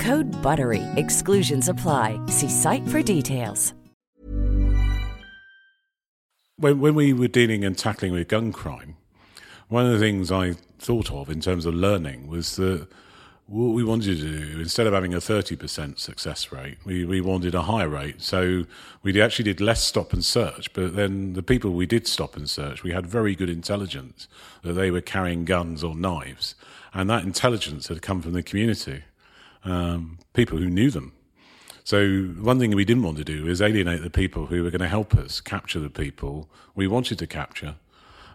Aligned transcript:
Code 0.00 0.30
BUTTERY. 0.42 0.82
Exclusions 0.96 1.68
apply. 1.68 2.18
See 2.26 2.48
site 2.48 2.86
for 2.88 3.02
details. 3.02 3.74
When, 6.56 6.80
when 6.80 6.94
we 6.94 7.12
were 7.12 7.28
dealing 7.28 7.64
and 7.64 7.76
tackling 7.76 8.12
with 8.12 8.28
gun 8.28 8.52
crime, 8.52 8.96
one 9.68 9.86
of 9.86 9.92
the 9.92 9.98
things 9.98 10.32
I 10.32 10.54
thought 10.78 11.10
of 11.10 11.30
in 11.30 11.40
terms 11.40 11.64
of 11.64 11.74
learning 11.74 12.26
was 12.26 12.56
that 12.56 12.86
what 13.46 13.74
we 13.74 13.82
wanted 13.82 14.18
to 14.18 14.38
do, 14.38 14.60
instead 14.60 14.86
of 14.86 14.92
having 14.92 15.12
a 15.12 15.18
30% 15.18 15.98
success 15.98 16.52
rate, 16.52 16.78
we, 16.84 17.04
we 17.04 17.20
wanted 17.20 17.54
a 17.54 17.62
higher 17.62 17.88
rate. 17.88 18.22
So 18.22 18.64
we 19.02 19.20
actually 19.20 19.44
did 19.44 19.60
less 19.60 19.82
stop 19.82 20.12
and 20.12 20.24
search, 20.24 20.72
but 20.72 20.96
then 20.96 21.32
the 21.32 21.42
people 21.42 21.72
we 21.72 21.86
did 21.86 22.06
stop 22.06 22.36
and 22.36 22.48
search, 22.48 22.82
we 22.82 22.92
had 22.92 23.06
very 23.06 23.34
good 23.34 23.50
intelligence 23.50 24.28
that 24.62 24.74
they 24.74 24.90
were 24.90 25.00
carrying 25.00 25.44
guns 25.44 25.82
or 25.82 25.94
knives. 25.94 26.54
And 26.94 27.10
that 27.10 27.24
intelligence 27.24 27.88
had 27.88 28.02
come 28.02 28.22
from 28.22 28.32
the 28.32 28.42
community, 28.42 29.02
um, 29.64 30.18
people 30.32 30.58
who 30.58 30.68
knew 30.68 30.90
them. 30.90 31.12
So 31.84 32.22
one 32.40 32.58
thing 32.58 32.74
we 32.74 32.84
didn't 32.84 33.02
want 33.02 33.16
to 33.18 33.24
do 33.24 33.46
is 33.46 33.60
alienate 33.60 34.02
the 34.02 34.10
people 34.10 34.46
who 34.46 34.62
were 34.62 34.70
going 34.70 34.80
to 34.80 34.88
help 34.88 35.14
us 35.14 35.40
capture 35.40 35.80
the 35.80 35.90
people 35.90 36.48
we 36.74 36.86
wanted 36.86 37.18
to 37.18 37.26
capture 37.26 37.76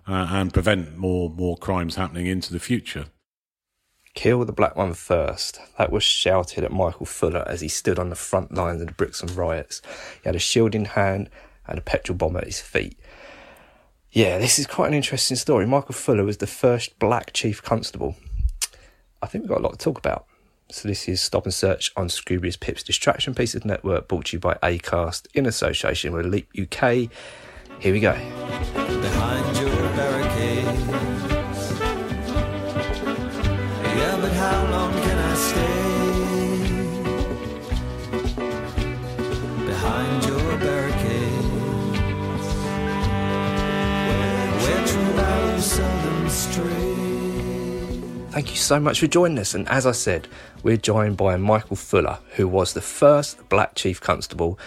uh, 0.08 0.28
and 0.30 0.54
prevent 0.54 0.98
more 0.98 1.30
more 1.30 1.58
crimes 1.58 1.96
happening 1.96 2.28
into 2.28 2.52
the 2.52 2.60
future. 2.60 3.06
Kill 4.14 4.46
the 4.46 4.54
black 4.54 4.76
one 4.76 4.94
first. 4.94 5.60
That 5.78 5.92
was 5.92 6.04
shouted 6.04 6.64
at 6.64 6.72
Michael 6.72 7.06
Fuller 7.06 7.44
as 7.48 7.62
he 7.62 7.68
stood 7.68 8.00
on 8.00 8.10
the 8.10 8.16
front 8.16 8.54
lines 8.54 8.82
of 8.82 8.88
the 8.88 8.94
Brixton 8.94 9.36
riots. 9.36 9.82
He 10.24 10.28
had 10.30 10.36
a 10.36 10.40
shield 10.40 10.74
in 10.74 10.86
hand 10.86 11.30
and 11.68 11.78
a 11.78 11.82
petrol 11.82 12.18
bomb 12.18 12.38
at 12.38 12.46
his 12.46 12.62
feet. 12.62 12.98
Yeah, 14.12 14.38
this 14.38 14.58
is 14.58 14.68
quite 14.68 14.88
an 14.88 14.94
interesting 14.94 15.36
story. 15.36 15.66
Michael 15.66 15.94
Fuller 15.94 16.24
was 16.24 16.38
the 16.38 16.48
first 16.48 16.98
black 17.00 17.34
chief 17.34 17.62
constable. 17.62 18.16
I 19.22 19.28
think 19.28 19.44
we've 19.44 19.50
got 19.50 19.60
a 19.60 19.64
lot 19.64 19.78
to 19.78 19.84
talk 19.84 19.98
about. 19.98 20.26
So 20.70 20.88
this 20.88 21.08
is 21.08 21.22
Stop 21.22 21.46
and 21.46 21.54
Search 21.54 21.92
on 21.96 22.08
Scroobius 22.08 22.60
Pip's 22.60 22.82
Distraction 22.84 23.36
Pieces 23.36 23.64
Network, 23.66 24.08
brought 24.08 24.26
to 24.26 24.38
you 24.38 24.40
by 24.40 24.56
Acast 24.56 25.28
in 25.34 25.46
association 25.46 26.12
with 26.14 26.26
Leap 26.26 26.50
UK. 26.60 27.10
Here 27.80 27.94
we 27.94 28.00
go. 28.00 28.14
behind 28.14 29.58
your 29.58 29.76
barricades. 29.96 30.82
Yeah, 33.84 34.18
but 34.20 34.32
how 34.32 34.72
long 34.72 34.94
can 34.94 35.18
I 35.18 35.36
stay 35.36 35.86
behind 39.66 40.26
your? 40.26 40.46
Where 44.66 44.88
true 44.88 45.12
values 45.14 45.66
seldom 45.66 46.30
stray. 46.30 46.85
Thank 48.36 48.50
you 48.52 48.58
so 48.58 48.82
much 48.82 49.00
for 49.00 49.08
joining 49.08 49.40
us. 49.40 49.54
And 49.54 49.66
as 49.70 49.86
I 49.86 49.94
said, 49.94 50.28
we're 50.62 50.76
joined 50.76 51.16
by 51.16 51.38
Michael 51.38 51.78
Fuller, 51.78 52.20
who 52.34 52.50
was 52.50 52.74
the 52.74 52.82
first 52.82 53.48
black 53.48 53.76
chief 53.76 54.02
constable. 54.02 54.60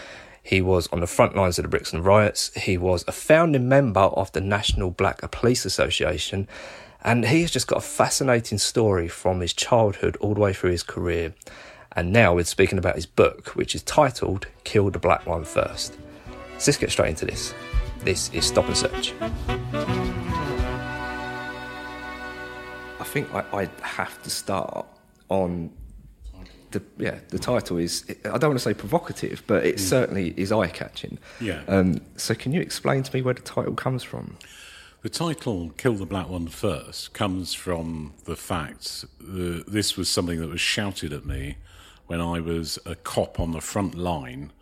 He 0.42 0.62
was 0.62 0.86
on 0.86 1.00
the 1.00 1.06
front 1.06 1.36
lines 1.36 1.58
of 1.58 1.64
the 1.64 1.68
Brixton 1.68 2.02
riots. 2.02 2.50
He 2.54 2.78
was 2.78 3.04
a 3.06 3.12
founding 3.12 3.68
member 3.68 4.00
of 4.00 4.32
the 4.32 4.40
National 4.40 4.90
Black 4.90 5.20
Police 5.32 5.66
Association. 5.66 6.48
And 7.04 7.26
he 7.26 7.42
has 7.42 7.50
just 7.50 7.66
got 7.66 7.76
a 7.76 7.82
fascinating 7.82 8.56
story 8.56 9.06
from 9.06 9.40
his 9.40 9.52
childhood 9.52 10.16
all 10.16 10.32
the 10.32 10.40
way 10.40 10.54
through 10.54 10.70
his 10.70 10.82
career. 10.82 11.34
And 11.92 12.10
now 12.10 12.36
we're 12.36 12.44
speaking 12.44 12.78
about 12.78 12.94
his 12.94 13.04
book, 13.04 13.48
which 13.48 13.74
is 13.74 13.82
titled 13.82 14.46
Kill 14.64 14.88
the 14.88 14.98
Black 14.98 15.26
One 15.26 15.44
First. 15.44 15.92
So 16.56 16.70
let's 16.70 16.78
get 16.78 16.90
straight 16.90 17.10
into 17.10 17.26
this. 17.26 17.52
This 17.98 18.32
is 18.32 18.46
Stop 18.46 18.64
and 18.64 18.76
Search. 18.78 19.12
I 23.08 23.10
think 23.10 23.34
I, 23.34 23.62
I 23.62 23.68
have 23.80 24.22
to 24.24 24.28
start 24.28 24.86
on 25.30 25.70
the 26.72 26.82
yeah 26.98 27.20
the 27.30 27.38
title 27.38 27.78
is 27.78 28.04
I 28.26 28.36
don't 28.36 28.50
want 28.50 28.58
to 28.58 28.64
say 28.64 28.74
provocative, 28.74 29.42
but 29.46 29.64
it 29.64 29.80
certainly 29.80 30.34
is 30.36 30.52
eye 30.52 30.68
catching. 30.68 31.18
Yeah. 31.40 31.62
Um, 31.68 32.02
so 32.16 32.34
can 32.34 32.52
you 32.52 32.60
explain 32.60 33.02
to 33.04 33.14
me 33.14 33.22
where 33.22 33.32
the 33.32 33.40
title 33.40 33.72
comes 33.72 34.02
from? 34.02 34.36
The 35.00 35.08
title 35.08 35.70
"Kill 35.78 35.94
the 35.94 36.04
Black 36.04 36.28
One 36.28 36.48
First 36.48 37.14
comes 37.14 37.54
from 37.54 38.12
the 38.24 38.36
fact 38.36 39.06
that 39.18 39.64
this 39.66 39.96
was 39.96 40.10
something 40.10 40.38
that 40.40 40.50
was 40.50 40.60
shouted 40.60 41.14
at 41.14 41.24
me 41.24 41.56
when 42.08 42.20
I 42.20 42.40
was 42.40 42.78
a 42.84 42.94
cop 42.94 43.40
on 43.40 43.52
the 43.52 43.62
front 43.62 43.94
line 43.94 44.52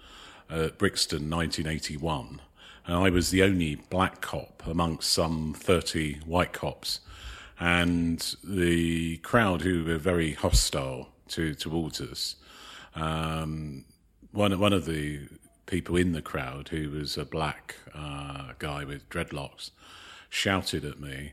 at 0.48 0.78
Brixton, 0.78 1.28
1981, 1.28 2.40
and 2.86 2.96
I 2.96 3.10
was 3.10 3.30
the 3.30 3.42
only 3.42 3.74
black 3.74 4.20
cop 4.20 4.62
amongst 4.64 5.10
some 5.10 5.52
30 5.52 6.20
white 6.26 6.52
cops, 6.52 7.00
and 7.58 8.36
the 8.44 9.16
crowd 9.18 9.62
who 9.62 9.84
were 9.84 9.98
very 9.98 10.32
hostile 10.32 11.08
to 11.28 11.54
towards 11.54 12.00
us. 12.00 12.36
Um, 12.94 13.84
one 14.32 14.58
one 14.58 14.72
of 14.72 14.84
the 14.84 15.28
people 15.66 15.96
in 15.96 16.12
the 16.12 16.22
crowd, 16.22 16.68
who 16.68 16.90
was 16.90 17.16
a 17.16 17.24
black 17.24 17.76
uh, 17.94 18.52
guy 18.58 18.84
with 18.84 19.08
dreadlocks, 19.08 19.70
shouted 20.28 20.84
at 20.84 21.00
me, 21.00 21.32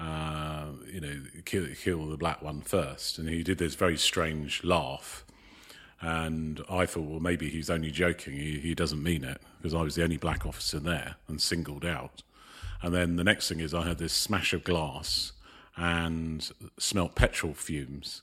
uh, 0.00 0.66
"You 0.92 1.00
know, 1.00 1.20
kill, 1.44 1.66
kill 1.74 2.06
the 2.06 2.16
black 2.16 2.42
one 2.42 2.62
first. 2.62 3.18
And 3.18 3.28
he 3.28 3.42
did 3.42 3.58
this 3.58 3.74
very 3.74 3.96
strange 3.96 4.64
laugh, 4.64 5.24
and 6.00 6.62
I 6.70 6.86
thought, 6.86 7.04
well, 7.04 7.20
maybe 7.20 7.48
he's 7.50 7.70
only 7.70 7.90
joking. 7.90 8.34
He 8.34 8.58
he 8.58 8.74
doesn't 8.74 9.02
mean 9.02 9.24
it 9.24 9.40
because 9.58 9.74
I 9.74 9.82
was 9.82 9.94
the 9.94 10.04
only 10.04 10.16
black 10.16 10.46
officer 10.46 10.80
there 10.80 11.16
and 11.28 11.40
singled 11.40 11.84
out. 11.84 12.22
And 12.80 12.94
then 12.94 13.16
the 13.16 13.24
next 13.24 13.48
thing 13.48 13.60
is 13.60 13.74
I 13.74 13.88
had 13.88 13.98
this 13.98 14.12
smash 14.12 14.52
of 14.52 14.62
glass 14.62 15.32
and 15.78 16.50
smelt 16.78 17.14
petrol 17.14 17.54
fumes 17.54 18.22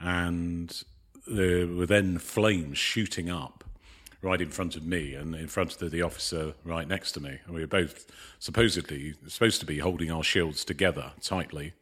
and 0.00 0.82
there 1.26 1.66
were 1.66 1.86
then 1.86 2.18
flames 2.18 2.78
shooting 2.78 3.30
up 3.30 3.64
right 4.22 4.40
in 4.40 4.50
front 4.50 4.76
of 4.76 4.84
me 4.84 5.14
and 5.14 5.34
in 5.34 5.46
front 5.46 5.80
of 5.80 5.90
the, 5.90 6.02
officer 6.02 6.54
right 6.64 6.88
next 6.88 7.12
to 7.12 7.20
me. 7.20 7.38
And 7.46 7.54
we 7.54 7.60
were 7.60 7.66
both 7.66 8.06
supposedly 8.38 9.14
supposed 9.26 9.60
to 9.60 9.66
be 9.66 9.78
holding 9.78 10.10
our 10.10 10.22
shields 10.22 10.64
together 10.64 11.12
tightly, 11.22 11.72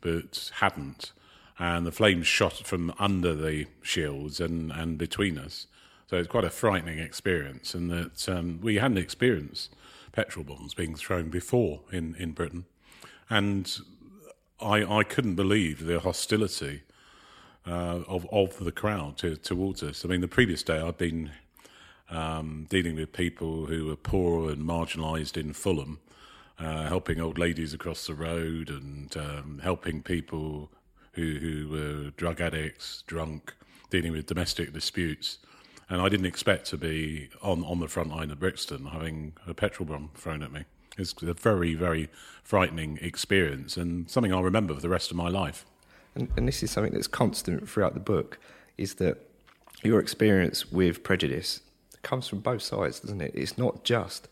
but 0.00 0.50
hadn't. 0.56 1.12
And 1.58 1.86
the 1.86 1.92
flames 1.92 2.26
shot 2.26 2.66
from 2.66 2.92
under 2.98 3.34
the 3.34 3.66
shields 3.82 4.40
and, 4.40 4.72
and 4.72 4.98
between 4.98 5.38
us. 5.38 5.66
So 6.08 6.16
it's 6.16 6.28
quite 6.28 6.44
a 6.44 6.50
frightening 6.50 6.98
experience, 6.98 7.72
and 7.72 7.90
that 7.90 8.28
um, 8.28 8.58
we 8.60 8.76
hadn't 8.76 8.98
experienced 8.98 9.74
petrol 10.10 10.44
bombs 10.44 10.74
being 10.74 10.96
thrown 10.96 11.28
before 11.28 11.80
in, 11.92 12.16
in 12.16 12.32
Britain. 12.32 12.64
And 13.28 13.70
I, 14.62 14.98
I 14.98 15.04
couldn't 15.04 15.36
believe 15.36 15.84
the 15.84 16.00
hostility 16.00 16.82
uh, 17.66 18.02
of 18.08 18.26
of 18.32 18.62
the 18.64 18.72
crowd 18.72 19.16
to, 19.18 19.36
towards 19.36 19.82
us. 19.82 20.04
I 20.04 20.08
mean, 20.08 20.20
the 20.20 20.28
previous 20.28 20.62
day 20.62 20.80
I'd 20.80 20.98
been 20.98 21.30
um, 22.10 22.66
dealing 22.68 22.96
with 22.96 23.12
people 23.12 23.66
who 23.66 23.86
were 23.86 23.96
poor 23.96 24.50
and 24.50 24.62
marginalised 24.62 25.36
in 25.36 25.52
Fulham, 25.52 26.00
uh, 26.58 26.88
helping 26.88 27.20
old 27.20 27.38
ladies 27.38 27.72
across 27.72 28.06
the 28.06 28.14
road 28.14 28.68
and 28.68 29.16
um, 29.16 29.60
helping 29.62 30.02
people 30.02 30.70
who 31.12 31.38
who 31.38 31.68
were 31.68 32.10
drug 32.16 32.40
addicts, 32.40 33.02
drunk, 33.06 33.54
dealing 33.90 34.12
with 34.12 34.26
domestic 34.26 34.72
disputes. 34.72 35.38
And 35.88 36.00
I 36.00 36.08
didn't 36.08 36.26
expect 36.26 36.66
to 36.66 36.76
be 36.76 37.30
on, 37.42 37.64
on 37.64 37.80
the 37.80 37.88
front 37.88 38.10
line 38.10 38.30
of 38.30 38.38
Brixton 38.38 38.86
having 38.86 39.32
a 39.46 39.54
petrol 39.54 39.88
bomb 39.88 40.10
thrown 40.14 40.42
at 40.42 40.52
me. 40.52 40.64
It's 41.00 41.14
a 41.22 41.34
very, 41.34 41.74
very 41.74 42.08
frightening 42.44 42.98
experience 43.00 43.76
and 43.76 44.10
something 44.10 44.32
I'll 44.32 44.42
remember 44.42 44.74
for 44.74 44.80
the 44.80 44.88
rest 44.88 45.10
of 45.10 45.16
my 45.16 45.28
life. 45.28 45.64
And, 46.14 46.28
and 46.36 46.46
this 46.46 46.62
is 46.62 46.70
something 46.70 46.92
that's 46.92 47.06
constant 47.06 47.68
throughout 47.68 47.94
the 47.94 48.00
book, 48.00 48.38
is 48.76 48.94
that 48.94 49.18
your 49.82 50.00
experience 50.00 50.70
with 50.70 51.02
prejudice 51.02 51.60
comes 52.02 52.26
from 52.28 52.40
both 52.40 52.62
sides, 52.62 53.00
doesn't 53.00 53.20
it? 53.20 53.32
It's 53.34 53.56
not 53.56 53.84
just 53.84 54.28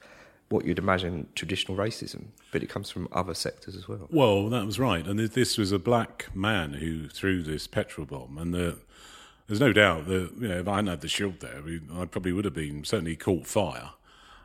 what 0.48 0.64
you'd 0.64 0.78
imagine 0.78 1.28
traditional 1.34 1.76
racism, 1.76 2.26
but 2.52 2.62
it 2.62 2.68
comes 2.68 2.90
from 2.90 3.08
other 3.12 3.34
sectors 3.34 3.76
as 3.76 3.86
well. 3.86 4.08
Well, 4.10 4.48
that 4.48 4.64
was 4.64 4.78
right. 4.78 5.06
And 5.06 5.18
this 5.18 5.58
was 5.58 5.72
a 5.72 5.78
black 5.78 6.34
man 6.34 6.74
who 6.74 7.08
threw 7.08 7.42
this 7.42 7.66
petrol 7.66 8.06
bomb. 8.06 8.38
And 8.38 8.54
the, 8.54 8.78
there's 9.46 9.60
no 9.60 9.72
doubt 9.72 10.06
that 10.06 10.32
you 10.38 10.48
know 10.48 10.58
if 10.58 10.68
I 10.68 10.76
hadn't 10.76 10.88
had 10.88 11.00
the 11.02 11.08
shield 11.08 11.40
there, 11.40 11.62
I 11.94 12.06
probably 12.06 12.32
would 12.32 12.46
have 12.46 12.54
been 12.54 12.84
certainly 12.84 13.16
caught 13.16 13.46
fire. 13.46 13.90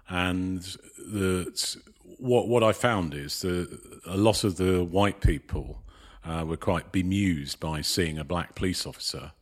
And 0.10 0.62
that 0.98 1.78
what 2.24 2.48
what 2.48 2.64
I 2.64 2.72
found 2.72 3.14
is 3.14 3.42
that 3.42 3.68
a 4.06 4.16
lot 4.16 4.46
of 4.46 4.56
the 4.56 4.84
white 4.84 5.20
people 5.20 5.81
uh, 6.24 6.46
were 6.48 6.58
quite 6.58 6.92
bemused 6.94 7.60
by 7.60 7.81
seeing 7.81 8.18
a 8.18 8.24
black 8.24 8.56
police 8.56 8.86
officer. 8.86 9.34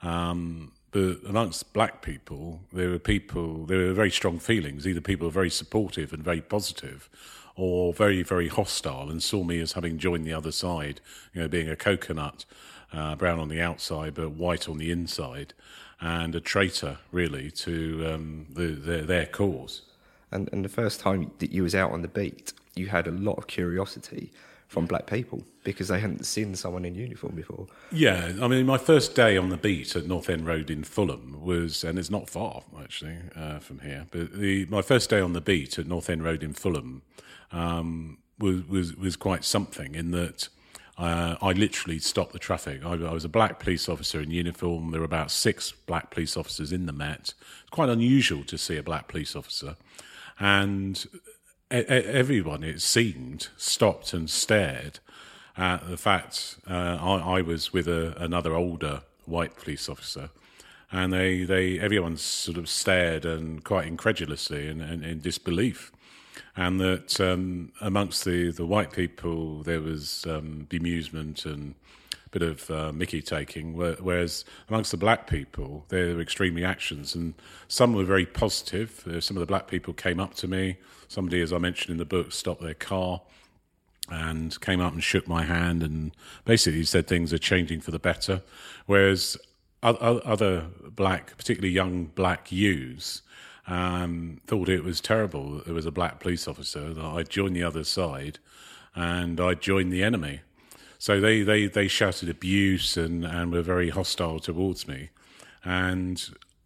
Um, 0.00 0.72
but 0.90 1.18
amongst 1.28 1.72
black 1.72 2.02
people, 2.02 2.60
there 2.72 2.88
were 2.88 2.98
people, 2.98 3.66
there 3.66 3.78
were 3.78 3.92
very 3.92 4.10
strong 4.10 4.38
feelings. 4.38 4.86
Either 4.86 5.00
people 5.00 5.26
were 5.26 5.32
very 5.32 5.50
supportive 5.50 6.12
and 6.12 6.22
very 6.22 6.40
positive, 6.40 7.10
or 7.56 7.92
very, 7.92 8.22
very 8.22 8.48
hostile 8.48 9.10
and 9.10 9.22
saw 9.22 9.42
me 9.44 9.60
as 9.60 9.72
having 9.72 9.98
joined 9.98 10.24
the 10.24 10.32
other 10.32 10.52
side, 10.52 11.00
you 11.34 11.42
know, 11.42 11.48
being 11.48 11.68
a 11.68 11.76
coconut, 11.76 12.44
uh, 12.92 13.16
brown 13.16 13.40
on 13.40 13.48
the 13.48 13.60
outside, 13.60 14.14
but 14.14 14.30
white 14.30 14.68
on 14.68 14.78
the 14.78 14.90
inside, 14.90 15.52
and 16.00 16.34
a 16.34 16.40
traitor, 16.40 16.98
really, 17.10 17.50
to 17.50 18.12
um, 18.14 18.46
the, 18.50 18.68
their, 18.68 19.02
their 19.02 19.26
cause. 19.26 19.82
And, 20.34 20.48
and 20.52 20.64
the 20.64 20.68
first 20.68 21.00
time 21.00 21.30
that 21.38 21.52
you 21.52 21.62
was 21.62 21.74
out 21.74 21.92
on 21.92 22.02
the 22.02 22.08
beat, 22.08 22.52
you 22.74 22.88
had 22.88 23.06
a 23.06 23.12
lot 23.12 23.38
of 23.38 23.46
curiosity 23.46 24.32
from 24.66 24.86
black 24.86 25.06
people 25.06 25.44
because 25.62 25.88
they 25.88 26.00
hadn't 26.00 26.26
seen 26.26 26.54
someone 26.56 26.84
in 26.84 26.94
uniform 26.94 27.34
before. 27.34 27.66
Yeah, 27.92 28.32
I 28.42 28.48
mean, 28.48 28.66
my 28.66 28.76
first 28.76 29.14
day 29.14 29.36
on 29.36 29.48
the 29.48 29.56
beat 29.56 29.94
at 29.94 30.06
North 30.06 30.28
End 30.28 30.46
Road 30.46 30.70
in 30.70 30.82
Fulham 30.82 31.40
was, 31.40 31.84
and 31.84 31.98
it's 31.98 32.10
not 32.10 32.28
far 32.28 32.62
actually 32.82 33.16
uh, 33.36 33.60
from 33.60 33.78
here, 33.78 34.06
but 34.10 34.32
the, 34.32 34.66
my 34.66 34.82
first 34.82 35.08
day 35.08 35.20
on 35.20 35.32
the 35.32 35.40
beat 35.40 35.78
at 35.78 35.86
North 35.86 36.10
End 36.10 36.24
Road 36.24 36.42
in 36.42 36.52
Fulham 36.52 37.02
um, 37.52 38.18
was, 38.38 38.66
was 38.66 38.96
was 38.96 39.16
quite 39.16 39.44
something 39.44 39.94
in 39.94 40.10
that. 40.10 40.48
Uh, 40.96 41.34
I 41.42 41.50
literally 41.52 41.98
stopped 41.98 42.32
the 42.32 42.38
traffic. 42.38 42.84
I, 42.84 42.92
I, 42.92 43.12
was 43.12 43.24
a 43.24 43.28
black 43.28 43.58
police 43.58 43.88
officer 43.88 44.20
in 44.20 44.30
uniform. 44.30 44.92
There 44.92 45.00
were 45.00 45.04
about 45.04 45.32
six 45.32 45.72
black 45.72 46.10
police 46.12 46.36
officers 46.36 46.70
in 46.70 46.86
the 46.86 46.92
Met. 46.92 47.34
It's 47.62 47.70
quite 47.70 47.88
unusual 47.88 48.44
to 48.44 48.56
see 48.56 48.76
a 48.76 48.82
black 48.82 49.08
police 49.08 49.34
officer. 49.34 49.74
And 50.38 51.06
everyone, 51.70 52.62
it 52.62 52.82
seemed, 52.82 53.48
stopped 53.56 54.12
and 54.12 54.28
stared 54.28 55.00
at 55.56 55.88
the 55.88 55.96
fact 55.96 56.56
uh, 56.68 56.98
I, 57.00 57.38
I, 57.38 57.42
was 57.42 57.72
with 57.72 57.86
a, 57.86 58.14
another 58.22 58.54
older 58.54 59.02
white 59.24 59.56
police 59.56 59.88
officer, 59.88 60.30
and 60.90 61.12
they, 61.12 61.44
they 61.44 61.78
everyone 61.78 62.16
sort 62.16 62.58
of 62.58 62.68
stared 62.68 63.24
and 63.24 63.62
quite 63.62 63.86
incredulously 63.86 64.68
and, 64.68 64.82
in 64.82 65.20
disbelief. 65.20 65.92
And 66.56 66.80
that 66.80 67.20
um, 67.20 67.72
amongst 67.80 68.24
the, 68.24 68.50
the 68.50 68.66
white 68.66 68.92
people, 68.92 69.62
there 69.62 69.80
was 69.80 70.24
um, 70.28 70.66
bemusement 70.68 71.44
and 71.46 71.74
bit 72.38 72.48
of 72.48 72.70
uh, 72.70 72.92
Mickey 72.92 73.22
taking, 73.22 73.74
whereas 73.74 74.44
amongst 74.68 74.90
the 74.90 74.96
black 74.96 75.26
people, 75.26 75.84
there 75.88 76.14
were 76.14 76.20
extreme 76.20 76.54
reactions. 76.54 77.14
And 77.14 77.34
some 77.68 77.94
were 77.94 78.04
very 78.04 78.26
positive. 78.26 79.06
Uh, 79.06 79.20
some 79.20 79.36
of 79.36 79.40
the 79.40 79.46
black 79.46 79.68
people 79.68 79.94
came 79.94 80.20
up 80.20 80.34
to 80.34 80.48
me 80.48 80.76
somebody, 81.14 81.40
as 81.40 81.52
I 81.52 81.58
mentioned 81.58 81.92
in 81.92 81.98
the 81.98 82.04
book, 82.04 82.32
stopped 82.32 82.60
their 82.60 82.74
car 82.74 83.22
and 84.10 84.60
came 84.60 84.80
up 84.80 84.92
and 84.92 85.02
shook 85.02 85.26
my 85.26 85.44
hand 85.44 85.82
and 85.82 86.12
basically 86.44 86.84
said 86.84 87.06
things 87.06 87.32
are 87.32 87.38
changing 87.38 87.80
for 87.80 87.90
the 87.90 87.98
better. 87.98 88.42
Whereas 88.86 89.38
other 89.82 90.66
black, 90.90 91.36
particularly 91.36 91.72
young 91.72 92.06
black 92.06 92.50
youths, 92.50 93.22
um, 93.66 94.40
thought 94.46 94.68
it 94.68 94.84
was 94.84 95.00
terrible 95.00 95.52
that 95.52 95.64
there 95.66 95.74
was 95.74 95.86
a 95.86 95.90
black 95.90 96.20
police 96.20 96.46
officer, 96.46 96.92
that 96.92 97.04
I 97.04 97.22
joined 97.22 97.56
the 97.56 97.62
other 97.62 97.84
side 97.84 98.38
and 98.94 99.40
I 99.40 99.54
joined 99.54 99.92
the 99.92 100.02
enemy. 100.02 100.40
So 100.98 101.20
they, 101.20 101.42
they, 101.42 101.66
they 101.66 101.88
shouted 101.88 102.28
abuse 102.28 102.96
and, 102.96 103.24
and 103.24 103.52
were 103.52 103.62
very 103.62 103.90
hostile 103.90 104.38
towards 104.38 104.88
me. 104.88 105.10
And 105.64 106.22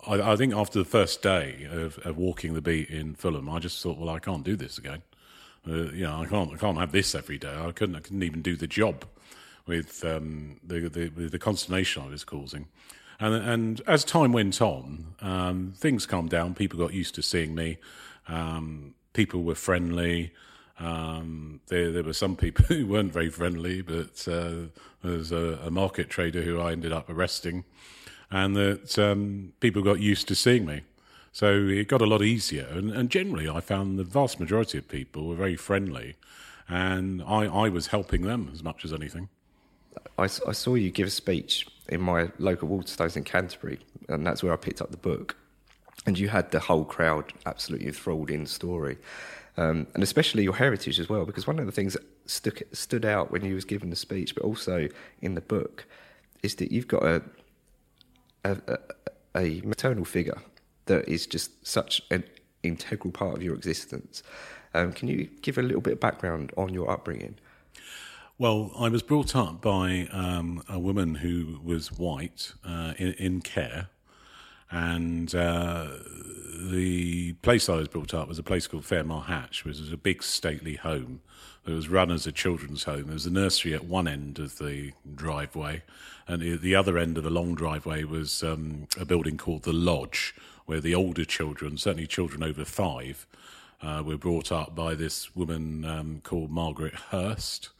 I, 0.06 0.32
I, 0.32 0.36
think 0.36 0.54
after 0.54 0.78
the 0.78 0.84
first 0.84 1.22
day 1.22 1.66
of, 1.70 1.98
of, 1.98 2.16
walking 2.16 2.54
the 2.54 2.60
beat 2.60 2.88
in 2.90 3.14
Fulham, 3.14 3.48
I 3.48 3.58
just 3.58 3.82
thought, 3.82 3.98
well, 3.98 4.10
I 4.10 4.18
can't 4.18 4.44
do 4.44 4.56
this 4.56 4.78
again. 4.78 5.02
Uh, 5.66 5.90
you 5.92 6.04
know, 6.04 6.22
I 6.22 6.26
can't, 6.26 6.52
I 6.52 6.56
can't 6.56 6.78
have 6.78 6.92
this 6.92 7.14
every 7.14 7.38
day. 7.38 7.54
I 7.54 7.72
couldn't, 7.72 7.96
I 7.96 8.00
couldn't 8.00 8.22
even 8.22 8.42
do 8.42 8.56
the 8.56 8.66
job 8.66 9.04
with 9.66 10.04
um, 10.04 10.60
the, 10.64 10.88
the, 10.88 11.08
the 11.08 11.38
consternation 11.38 12.02
I 12.02 12.08
was 12.08 12.24
causing. 12.24 12.66
And, 13.20 13.34
and 13.34 13.80
as 13.86 14.04
time 14.04 14.32
went 14.32 14.62
on, 14.62 15.14
um, 15.20 15.74
things 15.76 16.06
calmed 16.06 16.30
down. 16.30 16.54
People 16.54 16.78
got 16.78 16.94
used 16.94 17.14
to 17.16 17.22
seeing 17.22 17.54
me. 17.54 17.78
Um, 18.28 18.94
people 19.12 19.42
were 19.42 19.54
friendly. 19.54 20.32
Um, 20.78 21.60
there, 21.66 21.90
there 21.90 22.04
were 22.04 22.12
some 22.12 22.36
people 22.36 22.64
who 22.68 22.86
weren't 22.86 23.12
very 23.12 23.30
friendly, 23.30 23.82
but 23.82 24.26
uh, 24.28 24.68
there 25.02 25.18
was 25.18 25.32
a, 25.32 25.58
a 25.64 25.70
market 25.70 26.08
trader 26.08 26.42
who 26.42 26.60
I 26.60 26.72
ended 26.72 26.92
up 26.92 27.10
arresting 27.10 27.64
and 28.30 28.56
that 28.56 28.98
um, 28.98 29.52
people 29.60 29.82
got 29.82 30.00
used 30.00 30.28
to 30.28 30.34
seeing 30.34 30.66
me. 30.66 30.82
So 31.32 31.54
it 31.54 31.88
got 31.88 32.02
a 32.02 32.06
lot 32.06 32.22
easier. 32.22 32.66
And, 32.70 32.90
and, 32.90 33.10
generally, 33.10 33.48
I 33.48 33.60
found 33.60 33.98
the 33.98 34.04
vast 34.04 34.40
majority 34.40 34.78
of 34.78 34.88
people 34.88 35.28
were 35.28 35.36
very 35.36 35.56
friendly, 35.56 36.16
and 36.68 37.22
I, 37.22 37.44
I 37.44 37.68
was 37.68 37.88
helping 37.88 38.22
them 38.22 38.50
as 38.52 38.62
much 38.62 38.84
as 38.84 38.92
anything. 38.92 39.28
I, 40.18 40.24
I 40.24 40.52
saw 40.52 40.74
you 40.74 40.90
give 40.90 41.06
a 41.06 41.10
speech 41.10 41.66
in 41.88 42.00
my 42.00 42.30
local 42.38 42.68
Waterstones 42.68 43.16
in 43.16 43.24
Canterbury, 43.24 43.78
and 44.08 44.26
that's 44.26 44.42
where 44.42 44.52
I 44.52 44.56
picked 44.56 44.82
up 44.82 44.90
the 44.90 44.96
book. 44.96 45.36
And 46.06 46.18
you 46.18 46.28
had 46.28 46.50
the 46.50 46.60
whole 46.60 46.84
crowd 46.84 47.32
absolutely 47.44 47.88
enthralled 47.88 48.30
in 48.30 48.44
the 48.44 48.48
story. 48.48 48.98
Um, 49.58 49.88
and 49.94 50.04
especially 50.04 50.44
your 50.44 50.54
heritage 50.54 51.00
as 51.00 51.08
well, 51.08 51.26
because 51.26 51.46
one 51.46 51.58
of 51.58 51.66
the 51.66 51.72
things 51.72 51.94
that 51.94 52.04
stuck, 52.26 52.62
stood 52.72 53.04
out 53.04 53.32
when 53.32 53.44
you 53.44 53.54
was 53.56 53.64
giving 53.64 53.90
the 53.90 53.96
speech, 53.96 54.34
but 54.36 54.44
also 54.44 54.88
in 55.20 55.34
the 55.34 55.40
book, 55.40 55.84
is 56.44 56.54
that 56.56 56.70
you've 56.70 56.86
got 56.86 57.02
a 57.02 57.22
a, 58.44 58.56
a, 58.66 58.78
a 59.36 59.60
maternal 59.62 60.04
figure 60.04 60.40
that 60.86 61.08
is 61.08 61.26
just 61.26 61.66
such 61.66 62.02
an 62.10 62.24
integral 62.62 63.12
part 63.12 63.36
of 63.36 63.42
your 63.42 63.54
existence. 63.54 64.22
Um, 64.74 64.92
can 64.92 65.08
you 65.08 65.28
give 65.42 65.58
a 65.58 65.62
little 65.62 65.80
bit 65.80 65.94
of 65.94 66.00
background 66.00 66.52
on 66.56 66.72
your 66.72 66.90
upbringing? 66.90 67.36
Well, 68.38 68.70
I 68.78 68.88
was 68.88 69.02
brought 69.02 69.34
up 69.34 69.60
by 69.60 70.08
um, 70.12 70.62
a 70.68 70.78
woman 70.78 71.16
who 71.16 71.58
was 71.64 71.90
white 71.90 72.52
uh, 72.64 72.94
in, 72.96 73.12
in, 73.14 73.40
care, 73.40 73.88
and 74.70 75.34
uh, 75.34 75.88
the 76.70 77.32
place 77.34 77.68
I 77.68 77.76
was 77.76 77.88
brought 77.88 78.14
up 78.14 78.28
was 78.28 78.38
a 78.38 78.42
place 78.42 78.66
called 78.66 78.84
Fairmile 78.84 79.26
Hatch, 79.26 79.64
which 79.64 79.78
was 79.78 79.92
a 79.92 79.96
big 79.96 80.22
stately 80.22 80.74
home. 80.74 81.20
It 81.66 81.72
was 81.72 81.88
run 81.88 82.10
as 82.10 82.26
a 82.26 82.32
children's 82.32 82.84
home. 82.84 83.04
There 83.04 83.14
was 83.14 83.26
a 83.26 83.30
nursery 83.30 83.74
at 83.74 83.84
one 83.84 84.08
end 84.08 84.38
of 84.38 84.58
the 84.58 84.92
driveway, 85.14 85.82
and 86.26 86.60
the 86.60 86.74
other 86.74 86.98
end 86.98 87.18
of 87.18 87.24
the 87.24 87.30
long 87.30 87.54
driveway 87.54 88.04
was 88.04 88.42
um, 88.42 88.88
a 88.98 89.04
building 89.04 89.36
called 89.36 89.62
the 89.62 89.72
Lodge, 89.72 90.34
where 90.66 90.80
the 90.80 90.94
older 90.94 91.24
children, 91.24 91.76
certainly 91.76 92.06
children 92.06 92.42
over 92.42 92.64
five, 92.64 93.26
uh, 93.82 94.02
were 94.04 94.16
brought 94.16 94.50
up 94.50 94.74
by 94.74 94.94
this 94.94 95.34
woman 95.36 95.84
um, 95.84 96.20
called 96.24 96.50
Margaret 96.50 96.94
Hurst. 96.94 97.70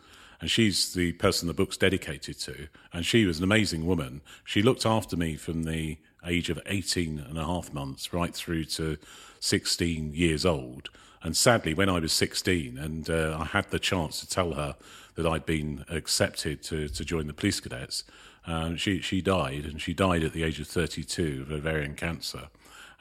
And 0.41 0.51
she's 0.51 0.93
the 0.95 1.13
person 1.13 1.49
the 1.49 1.55
book's 1.55 1.77
dedicated 1.77 2.39
to. 2.41 2.69
And 2.93 3.05
she 3.05 3.25
was 3.25 3.39
an 3.39 3.45
amazing 3.45 3.87
woman. 3.87 4.21
She 4.45 4.63
looked 4.63 4.87
after 4.87 5.17
me 5.17 5.35
from 5.35 5.65
the 5.65 5.99
age 6.27 6.51
of 6.51 6.61
18 6.67 7.19
and 7.19 7.39
a 7.39 7.45
half 7.45 7.73
months 7.73 8.13
right 8.13 8.35
through 8.35 8.65
to 8.65 8.99
16 9.41 10.15
years 10.15 10.45
old. 10.45 10.91
And 11.23 11.37
sadly, 11.37 11.75
when 11.75 11.89
I 11.89 11.99
was 11.99 12.13
16 12.13 12.79
and 12.79 13.11
uh, 13.11 13.37
I 13.41 13.45
had 13.45 13.71
the 13.71 13.79
chance 13.79 14.21
to 14.21 14.29
tell 14.29 14.53
her 14.53 14.77
that 15.17 15.27
I'd 15.27 15.47
been 15.47 15.85
accepted 15.89 16.63
to, 16.65 16.89
to 16.89 17.05
join 17.05 17.27
the 17.27 17.33
police 17.33 17.61
cadets, 17.61 18.05
um, 18.47 18.77
she 18.77 19.01
she 19.01 19.21
died, 19.21 19.65
and 19.67 19.81
she 19.81 19.93
died 19.93 20.25
at 20.25 20.33
the 20.33 20.43
age 20.43 20.59
of 20.59 20.67
32 20.67 21.43
of 21.43 21.53
ovarian 21.53 21.95
cancer, 21.95 22.49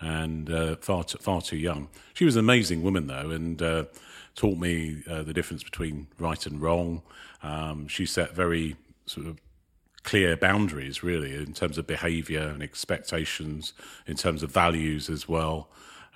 and 0.02 0.52
uh, 0.52 0.76
far 0.76 1.06
too, 1.06 1.18
far 1.20 1.42
too 1.42 1.56
young. 1.56 1.88
She 2.14 2.26
was 2.26 2.36
an 2.36 2.42
amazing 2.42 2.84
woman 2.84 3.08
though, 3.08 3.30
and 3.30 3.62
uh, 3.62 3.86
taught 4.36 4.58
me 4.58 5.04
uh, 5.10 5.24
the 5.24 5.34
difference 5.34 5.64
between 5.64 6.08
right 6.20 6.46
and 6.46 6.62
wrong. 6.62 7.02
Um, 7.44 7.88
she 7.88 8.06
set 8.06 8.36
very 8.36 8.76
sort 9.06 9.28
of 9.28 9.40
clear 10.08 10.38
boundaries, 10.38 11.04
really, 11.04 11.36
in 11.36 11.52
terms 11.52 11.78
of 11.78 11.86
behaviour 11.86 12.40
and 12.40 12.64
expectations, 12.64 13.74
in 14.06 14.16
terms 14.16 14.42
of 14.42 14.50
values 14.50 15.10
as 15.10 15.28
well. 15.28 15.68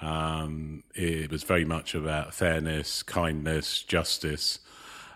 Um, 0.01 0.83
it 0.95 1.29
was 1.29 1.43
very 1.43 1.65
much 1.65 1.93
about 1.93 2.33
fairness, 2.33 3.03
kindness, 3.03 3.83
justice 3.83 4.59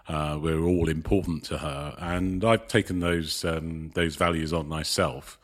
uh, 0.10 0.38
were 0.42 0.62
all 0.62 0.90
important 0.90 1.46
to 1.46 1.60
her, 1.60 1.96
and 2.00 2.44
I've 2.44 2.68
taken 2.68 3.00
those 3.00 3.46
um, 3.46 3.92
those 3.96 4.18
values 4.18 4.52
on 4.52 4.68
myself 4.68 5.40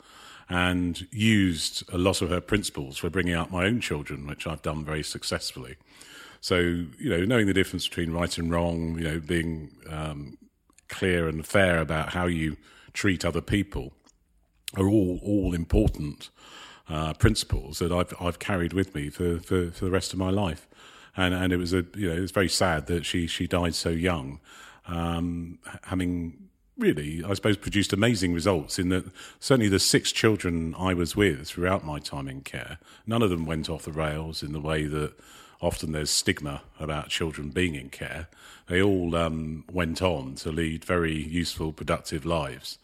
and 0.50 1.08
used 1.10 1.90
a 1.90 1.96
lot 1.96 2.20
of 2.20 2.28
her 2.28 2.42
principles 2.42 2.98
for 2.98 3.08
bringing 3.08 3.34
up 3.34 3.50
my 3.50 3.64
own 3.64 3.80
children, 3.80 4.26
which 4.26 4.46
I've 4.46 4.60
done 4.60 4.84
very 4.84 5.02
successfully. 5.02 5.76
So 6.42 6.58
you 6.58 7.08
know, 7.08 7.24
knowing 7.24 7.46
the 7.46 7.54
difference 7.54 7.88
between 7.88 8.12
right 8.12 8.36
and 8.36 8.50
wrong, 8.50 8.98
you 8.98 9.04
know, 9.04 9.20
being 9.20 9.70
um, 9.88 10.36
clear 10.90 11.28
and 11.28 11.46
fair 11.46 11.80
about 11.80 12.10
how 12.10 12.26
you 12.26 12.58
treat 12.92 13.24
other 13.24 13.40
people 13.40 13.92
are 14.76 14.88
all 14.88 15.20
all 15.22 15.54
important 15.54 16.30
uh, 16.88 17.14
principles 17.14 17.78
that 17.78 17.92
I've 17.92 18.14
I've 18.20 18.38
carried 18.38 18.72
with 18.72 18.94
me 18.94 19.08
for, 19.10 19.38
for, 19.40 19.70
for 19.70 19.84
the 19.84 19.90
rest 19.90 20.12
of 20.12 20.18
my 20.18 20.30
life. 20.30 20.68
And 21.16 21.34
and 21.34 21.52
it 21.52 21.56
was 21.56 21.72
a 21.72 21.84
you 21.94 22.08
know 22.08 22.22
it's 22.22 22.32
very 22.32 22.48
sad 22.48 22.86
that 22.86 23.04
she 23.04 23.26
she 23.26 23.46
died 23.46 23.74
so 23.74 23.90
young, 23.90 24.40
um, 24.86 25.58
having 25.84 26.48
really 26.78 27.22
I 27.22 27.34
suppose 27.34 27.56
produced 27.56 27.92
amazing 27.92 28.32
results 28.32 28.78
in 28.78 28.88
that 28.88 29.04
certainly 29.38 29.68
the 29.68 29.78
six 29.78 30.10
children 30.10 30.74
I 30.78 30.94
was 30.94 31.14
with 31.14 31.48
throughout 31.48 31.84
my 31.84 31.98
time 31.98 32.28
in 32.28 32.40
care, 32.40 32.78
none 33.06 33.22
of 33.22 33.30
them 33.30 33.46
went 33.46 33.68
off 33.68 33.84
the 33.84 33.92
rails 33.92 34.42
in 34.42 34.52
the 34.52 34.60
way 34.60 34.84
that 34.84 35.12
often 35.60 35.92
there's 35.92 36.10
stigma 36.10 36.62
about 36.80 37.08
children 37.08 37.50
being 37.50 37.74
in 37.74 37.88
care. 37.88 38.26
They 38.68 38.82
all 38.82 39.14
um, 39.14 39.64
went 39.70 40.02
on 40.02 40.34
to 40.36 40.50
lead 40.50 40.84
very 40.84 41.14
useful, 41.14 41.72
productive 41.72 42.24
lives 42.24 42.78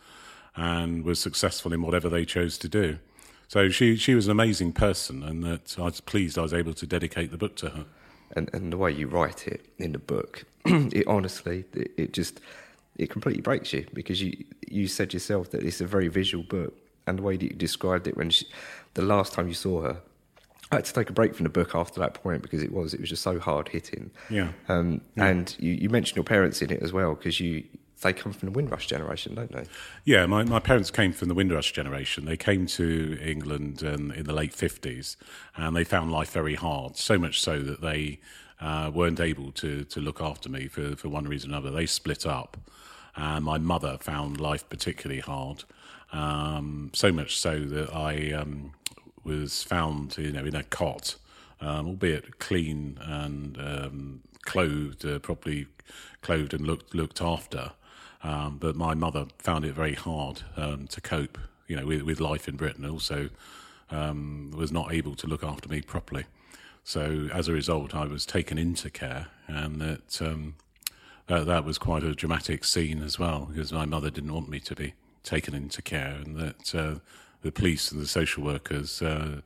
and 0.58 1.04
was 1.04 1.20
successful 1.20 1.72
in 1.72 1.80
whatever 1.82 2.08
they 2.08 2.24
chose 2.24 2.58
to 2.58 2.68
do. 2.68 2.98
So 3.46 3.70
she, 3.70 3.96
she 3.96 4.14
was 4.14 4.26
an 4.26 4.32
amazing 4.32 4.72
person, 4.72 5.22
and 5.22 5.42
that 5.44 5.78
I 5.78 5.82
was 5.84 6.00
pleased 6.00 6.36
I 6.36 6.42
was 6.42 6.52
able 6.52 6.74
to 6.74 6.86
dedicate 6.86 7.30
the 7.30 7.38
book 7.38 7.56
to 7.56 7.70
her. 7.70 7.86
and, 8.36 8.50
and 8.52 8.72
the 8.72 8.76
way 8.76 8.92
you 8.92 9.06
write 9.06 9.46
it 9.46 9.64
in 9.78 9.92
the 9.92 9.98
book, 9.98 10.44
it 10.66 11.06
honestly, 11.06 11.64
it, 11.72 11.92
it 11.96 12.12
just, 12.12 12.40
it 12.96 13.08
completely 13.08 13.40
breaks 13.40 13.72
you 13.72 13.86
because 13.94 14.20
you 14.20 14.44
you 14.68 14.86
said 14.86 15.14
yourself 15.14 15.50
that 15.52 15.62
it's 15.62 15.80
a 15.80 15.86
very 15.86 16.08
visual 16.08 16.44
book, 16.44 16.74
and 17.06 17.18
the 17.18 17.22
way 17.22 17.36
that 17.36 17.44
you 17.44 17.56
described 17.56 18.06
it 18.06 18.16
when 18.16 18.28
she, 18.30 18.44
the 18.94 19.02
last 19.02 19.32
time 19.32 19.48
you 19.48 19.54
saw 19.54 19.80
her, 19.80 19.96
I 20.70 20.76
had 20.76 20.84
to 20.84 20.92
take 20.92 21.08
a 21.08 21.14
break 21.14 21.34
from 21.34 21.44
the 21.44 21.50
book 21.50 21.74
after 21.74 22.00
that 22.00 22.12
point 22.14 22.42
because 22.42 22.62
it 22.62 22.72
was 22.72 22.92
it 22.92 23.00
was 23.00 23.08
just 23.08 23.22
so 23.22 23.38
hard 23.38 23.68
hitting. 23.68 24.10
Yeah. 24.28 24.50
Um, 24.68 25.00
And 25.16 25.56
you, 25.58 25.72
you 25.72 25.88
mentioned 25.88 26.16
your 26.16 26.24
parents 26.24 26.60
in 26.60 26.70
it 26.70 26.82
as 26.82 26.92
well 26.92 27.14
because 27.14 27.40
you 27.40 27.64
they 28.00 28.12
come 28.12 28.32
from 28.32 28.46
the 28.46 28.52
Windrush 28.52 28.86
generation, 28.86 29.34
don't 29.34 29.52
they? 29.52 29.64
Yeah, 30.04 30.26
my, 30.26 30.44
my 30.44 30.60
parents 30.60 30.90
came 30.90 31.12
from 31.12 31.28
the 31.28 31.34
Windrush 31.34 31.72
generation. 31.72 32.24
They 32.24 32.36
came 32.36 32.66
to 32.66 33.18
England 33.20 33.82
um, 33.84 34.12
in 34.12 34.24
the 34.24 34.32
late 34.32 34.52
50s 34.52 35.16
and 35.56 35.74
they 35.76 35.84
found 35.84 36.12
life 36.12 36.30
very 36.32 36.54
hard, 36.54 36.96
so 36.96 37.18
much 37.18 37.40
so 37.40 37.60
that 37.60 37.80
they 37.80 38.20
uh, 38.60 38.90
weren't 38.92 39.20
able 39.20 39.52
to, 39.52 39.84
to 39.84 40.00
look 40.00 40.20
after 40.20 40.48
me 40.48 40.68
for, 40.68 40.96
for 40.96 41.08
one 41.08 41.26
reason 41.26 41.50
or 41.50 41.56
another. 41.56 41.70
They 41.70 41.86
split 41.86 42.26
up. 42.26 42.56
And 43.16 43.44
my 43.44 43.58
mother 43.58 43.98
found 44.00 44.40
life 44.40 44.68
particularly 44.68 45.20
hard, 45.20 45.64
um, 46.12 46.92
so 46.94 47.10
much 47.10 47.36
so 47.36 47.58
that 47.58 47.92
I 47.92 48.32
um, 48.32 48.72
was 49.24 49.64
found 49.64 50.16
you 50.16 50.30
know, 50.30 50.44
in 50.44 50.54
a 50.54 50.62
cot, 50.62 51.16
um, 51.60 51.88
albeit 51.88 52.38
clean 52.38 52.96
and 53.02 53.58
um, 53.58 54.20
clothed, 54.44 55.04
uh, 55.04 55.18
properly 55.18 55.66
clothed 56.22 56.54
and 56.54 56.64
looked, 56.64 56.94
looked 56.94 57.20
after. 57.20 57.72
Um, 58.22 58.58
but 58.58 58.74
my 58.74 58.94
mother 58.94 59.26
found 59.38 59.64
it 59.64 59.74
very 59.74 59.94
hard 59.94 60.42
um, 60.56 60.86
to 60.88 61.00
cope, 61.00 61.38
you 61.66 61.76
know, 61.76 61.86
with, 61.86 62.02
with 62.02 62.20
life 62.20 62.48
in 62.48 62.56
Britain. 62.56 62.84
Also, 62.84 63.30
um, 63.90 64.50
was 64.54 64.72
not 64.72 64.92
able 64.92 65.14
to 65.14 65.26
look 65.26 65.44
after 65.44 65.68
me 65.68 65.80
properly. 65.80 66.24
So 66.84 67.28
as 67.32 67.48
a 67.48 67.52
result, 67.52 67.94
I 67.94 68.06
was 68.06 68.24
taken 68.26 68.58
into 68.58 68.90
care, 68.90 69.28
and 69.46 69.80
that 69.80 70.08
that, 71.26 71.46
that 71.46 71.64
was 71.64 71.76
quite 71.76 72.02
a 72.02 72.14
dramatic 72.14 72.64
scene 72.64 73.02
as 73.02 73.18
well, 73.18 73.50
because 73.52 73.72
my 73.72 73.84
mother 73.84 74.10
didn't 74.10 74.32
want 74.32 74.48
me 74.48 74.60
to 74.60 74.74
be 74.74 74.94
taken 75.22 75.54
into 75.54 75.82
care, 75.82 76.16
and 76.24 76.36
that 76.36 76.74
uh, 76.74 76.94
the 77.42 77.52
police 77.52 77.92
and 77.92 78.00
the 78.00 78.06
social 78.06 78.42
workers 78.42 79.02
uh, 79.02 79.42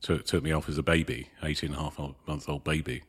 took, 0.00 0.24
took 0.24 0.42
me 0.42 0.52
off 0.52 0.68
as 0.68 0.78
a 0.78 0.82
baby, 0.82 1.28
18 1.42 1.70
and 1.70 1.78
a 1.78 1.82
half 1.82 1.98
month 1.98 2.48
old 2.48 2.64
baby. 2.64 3.02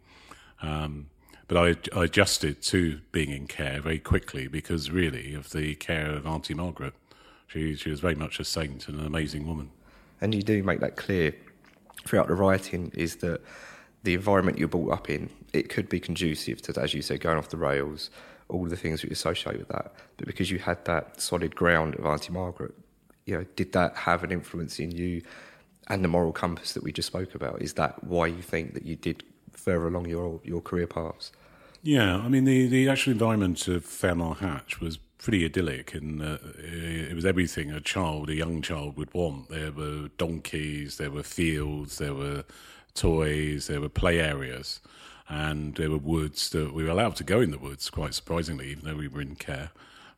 Um, 0.62 1.08
but 1.48 1.58
I, 1.58 1.98
I 2.00 2.06
adjusted 2.06 2.62
to 2.64 3.00
being 3.12 3.32
in 3.32 3.48
care 3.48 3.82
very 3.82 4.00
quickly 4.00 4.48
because 4.48 4.92
really 4.92 5.34
of 5.34 5.52
the 5.52 5.76
care 5.76 6.12
of 6.12 6.26
Auntie 6.26 6.54
Margaret. 6.54 6.94
She, 7.48 7.76
she 7.76 7.90
was 7.90 8.02
very 8.02 8.16
much 8.16 8.40
a 8.40 8.44
saint 8.44 8.88
and 8.88 9.00
an 9.00 9.06
amazing 9.06 9.48
woman. 9.48 9.72
And 10.20 10.36
you 10.36 10.42
do 10.42 10.62
make 10.64 10.82
that 10.82 10.98
clear 10.98 11.34
throughout 12.06 12.28
the 12.28 12.36
writing 12.36 12.92
is 12.96 13.18
that 13.18 13.42
the 14.04 14.14
environment 14.14 14.58
you're 14.58 14.68
brought 14.68 14.92
up 14.92 15.10
in, 15.10 15.30
it 15.54 15.70
could 15.70 15.88
be 15.88 16.00
conducive 16.00 16.62
to, 16.64 16.82
as 16.82 16.94
you 16.94 17.02
said, 17.02 17.22
going 17.22 17.38
off 17.38 17.50
the 17.50 17.58
rails, 17.58 18.10
all 18.50 18.66
the 18.66 18.76
things 18.76 19.02
that 19.02 19.08
you 19.08 19.14
associate 19.14 19.58
with 19.58 19.68
that. 19.70 19.94
But 20.18 20.28
because 20.28 20.52
you 20.52 20.60
had 20.60 20.84
that 20.86 21.22
solid 21.22 21.56
ground 21.56 21.96
of 21.96 22.06
Auntie 22.06 22.34
Margaret, 22.34 22.74
you 23.26 23.38
know, 23.38 23.46
did 23.56 23.74
that 23.74 23.96
have 23.96 24.24
an 24.24 24.32
influence 24.32 24.80
in 24.80 24.92
you 24.92 25.22
and 25.88 26.04
the 26.04 26.08
moral 26.08 26.32
compass 26.32 26.74
that 26.74 26.84
we 26.84 26.92
just 26.92 27.08
spoke 27.08 27.36
about? 27.36 27.62
Is 27.62 27.74
that 27.74 28.04
why 28.04 28.28
you 28.28 28.42
think 28.42 28.74
that 28.74 28.86
you 28.86 28.96
did 28.96 29.24
further 29.58 29.88
along 29.88 30.08
your 30.08 30.40
your 30.44 30.62
career 30.62 30.88
paths? 30.88 31.32
Yeah, 31.84 32.18
I 32.18 32.28
mean 32.28 32.46
the 32.46 32.68
the 32.68 32.90
actual 32.90 33.14
environment 33.14 33.68
of 33.68 33.86
Fairmile 33.86 34.38
Hatch 34.38 34.80
was 34.80 34.98
pretty 35.18 35.46
idyllic, 35.46 35.94
and 35.94 36.22
uh, 36.22 36.38
it 36.58 37.16
was 37.16 37.26
everything 37.26 37.72
a 37.72 37.82
child, 37.82 38.30
a 38.30 38.36
young 38.36 38.62
child, 38.62 38.98
would 38.98 39.14
want. 39.14 39.50
There 39.50 39.72
were 39.72 40.10
donkeys, 40.18 40.98
there 40.98 41.12
were 41.12 41.24
fields, 41.24 41.98
there 41.98 42.14
were 42.14 42.46
toys, 42.94 43.68
there 43.68 43.82
were 43.82 43.90
play 43.90 44.20
areas, 44.20 44.80
and 45.28 45.76
there 45.76 45.90
were 45.90 45.98
woods 45.98 46.50
that 46.52 46.74
we 46.74 46.84
were 46.84 46.90
allowed 46.90 47.16
to 47.18 47.24
go 47.24 47.42
in 47.42 47.52
the 47.52 47.58
woods. 47.58 47.90
Quite 47.90 48.14
surprisingly, 48.14 48.70
even 48.70 48.86
though 48.86 48.96
we 48.96 49.08
were 49.08 49.22
in 49.22 49.36
care, 49.36 49.72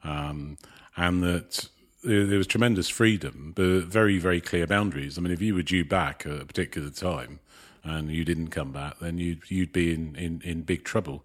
um, 0.04 0.58
and 0.96 1.24
that 1.24 1.70
there 2.04 2.38
was 2.38 2.48
tremendous 2.48 2.90
freedom, 2.90 3.54
but 3.56 3.84
very 3.84 4.18
very 4.18 4.42
clear 4.42 4.68
boundaries. 4.68 5.18
I 5.18 5.22
mean, 5.22 5.34
if 5.34 5.42
you 5.42 5.56
were 5.56 5.62
due 5.62 5.86
back 5.86 6.26
at 6.26 6.42
a 6.42 6.46
particular 6.46 6.90
time 6.90 7.40
and 7.84 8.10
you 8.10 8.26
didn't 8.26 8.50
come 8.50 8.72
back, 8.72 9.00
then 9.00 9.18
you'd 9.18 9.50
you'd 9.50 9.72
be 9.72 9.94
in, 9.94 10.16
in, 10.16 10.42
in 10.44 10.62
big 10.64 10.84
trouble. 10.84 11.24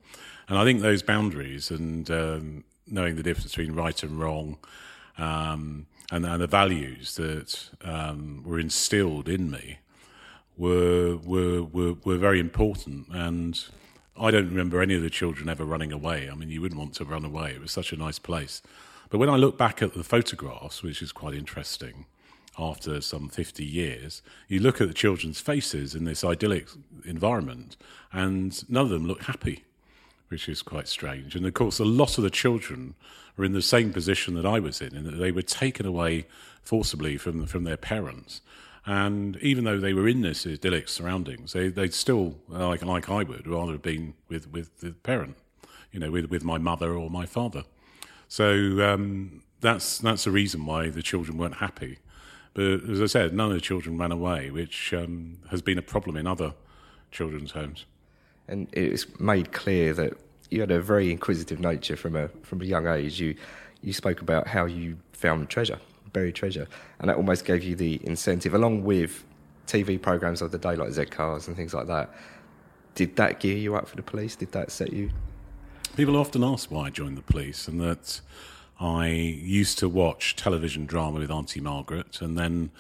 And 0.49 0.58
I 0.58 0.64
think 0.64 0.80
those 0.80 1.02
boundaries 1.02 1.70
and 1.70 2.11
um, 2.11 2.64
knowing 2.87 3.16
the 3.16 3.23
difference 3.23 3.54
between 3.54 3.75
right 3.75 4.02
and 4.02 4.18
wrong, 4.18 4.58
um, 5.18 5.87
and, 6.11 6.26
and 6.26 6.40
the 6.40 6.46
values 6.46 7.16
that 7.16 7.70
um, 7.82 8.42
were 8.44 8.58
instilled 8.58 9.28
in 9.28 9.50
me 9.50 9.78
were, 10.56 11.16
were 11.16 11.62
were 11.62 11.94
were 12.04 12.18
very 12.18 12.40
important. 12.40 13.08
And 13.11 13.62
I 14.18 14.30
don't 14.30 14.49
remember 14.49 14.80
any 14.80 14.94
of 14.94 15.02
the 15.02 15.11
children 15.11 15.49
ever 15.49 15.64
running 15.64 15.92
away. 15.92 16.28
I 16.30 16.34
mean, 16.34 16.50
you 16.50 16.61
wouldn't 16.61 16.78
want 16.78 16.94
to 16.94 17.04
run 17.04 17.25
away. 17.25 17.52
It 17.52 17.61
was 17.61 17.73
such 17.73 17.92
a 17.92 17.96
nice 17.96 18.18
place. 18.18 18.62
But 19.11 19.18
when 19.18 19.28
I 19.28 19.37
look 19.37 19.58
back 19.58 19.82
at 19.82 19.94
the 19.94 20.04
photographs, 20.04 20.82
which 20.82 21.02
is 21.02 21.12
quite 21.12 21.34
interesting, 21.34 22.06
after 22.58 23.00
some 23.00 23.28
50 23.28 23.64
years, 23.64 24.23
you 24.49 24.61
look 24.61 24.80
at 24.80 24.88
the 24.88 24.94
children's 24.94 25.40
faces 25.40 25.94
in 25.94 26.04
this 26.04 26.25
idyllic 26.25 26.68
environment, 27.04 27.76
and 28.12 28.68
none 28.70 28.84
of 28.84 28.90
them 28.90 29.06
look 29.06 29.23
happy, 29.23 29.64
which 30.28 30.49
is 30.49 30.62
quite 30.62 30.88
strange. 30.88 31.34
And 31.34 31.46
of 31.46 31.54
course, 31.54 31.78
a 31.78 31.84
lot 31.84 32.18
of 32.18 32.25
the 32.25 32.30
children 32.30 32.94
were 33.37 33.44
in 33.44 33.52
the 33.52 33.62
same 33.62 33.92
position 33.92 34.34
that 34.34 34.46
I 34.46 34.61
was 34.61 34.80
in, 34.80 34.94
in 34.94 35.04
that 35.04 35.16
they 35.16 35.32
were 35.32 35.42
taken 35.42 35.87
away 35.87 36.26
forcibly 36.62 37.16
from, 37.16 37.46
from 37.46 37.64
their 37.64 37.76
parents. 37.76 38.40
And 38.87 39.37
even 39.38 39.64
though 39.64 39.80
they 39.80 39.94
were 39.94 40.06
in 40.06 40.20
this 40.20 40.46
idyllic 40.46 40.88
surroundings, 40.88 41.52
they, 41.52 41.68
they'd 41.68 41.94
still, 41.94 42.37
like, 42.49 42.84
like 42.84 43.08
I 43.08 43.23
would, 43.23 43.46
rather 43.46 43.73
have 43.73 43.82
been 43.82 44.14
with, 44.28 44.50
with 44.50 44.80
the 44.80 44.92
parent, 44.92 45.37
you 45.90 46.00
know, 46.00 46.11
with, 46.11 46.26
with 46.26 46.44
my 46.44 46.58
mother 46.58 46.94
or 46.94 47.11
my 47.11 47.26
father. 47.26 47.64
So 48.28 48.52
um, 48.82 49.42
that's, 49.61 49.99
that's 49.99 50.25
the 50.25 50.30
reason 50.30 50.66
why 50.66 50.90
the 50.90 51.02
children 51.02 51.38
weren't 51.38 51.56
happy. 51.56 51.99
But 52.54 52.88
as 52.88 53.02
I 53.02 53.06
said, 53.06 53.34
none 53.34 53.49
of 53.49 53.54
the 53.54 53.61
children 53.61 53.99
ran 53.99 54.12
away, 54.12 54.50
which 54.50 54.94
um, 54.94 55.38
has 55.50 55.61
been 55.61 55.76
a 55.76 55.82
problem 55.82 56.16
in 56.16 56.26
other 56.26 56.54
children's 57.11 57.50
homes. 57.52 57.84
and 58.49 58.68
it 58.73 58.92
was 58.92 59.20
made 59.20 59.52
clear 59.52 59.94
that 59.94 60.12
you 60.50 60.61
had 60.61 60.70
a 60.70 60.80
very 60.80 61.11
inquisitive 61.11 61.58
nature 61.61 61.96
from 61.96 62.14
a 62.16 62.28
from 62.42 62.61
a 62.61 62.64
young 62.64 62.87
age. 62.87 63.20
You 63.20 63.34
you 63.82 63.92
spoke 63.92 64.20
about 64.20 64.46
how 64.49 64.66
you 64.66 64.96
found 65.12 65.49
treasure, 65.49 65.78
buried 66.12 66.34
treasure, 66.34 66.68
and 66.99 67.08
that 67.08 67.16
almost 67.16 67.44
gave 67.44 67.62
you 67.62 67.75
the 67.75 68.00
incentive, 68.06 68.54
along 68.54 68.84
with 68.84 69.25
TV 69.66 70.00
programs 70.00 70.42
of 70.42 70.50
the 70.52 70.58
day 70.58 70.76
like 70.76 70.90
Z 70.92 71.06
Cars 71.06 71.49
and 71.49 71.56
things 71.56 71.75
like 71.75 71.87
that. 71.87 72.11
Did 72.94 73.16
that 73.16 73.40
gear 73.40 73.56
you 73.56 73.75
up 73.75 73.88
for 73.88 73.96
the 73.96 74.02
police? 74.02 74.37
Did 74.37 74.52
that 74.52 74.70
set 74.70 74.92
you? 74.92 75.11
People 75.96 76.16
often 76.16 76.44
ask 76.44 76.70
why 76.70 76.87
I 76.87 76.90
joined 76.90 77.16
the 77.16 77.23
police, 77.23 77.66
and 77.68 77.80
that 77.80 78.20
I 78.81 79.09
used 79.09 79.78
to 79.78 79.88
watch 79.88 80.37
television 80.37 80.87
drama 80.87 81.21
with 81.21 81.31
Auntie 81.31 81.61
Margaret, 81.61 82.21
and 82.21 82.37
then 82.37 82.71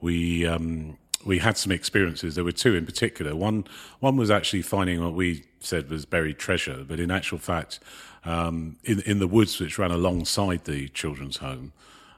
we 0.00 0.46
um, 0.46 0.98
we 1.24 1.38
had 1.38 1.56
some 1.56 1.72
experiences. 1.72 2.34
There 2.34 2.44
were 2.44 2.52
two 2.52 2.74
in 2.74 2.86
particular. 2.86 3.34
One 3.34 3.64
one 4.00 4.16
was 4.16 4.30
actually 4.30 4.62
finding 4.62 5.02
what 5.02 5.14
we 5.14 5.44
said 5.60 5.88
was 5.88 6.04
buried 6.04 6.38
treasure, 6.38 6.84
but 6.86 7.00
in 7.00 7.10
actual 7.10 7.38
fact, 7.38 7.80
um, 8.24 8.76
in 8.84 9.00
in 9.00 9.18
the 9.18 9.28
woods 9.28 9.60
which 9.60 9.78
ran 9.78 9.90
alongside 9.90 10.64
the 10.64 10.88
children's 10.88 11.38
home. 11.38 11.72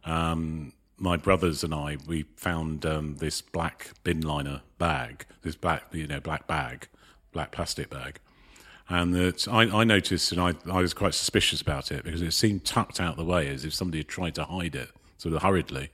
Um, 0.04 0.72
my 0.98 1.16
brothers 1.16 1.62
and 1.62 1.74
I, 1.74 1.98
we 2.06 2.24
found 2.36 2.86
um, 2.86 3.16
this 3.16 3.42
black 3.42 3.90
bin 4.02 4.22
liner 4.22 4.62
bag, 4.78 5.26
this 5.42 5.54
black, 5.54 5.84
you 5.92 6.06
know, 6.06 6.20
black 6.20 6.46
bag, 6.46 6.88
black 7.32 7.52
plastic 7.52 7.90
bag, 7.90 8.18
and 8.88 9.14
that 9.14 9.48
I, 9.48 9.62
I 9.62 9.84
noticed, 9.84 10.32
and 10.32 10.40
I, 10.40 10.54
I 10.70 10.80
was 10.80 10.94
quite 10.94 11.14
suspicious 11.14 11.60
about 11.60 11.90
it 11.90 12.04
because 12.04 12.22
it 12.22 12.32
seemed 12.32 12.64
tucked 12.64 13.00
out 13.00 13.16
the 13.16 13.24
way 13.24 13.48
as 13.48 13.64
if 13.64 13.74
somebody 13.74 13.98
had 13.98 14.08
tried 14.08 14.34
to 14.36 14.44
hide 14.44 14.74
it, 14.74 14.90
sort 15.18 15.34
of 15.34 15.42
hurriedly, 15.42 15.90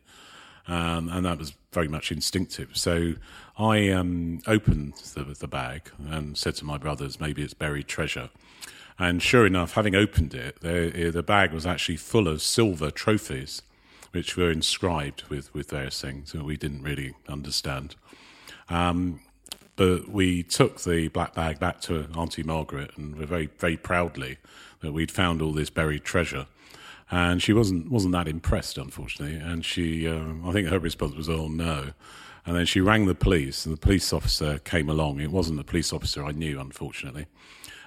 um, 0.69 1.09
and 1.09 1.25
that 1.25 1.39
was 1.39 1.55
very 1.73 1.89
much 1.89 2.13
instinctive. 2.13 2.77
So 2.77 3.15
I 3.59 3.89
um, 3.89 4.41
opened 4.47 4.95
the, 5.15 5.25
the 5.25 5.49
bag 5.49 5.91
and 6.11 6.37
said 6.37 6.55
to 6.57 6.65
my 6.65 6.79
brothers, 6.79 7.21
maybe 7.21 7.43
it's 7.43 7.55
buried 7.55 7.89
treasure. 7.89 8.31
And 8.99 9.23
sure 9.23 9.47
enough, 9.47 9.73
having 9.73 9.95
opened 9.95 10.35
it, 10.35 10.61
the, 10.61 11.11
the 11.13 11.23
bag 11.23 11.53
was 11.53 11.67
actually 11.67 11.97
full 11.97 12.29
of 12.29 12.43
silver 12.43 12.91
trophies, 12.91 13.63
which 14.13 14.37
were 14.37 14.51
inscribed 14.51 15.25
with, 15.29 15.53
with 15.55 15.71
various 15.71 16.01
things 16.01 16.33
that 16.33 16.45
we 16.45 16.57
didn't 16.57 16.83
really 16.83 17.15
understand. 17.27 17.97
Um, 18.69 19.21
but 19.77 20.09
we 20.09 20.43
took 20.43 20.81
the 20.83 21.09
black 21.09 21.35
bag 21.35 21.59
back 21.59 21.81
to 21.83 22.09
Auntie 22.17 22.43
Margaret 22.43 22.93
and 22.97 23.15
we 23.15 23.21
were 23.21 23.27
very, 23.27 23.47
very 23.59 23.77
proudly 23.77 24.39
that 24.81 24.93
we'd 24.93 25.11
found 25.11 25.41
all 25.41 25.53
this 25.53 25.71
buried 25.71 26.05
treasure. 26.05 26.47
And 27.11 27.43
she 27.43 27.53
wasn't 27.53 27.91
wasn't 27.91 28.13
that 28.13 28.27
impressed, 28.27 28.79
unfortunately. 28.79 29.37
And 29.37 29.65
she, 29.65 30.09
um, 30.09 30.49
I 30.49 30.53
think 30.53 30.69
her 30.69 30.79
response 30.79 31.15
was, 31.15 31.29
"Oh 31.29 31.49
no." 31.49 31.93
And 32.47 32.57
then 32.57 32.65
she 32.67 32.81
rang 32.81 33.07
the 33.07 33.15
police, 33.15 33.67
and 33.67 33.77
the 33.77 33.81
police 33.81 34.13
officer 34.13 34.59
came 34.59 34.89
along. 34.89 35.21
It 35.21 35.31
wasn't 35.31 35.59
the 35.59 35.65
police 35.65 35.93
officer 35.93 36.25
I 36.25 36.33
knew, 36.33 36.59
unfortunately. 36.59 37.27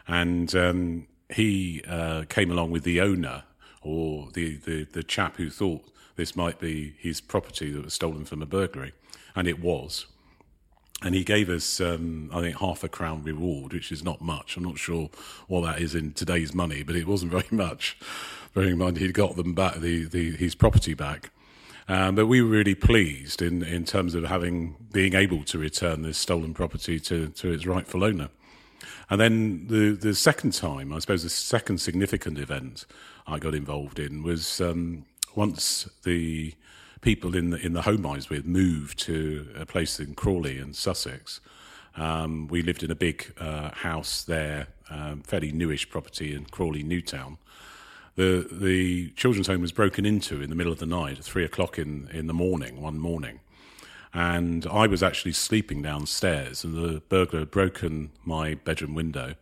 And 0.08 0.56
um, 0.56 1.08
he 1.34 1.84
uh, 1.88 2.24
came 2.30 2.52
along 2.52 2.72
with 2.72 2.84
the 2.84 3.02
owner 3.02 3.44
or 3.82 4.30
the, 4.34 4.58
the, 4.58 4.84
the 4.86 5.04
chap 5.04 5.38
who 5.38 5.50
thought 5.50 5.84
this 6.16 6.36
might 6.36 6.60
be 6.60 6.96
his 6.98 7.22
property 7.22 7.72
that 7.72 7.84
was 7.84 7.94
stolen 7.94 8.26
from 8.26 8.42
a 8.42 8.46
burglary. 8.46 8.94
And 9.36 9.48
it 9.48 9.60
was. 9.60 10.08
And 11.06 11.14
he 11.14 11.24
gave 11.24 11.52
us, 11.52 11.80
um, 11.80 12.32
I 12.34 12.42
think, 12.42 12.58
half 12.58 12.84
a 12.84 12.90
crown 12.90 13.22
reward, 13.22 13.74
which 13.74 13.92
is 13.92 14.04
not 14.04 14.22
much. 14.22 14.58
I'm 14.58 14.64
not 14.64 14.80
sure 14.80 15.12
what 15.48 15.62
that 15.62 15.80
is 15.80 15.94
in 15.94 16.14
today's 16.14 16.56
money, 16.56 16.82
but 16.82 16.96
it 16.96 17.06
wasn't 17.06 17.32
very 17.40 17.48
much. 17.52 17.96
Bearing 18.56 18.72
in 18.72 18.78
mind 18.80 18.98
he'd 18.98 19.14
got 19.14 19.36
them 19.36 19.54
back, 19.54 19.76
the, 19.76 20.06
the, 20.06 20.32
his 20.32 20.56
property 20.56 20.96
back. 20.96 21.30
Um, 21.88 22.16
but 22.16 22.26
we 22.26 22.42
were 22.42 22.50
really 22.50 22.74
pleased 22.74 23.44
in, 23.44 23.62
in 23.62 23.86
terms 23.86 24.16
of 24.16 24.24
having 24.24 24.78
being 24.92 25.14
able 25.14 25.44
to 25.44 25.60
return 25.60 26.02
this 26.02 26.18
stolen 26.18 26.56
property 26.56 27.00
to, 27.02 27.28
to 27.28 27.52
its 27.52 27.68
rightful 27.68 28.04
owner. 28.04 28.30
And 29.08 29.22
then 29.22 29.68
the 29.68 29.92
the 29.92 30.16
second 30.16 30.54
time, 30.54 30.92
I 30.92 30.98
suppose, 30.98 31.22
the 31.22 31.30
second 31.30 31.80
significant 31.80 32.40
event 32.40 32.88
I 33.28 33.38
got 33.38 33.54
involved 33.54 34.00
in 34.00 34.24
was 34.24 34.60
um, 34.60 35.06
once 35.36 35.88
the 36.04 36.56
people 37.06 37.36
in 37.36 37.52
the 37.52 37.64
in 37.64 37.74
the 37.74 37.84
home 37.84 38.04
I 38.04 38.16
was 38.16 38.32
with 38.32 38.46
moved 38.46 38.98
to 39.02 39.48
a 39.56 39.66
place 39.66 40.00
in 40.00 40.16
Crawley 40.16 40.58
in 40.58 40.74
Sussex. 40.74 41.40
Um, 41.96 42.48
we 42.48 42.64
lived 42.64 42.82
in 42.82 42.90
a 42.90 42.96
big 42.96 43.32
uh, 43.40 43.70
house 43.70 44.24
there, 44.24 44.68
um, 44.90 45.22
fairly 45.22 45.52
newish 45.52 45.88
property 45.88 46.34
in 46.34 46.46
Crawley 46.46 46.82
Newtown. 46.82 47.38
The 48.16 48.48
the 48.52 49.12
children's 49.12 49.46
home 49.46 49.62
was 49.62 49.72
broken 49.72 50.04
into 50.04 50.42
in 50.42 50.50
the 50.50 50.56
middle 50.56 50.74
of 50.74 50.80
the 50.80 50.88
night, 50.88 51.24
three 51.24 51.46
o'clock 51.46 51.78
in, 51.78 52.10
in 52.12 52.26
the 52.26 52.34
morning, 52.34 52.82
one 52.82 52.98
morning. 52.98 53.40
And 54.12 54.66
I 54.66 54.88
was 54.88 55.04
actually 55.04 55.34
sleeping 55.34 55.84
downstairs, 55.84 56.64
and 56.64 56.74
the 56.74 57.02
burglar 57.08 57.42
had 57.42 57.52
broken 57.52 58.14
my 58.24 58.56
bedroom 58.56 58.96
window, 58.96 59.36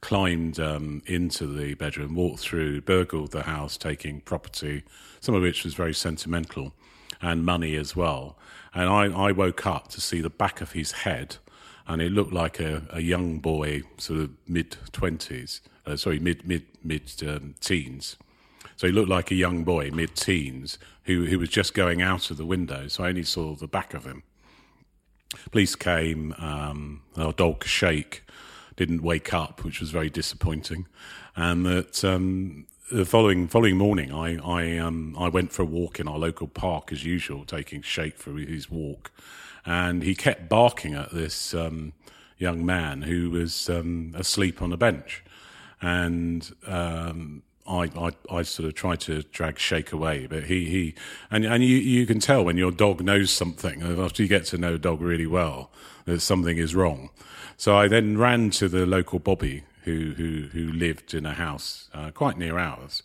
climbed 0.00 0.58
um, 0.58 1.02
into 1.04 1.46
the 1.46 1.74
bedroom, 1.74 2.14
walked 2.14 2.40
through, 2.40 2.80
burgled 2.80 3.32
the 3.32 3.42
house, 3.42 3.76
taking 3.76 4.22
property, 4.22 4.84
some 5.20 5.34
of 5.34 5.42
which 5.42 5.64
was 5.64 5.74
very 5.74 5.92
sentimental, 5.92 6.72
and 7.20 7.44
money 7.44 7.76
as 7.76 7.94
well. 7.96 8.36
And 8.72 8.88
I, 8.88 9.28
I 9.28 9.32
woke 9.32 9.66
up 9.66 9.88
to 9.88 10.00
see 10.00 10.20
the 10.20 10.30
back 10.30 10.60
of 10.60 10.72
his 10.72 10.92
head, 10.92 11.36
and 11.86 12.00
it 12.00 12.12
looked 12.12 12.32
like 12.32 12.60
a, 12.60 12.82
a 12.90 13.00
young 13.00 13.38
boy, 13.38 13.82
sort 13.98 14.20
of 14.20 14.30
mid 14.46 14.76
twenties, 14.92 15.60
uh, 15.86 15.96
sorry, 15.96 16.18
mid 16.18 16.46
mid 16.46 16.64
mid 16.84 17.10
um, 17.26 17.54
teens. 17.60 18.16
So 18.76 18.86
he 18.86 18.92
looked 18.92 19.10
like 19.10 19.30
a 19.30 19.34
young 19.34 19.64
boy, 19.64 19.90
mid 19.90 20.14
teens, 20.14 20.78
who, 21.04 21.26
who 21.26 21.38
was 21.38 21.48
just 21.48 21.74
going 21.74 22.00
out 22.00 22.30
of 22.30 22.36
the 22.36 22.46
window. 22.46 22.88
So 22.88 23.04
I 23.04 23.08
only 23.08 23.24
saw 23.24 23.54
the 23.54 23.66
back 23.66 23.92
of 23.92 24.04
him. 24.04 24.22
Police 25.50 25.74
came, 25.74 26.34
um, 26.38 27.02
our 27.16 27.32
dog 27.32 27.64
Shake 27.64 28.22
didn't 28.76 29.02
wake 29.02 29.34
up, 29.34 29.64
which 29.64 29.80
was 29.80 29.90
very 29.90 30.08
disappointing. 30.08 30.86
And 31.36 31.66
that 31.66 32.04
um, 32.04 32.66
the 32.90 33.04
following 33.04 33.46
following 33.46 33.76
morning, 33.76 34.12
I 34.12 34.36
I, 34.36 34.78
um, 34.78 35.16
I 35.18 35.28
went 35.28 35.52
for 35.52 35.62
a 35.62 35.66
walk 35.66 36.00
in 36.00 36.08
our 36.08 36.18
local 36.18 36.48
park 36.48 36.92
as 36.92 37.04
usual, 37.04 37.44
taking 37.44 37.82
Shake 37.82 38.16
for 38.16 38.32
his 38.32 38.70
walk, 38.70 39.12
and 39.64 40.02
he 40.02 40.14
kept 40.14 40.48
barking 40.48 40.94
at 40.94 41.12
this 41.12 41.54
um, 41.54 41.92
young 42.36 42.66
man 42.66 43.02
who 43.02 43.30
was 43.30 43.70
um, 43.70 44.12
asleep 44.16 44.60
on 44.60 44.72
a 44.72 44.76
bench, 44.76 45.22
and 45.80 46.52
um, 46.66 47.42
I, 47.66 47.90
I, 47.96 48.10
I 48.30 48.42
sort 48.42 48.68
of 48.68 48.74
tried 48.74 49.00
to 49.00 49.22
drag 49.22 49.58
Shake 49.58 49.92
away, 49.92 50.26
but 50.26 50.44
he, 50.44 50.68
he 50.68 50.94
and, 51.30 51.44
and 51.44 51.62
you, 51.62 51.76
you 51.76 52.06
can 52.06 52.18
tell 52.18 52.44
when 52.44 52.56
your 52.56 52.72
dog 52.72 53.02
knows 53.02 53.30
something, 53.30 53.82
after 53.82 54.22
you 54.22 54.28
get 54.28 54.46
to 54.46 54.58
know 54.58 54.74
a 54.74 54.78
dog 54.78 55.00
really 55.00 55.26
well, 55.26 55.70
that 56.06 56.20
something 56.20 56.58
is 56.58 56.74
wrong. 56.74 57.10
So 57.56 57.76
I 57.76 57.88
then 57.88 58.18
ran 58.18 58.50
to 58.50 58.68
the 58.68 58.86
local 58.86 59.18
Bobby 59.18 59.62
who, 59.84 60.12
who, 60.16 60.48
who 60.52 60.72
lived 60.72 61.14
in 61.14 61.26
a 61.26 61.34
house 61.34 61.88
uh, 61.94 62.10
quite 62.10 62.38
near 62.38 62.58
ours 62.58 63.02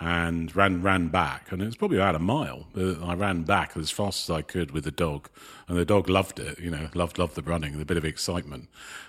and 0.00 0.54
ran 0.54 0.80
ran 0.80 1.08
back, 1.08 1.50
and 1.50 1.60
it 1.60 1.66
was 1.66 1.76
probably 1.76 1.96
about 1.96 2.14
a 2.14 2.20
mile. 2.20 2.68
I 2.76 3.14
ran 3.14 3.42
back 3.42 3.76
as 3.76 3.90
fast 3.90 4.28
as 4.28 4.34
I 4.34 4.42
could 4.42 4.70
with 4.70 4.84
the 4.84 4.92
dog, 4.92 5.28
and 5.66 5.76
the 5.76 5.84
dog 5.84 6.08
loved 6.08 6.38
it. 6.38 6.58
You 6.60 6.70
know, 6.70 6.88
loved 6.94 7.18
loved 7.18 7.34
the 7.34 7.42
running, 7.42 7.78
the 7.78 7.84
bit 7.84 7.96
of 7.96 8.04
excitement. 8.04 8.68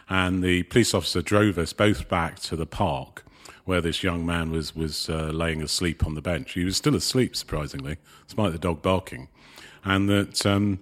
And 0.10 0.44
the 0.44 0.64
police 0.64 0.94
officer 0.94 1.22
drove 1.22 1.58
us 1.58 1.74
both 1.74 2.10
back 2.10 2.40
to 2.40 2.56
the 2.56 2.66
park, 2.66 3.24
where 3.66 3.82
this 3.82 4.04
young 4.04 4.26
man 4.26 4.50
was 4.52 4.76
was 4.76 5.10
uh, 5.10 5.30
laying 5.30 5.62
asleep 5.62 6.06
on 6.06 6.16
the 6.16 6.22
bench. 6.22 6.54
He 6.54 6.66
was 6.66 6.78
still 6.78 6.96
asleep, 6.96 7.36
surprisingly, 7.36 7.98
despite 8.26 8.52
the 8.52 8.60
dog 8.60 8.82
barking, 8.82 9.28
and 9.84 10.10
that 10.10 10.44
um, 10.46 10.80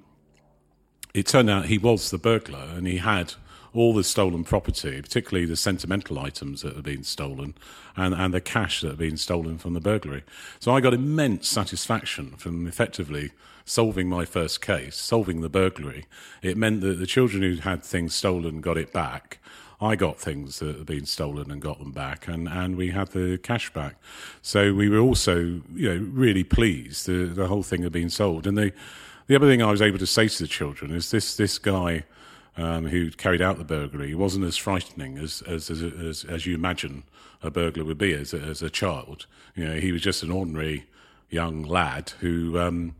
it 1.13 1.27
turned 1.27 1.49
out 1.49 1.65
he 1.65 1.77
was 1.77 2.11
the 2.11 2.17
burglar, 2.17 2.69
and 2.75 2.87
he 2.87 2.97
had 2.97 3.33
all 3.77 3.93
the 3.93 4.03
stolen 4.03 4.43
property, 4.43 5.01
particularly 5.01 5.45
the 5.45 5.55
sentimental 5.55 6.19
items 6.19 6.61
that 6.61 6.75
had 6.75 6.83
been 6.83 7.03
stolen, 7.03 7.53
and, 7.95 8.13
and 8.13 8.33
the 8.33 8.41
cash 8.41 8.81
that 8.81 8.89
had 8.89 8.97
been 8.97 9.17
stolen 9.17 9.57
from 9.57 9.73
the 9.73 9.79
burglary. 9.79 10.23
So 10.59 10.73
I 10.73 10.81
got 10.81 10.93
immense 10.93 11.47
satisfaction 11.47 12.31
from 12.37 12.67
effectively 12.67 13.31
solving 13.65 14.09
my 14.09 14.25
first 14.25 14.61
case, 14.61 14.95
solving 14.95 15.41
the 15.41 15.49
burglary. 15.49 16.05
It 16.41 16.57
meant 16.57 16.81
that 16.81 16.99
the 16.99 17.05
children 17.05 17.43
who 17.43 17.57
had 17.57 17.83
things 17.83 18.15
stolen 18.15 18.61
got 18.61 18.77
it 18.77 18.93
back. 18.93 19.39
I 19.79 19.95
got 19.95 20.19
things 20.19 20.57
that 20.57 20.77
had 20.77 20.85
been 20.87 21.05
stolen 21.05 21.51
and 21.51 21.61
got 21.61 21.77
them 21.77 21.91
back, 21.91 22.27
and, 22.27 22.49
and 22.49 22.77
we 22.77 22.89
had 22.89 23.09
the 23.09 23.37
cash 23.37 23.71
back. 23.71 23.97
So 24.41 24.73
we 24.73 24.89
were 24.89 24.97
also, 24.97 25.61
you 25.75 25.93
know, 25.93 26.07
really 26.11 26.43
pleased 26.43 27.05
the 27.05 27.25
the 27.25 27.45
whole 27.45 27.61
thing 27.61 27.83
had 27.83 27.91
been 27.91 28.09
sold. 28.09 28.47
And 28.47 28.57
the 28.57 28.71
the 29.27 29.35
other 29.35 29.47
thing 29.47 29.61
I 29.61 29.69
was 29.69 29.81
able 29.81 29.99
to 29.99 30.07
say 30.07 30.27
to 30.27 30.43
the 30.43 30.47
children 30.47 30.91
is 30.91 31.11
this 31.11 31.35
this 31.35 31.59
guy 31.59 32.05
um, 32.57 32.87
who 32.87 33.11
carried 33.11 33.41
out 33.41 33.57
the 33.57 33.63
burglary 33.63 34.13
wasn't 34.15 34.45
as 34.45 34.57
frightening 34.57 35.17
as 35.17 35.41
as 35.47 35.69
as, 35.69 35.81
as, 35.81 36.25
as 36.25 36.45
you 36.45 36.55
imagine 36.55 37.03
a 37.41 37.51
burglar 37.51 37.85
would 37.85 37.97
be 37.97 38.13
as 38.13 38.33
a, 38.33 38.39
as 38.39 38.61
a 38.61 38.69
child. 38.69 39.25
You 39.55 39.65
know, 39.65 39.79
he 39.79 39.91
was 39.91 40.01
just 40.01 40.23
an 40.23 40.31
ordinary 40.31 40.85
young 41.29 41.63
lad 41.63 42.11
who. 42.19 42.59
Um, 42.59 42.95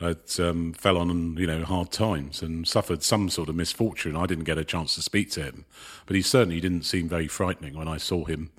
had 0.00 0.18
um, 0.38 0.72
fell 0.74 0.96
on 0.96 1.36
you 1.36 1.46
know 1.46 1.64
hard 1.64 1.90
times 1.90 2.40
and 2.40 2.66
suffered 2.68 3.02
some 3.02 3.28
sort 3.28 3.48
of 3.48 3.56
misfortune. 3.56 4.14
I 4.14 4.26
didn't 4.26 4.44
get 4.44 4.56
a 4.56 4.64
chance 4.64 4.94
to 4.94 5.02
speak 5.02 5.30
to 5.32 5.42
him, 5.42 5.64
but 6.06 6.14
he 6.14 6.22
certainly 6.22 6.60
didn't 6.60 6.84
seem 6.84 7.08
very 7.08 7.26
frightening 7.26 7.76
when 7.76 7.88
I 7.88 7.96
saw 7.96 8.24
him, 8.24 8.50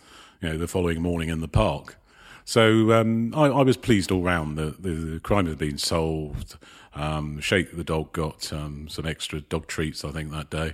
you 0.41 0.49
know, 0.49 0.57
the 0.57 0.67
following 0.67 1.01
morning 1.01 1.29
in 1.29 1.39
the 1.39 1.47
park. 1.47 1.95
So 2.43 2.93
um, 2.93 3.33
I, 3.35 3.45
I, 3.45 3.61
was 3.61 3.77
pleased 3.77 4.11
all 4.11 4.23
round 4.23 4.57
that 4.57 4.81
the, 4.81 4.89
the 4.89 5.19
crime 5.19 5.45
had 5.45 5.59
been 5.59 5.77
solved. 5.77 6.57
Um, 6.95 7.39
Shake 7.39 7.75
the 7.75 7.83
dog 7.83 8.13
got 8.13 8.51
um, 8.51 8.87
some 8.89 9.05
extra 9.05 9.41
dog 9.41 9.67
treats, 9.67 10.03
I 10.03 10.11
think, 10.11 10.31
that 10.31 10.49
day, 10.49 10.73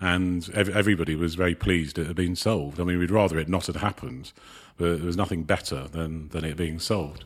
and 0.00 0.48
ev- 0.54 0.74
everybody 0.74 1.16
was 1.16 1.34
very 1.34 1.54
pleased 1.54 1.98
it 1.98 2.06
had 2.06 2.16
been 2.16 2.36
solved. 2.36 2.80
I 2.80 2.84
mean, 2.84 2.98
we'd 2.98 3.10
rather 3.10 3.38
it 3.38 3.48
not 3.48 3.66
had 3.66 3.76
happened, 3.76 4.32
but 4.76 4.98
there 4.98 5.06
was 5.06 5.16
nothing 5.16 5.42
better 5.42 5.88
than 5.88 6.28
than 6.28 6.44
it 6.44 6.56
being 6.56 6.78
solved 6.78 7.24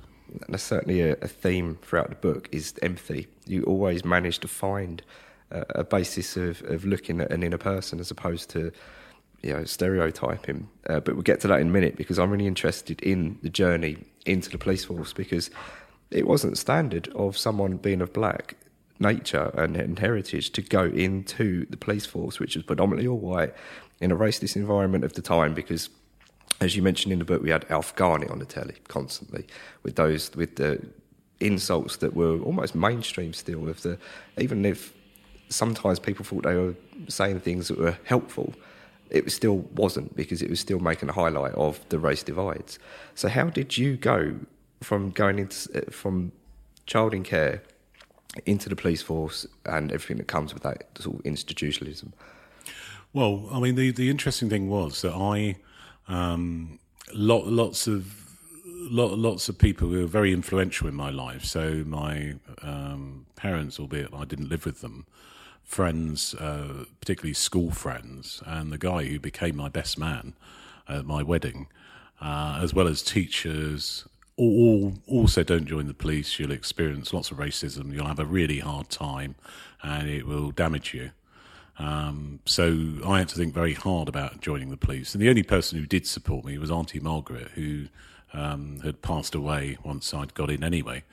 that's 0.49 0.63
certainly 0.63 1.01
a, 1.01 1.13
a, 1.15 1.29
theme 1.29 1.79
throughout 1.83 2.09
the 2.09 2.17
book 2.17 2.49
is 2.53 2.75
empathy. 2.83 3.27
You 3.47 3.63
always 3.65 4.05
manage 4.05 4.39
to 4.41 4.49
find 4.49 5.03
a, 5.51 5.65
a 5.81 5.85
basis 5.85 6.37
of, 6.37 6.63
of 6.63 6.85
looking 6.85 7.21
at 7.21 7.31
an 7.33 7.43
inner 7.43 7.59
person 7.59 8.01
as 8.01 8.11
opposed 8.11 8.51
to 8.51 8.73
you 9.43 9.53
know 9.53 9.65
stereotyping. 9.65 10.69
Uh, 10.89 11.01
but 11.01 11.15
we'll 11.15 11.23
get 11.23 11.41
to 11.41 11.49
that 11.49 11.61
in 11.61 11.69
a 11.69 11.71
minute 11.71 11.97
because 11.97 12.19
I'm 12.19 12.31
really 12.31 12.47
interested 12.47 13.01
in 13.03 13.39
the 13.43 13.49
journey 13.49 13.99
into 14.27 14.51
the 14.51 14.59
police 14.59 14.85
force 14.85 15.13
because 15.13 15.51
it 16.11 16.27
wasn't 16.27 16.59
standard 16.59 17.09
of 17.09 17.37
someone 17.37 17.77
being 17.77 18.01
of 18.01 18.13
black 18.13 18.57
nature 18.99 19.51
and, 19.55 19.77
and 19.77 19.99
heritage 19.99 20.51
to 20.51 20.63
go 20.63 20.85
into 20.85 21.67
the 21.67 21.77
police 21.77 22.07
force, 22.07 22.39
which 22.39 22.55
was 22.55 22.65
predominantly 22.65 23.09
all 23.09 23.19
white 23.19 23.55
in 24.01 24.11
a 24.11 24.17
racist 24.17 24.57
environment 24.57 25.05
of 25.05 25.15
the 25.15 25.23
time 25.23 25.55
because 25.55 25.89
as 26.61 26.77
you 26.77 26.83
mentioned 26.83 27.13
in 27.13 27.19
the 27.19 27.25
book, 27.25 27.43
we 27.43 27.51
had 27.51 27.65
Alf 27.71 27.95
Garnett 27.97 28.31
on 28.31 28.39
the 28.39 28.45
telly 28.45 28.77
constantly 28.89 29.47
with 29.83 29.97
those 29.97 30.31
with 30.35 30.57
the 30.57 30.85
insults 31.41 31.97
that 31.99 32.15
were 32.15 32.39
almost 32.41 32.75
mainstream 32.75 33.33
still. 33.33 33.69
Of 33.69 33.81
the 33.83 33.99
even 34.39 34.67
if 34.67 34.93
sometimes 35.49 35.99
people 35.99 36.25
thought 36.25 36.43
they 36.43 36.55
were 36.55 36.75
saying 37.09 37.41
things 37.41 37.69
that 37.69 37.79
were 37.79 37.97
helpful, 38.05 38.53
it 39.09 39.31
still 39.33 39.59
wasn't 39.75 40.15
because 40.17 40.43
it 40.43 40.51
was 40.51 40.61
still 40.61 40.81
making 40.81 41.09
a 41.09 41.13
highlight 41.13 41.55
of 41.55 41.81
the 41.89 41.99
race 41.99 42.23
divides. 42.23 42.79
So 43.15 43.29
how 43.29 43.49
did 43.49 43.79
you 43.79 43.97
go 43.97 44.35
from 44.83 45.11
going 45.11 45.39
into 45.39 45.91
from 45.91 46.33
child 46.87 47.15
in 47.15 47.23
care 47.23 47.63
into 48.47 48.69
the 48.69 48.77
police 48.77 49.03
force 49.03 49.47
and 49.67 49.91
everything 49.93 50.17
that 50.19 50.29
comes 50.29 50.55
with 50.55 50.63
that 50.63 50.85
sort 50.99 51.17
of 51.19 51.27
institutionalism? 51.27 52.13
Well, 53.13 53.49
I 53.53 53.61
mean, 53.61 53.75
the 53.75 53.91
the 53.91 54.11
interesting 54.11 54.49
thing 54.49 54.69
was 54.69 55.03
that 55.03 55.15
I 55.15 55.57
um, 56.09 56.79
lot, 57.13 57.47
lots 57.47 57.87
of 57.87 58.37
lo- 58.65 59.15
lots 59.15 59.49
of 59.49 59.59
people 59.59 59.89
who 59.89 60.01
were 60.01 60.07
very 60.07 60.33
influential 60.33 60.89
in 60.89 60.95
my 60.95 61.11
life. 61.11 61.45
So 61.45 61.85
my 61.87 62.35
um, 62.63 63.27
parents, 63.37 63.79
albeit 63.79 64.15
I 64.15 64.25
didn't 64.25 64.49
live 64.49 64.65
with 64.65 64.81
them, 64.81 65.07
friends, 65.65 66.35
uh, 66.35 66.85
particularly 67.01 67.35
school 67.35 67.71
friends, 67.71 68.43
and 68.47 68.73
the 68.73 68.79
guy 68.79 69.05
who 69.05 69.19
became 69.19 69.57
my 69.57 69.69
best 69.69 69.99
man 69.99 70.35
at 70.89 71.05
my 71.05 71.23
wedding, 71.23 71.69
uh, 72.21 72.59
as 72.63 72.75
well 72.75 72.89
as 72.89 73.03
teachers. 73.03 74.07
All, 74.41 74.95
also 75.07 75.43
don't 75.43 75.67
join 75.67 75.87
the 75.87 75.95
police. 75.95 76.39
You'll 76.39 76.51
experience 76.53 77.13
lots 77.13 77.31
of 77.31 77.37
racism. 77.37 77.93
You'll 77.93 78.07
have 78.07 78.19
a 78.19 78.25
really 78.25 78.61
hard 78.61 78.89
time, 78.89 79.35
and 79.83 80.09
it 80.09 80.27
will 80.27 80.51
damage 80.51 80.95
you. 80.95 81.11
Um, 81.79 82.41
so 82.47 82.95
I 83.07 83.19
had 83.19 83.29
to 83.29 83.37
think 83.37 83.53
very 83.53 83.75
hard 83.75 84.09
about 84.09 84.41
joining 84.41 84.71
the 84.71 84.79
police. 84.79 85.15
And 85.15 85.23
the 85.23 85.29
only 85.29 85.43
person 85.43 85.79
who 85.79 85.87
did 85.87 86.07
support 86.07 86.45
me 86.45 86.57
was 86.57 86.71
Auntie 86.71 87.01
Margaret, 87.01 87.49
who 87.55 87.87
um, 88.33 88.81
had 88.83 89.03
passed 89.03 89.35
away 89.35 89.77
once 89.85 90.15
I'd 90.15 90.33
got 90.33 90.51
in 90.51 90.65
anyway. 90.65 91.05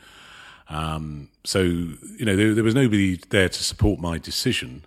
Um, 0.69 1.29
so, 1.43 1.61
you 1.61 2.25
know, 2.25 2.35
there, 2.35 2.53
there, 2.53 2.63
was 2.63 2.75
nobody 2.75 3.19
there 3.29 3.49
to 3.49 3.63
support 3.63 3.99
my 3.99 4.17
decision. 4.17 4.85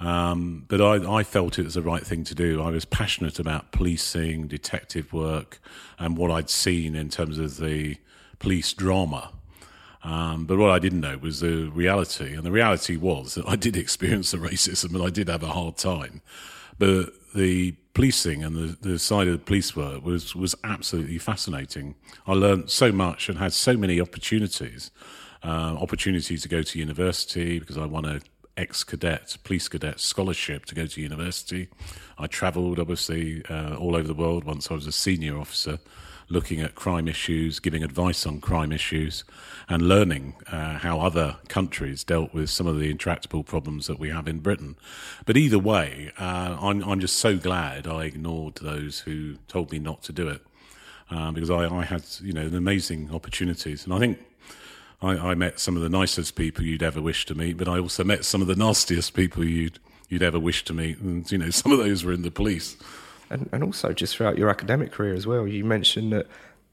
Um, 0.00 0.64
but 0.68 0.80
I, 0.80 1.18
I, 1.18 1.22
felt 1.22 1.58
it 1.58 1.64
was 1.64 1.74
the 1.74 1.82
right 1.82 2.04
thing 2.04 2.24
to 2.24 2.34
do. 2.34 2.62
I 2.62 2.70
was 2.70 2.86
passionate 2.86 3.38
about 3.38 3.70
policing, 3.70 4.48
detective 4.48 5.12
work, 5.12 5.60
and 5.98 6.16
what 6.16 6.30
I'd 6.30 6.48
seen 6.48 6.94
in 6.94 7.10
terms 7.10 7.38
of 7.38 7.58
the 7.58 7.98
police 8.38 8.72
drama. 8.72 9.30
Um, 10.02 10.46
but 10.46 10.56
what 10.56 10.70
I 10.70 10.78
didn't 10.78 11.00
know 11.00 11.18
was 11.18 11.40
the 11.40 11.70
reality. 11.74 12.34
And 12.34 12.44
the 12.44 12.50
reality 12.50 12.96
was 12.96 13.34
that 13.34 13.46
I 13.46 13.56
did 13.56 13.76
experience 13.76 14.30
the 14.30 14.38
racism 14.38 14.94
and 14.94 15.02
I 15.02 15.10
did 15.10 15.28
have 15.28 15.42
a 15.42 15.48
hard 15.48 15.76
time. 15.76 16.22
But 16.78 17.12
the 17.34 17.72
policing 17.92 18.42
and 18.42 18.56
the, 18.56 18.88
the 18.88 18.98
side 18.98 19.26
of 19.28 19.34
the 19.34 19.44
police 19.44 19.76
work 19.76 20.02
was, 20.02 20.34
was 20.34 20.54
absolutely 20.64 21.18
fascinating. 21.18 21.94
I 22.26 22.32
learned 22.32 22.70
so 22.70 22.90
much 22.90 23.28
and 23.28 23.38
had 23.38 23.52
so 23.52 23.76
many 23.76 24.00
opportunities. 24.00 24.90
Uh, 25.42 25.76
opportunities 25.80 26.42
to 26.42 26.48
go 26.48 26.62
to 26.62 26.78
university 26.78 27.58
because 27.58 27.78
I 27.78 27.86
won 27.86 28.04
a 28.04 28.20
ex 28.56 28.84
cadet, 28.84 29.36
police 29.44 29.68
cadet 29.68 30.00
scholarship 30.00 30.64
to 30.66 30.74
go 30.74 30.86
to 30.86 31.00
university. 31.00 31.68
I 32.18 32.26
travelled, 32.26 32.78
obviously, 32.78 33.44
uh, 33.48 33.76
all 33.76 33.96
over 33.96 34.06
the 34.06 34.14
world 34.14 34.44
once 34.44 34.70
I 34.70 34.74
was 34.74 34.86
a 34.86 34.92
senior 34.92 35.38
officer, 35.38 35.78
looking 36.28 36.60
at 36.60 36.74
crime 36.74 37.08
issues, 37.08 37.58
giving 37.58 37.82
advice 37.82 38.26
on 38.26 38.40
crime 38.40 38.72
issues, 38.72 39.24
and 39.68 39.82
learning 39.82 40.34
uh, 40.52 40.78
how 40.78 41.00
other 41.00 41.36
countries 41.48 42.04
dealt 42.04 42.32
with 42.32 42.50
some 42.50 42.66
of 42.66 42.78
the 42.78 42.90
intractable 42.90 43.42
problems 43.42 43.86
that 43.86 43.98
we 43.98 44.10
have 44.10 44.28
in 44.28 44.38
Britain. 44.38 44.76
But 45.26 45.36
either 45.36 45.58
way, 45.58 46.12
uh, 46.18 46.56
I'm, 46.60 46.82
I'm 46.82 47.00
just 47.00 47.16
so 47.16 47.36
glad 47.36 47.86
I 47.86 48.04
ignored 48.04 48.56
those 48.56 49.00
who 49.00 49.36
told 49.48 49.72
me 49.72 49.78
not 49.78 50.02
to 50.04 50.12
do 50.12 50.28
it. 50.28 50.42
Uh, 51.10 51.32
because 51.32 51.50
I, 51.50 51.66
I 51.66 51.84
had, 51.84 52.04
you 52.22 52.32
know, 52.32 52.46
amazing 52.46 53.10
opportunities, 53.12 53.84
and 53.84 53.92
I 53.92 53.98
think 53.98 54.20
I, 55.02 55.30
I, 55.30 55.34
met 55.34 55.58
some 55.58 55.76
of 55.76 55.82
the 55.82 55.88
nicest 55.88 56.34
people 56.34 56.64
you'd 56.64 56.82
ever 56.82 57.00
wish 57.00 57.24
to 57.26 57.34
meet, 57.34 57.56
but 57.56 57.68
I 57.68 57.78
also 57.78 58.04
met 58.04 58.24
some 58.24 58.42
of 58.42 58.48
the 58.48 58.56
nastiest 58.56 59.14
people 59.14 59.44
you'd 59.44 59.78
you'd 60.08 60.22
ever 60.22 60.38
wish 60.38 60.64
to 60.64 60.74
meet, 60.74 60.98
and 60.98 61.30
you 61.30 61.38
know 61.38 61.50
some 61.50 61.72
of 61.72 61.78
those 61.78 62.04
were 62.04 62.12
in 62.12 62.22
the 62.22 62.30
police. 62.30 62.76
And, 63.30 63.48
and 63.52 63.62
also 63.62 63.92
just 63.92 64.16
throughout 64.16 64.36
your 64.36 64.50
academic 64.50 64.90
career 64.90 65.14
as 65.14 65.24
well, 65.24 65.46
you 65.46 65.64
mentioned 65.64 66.12
that 66.12 66.26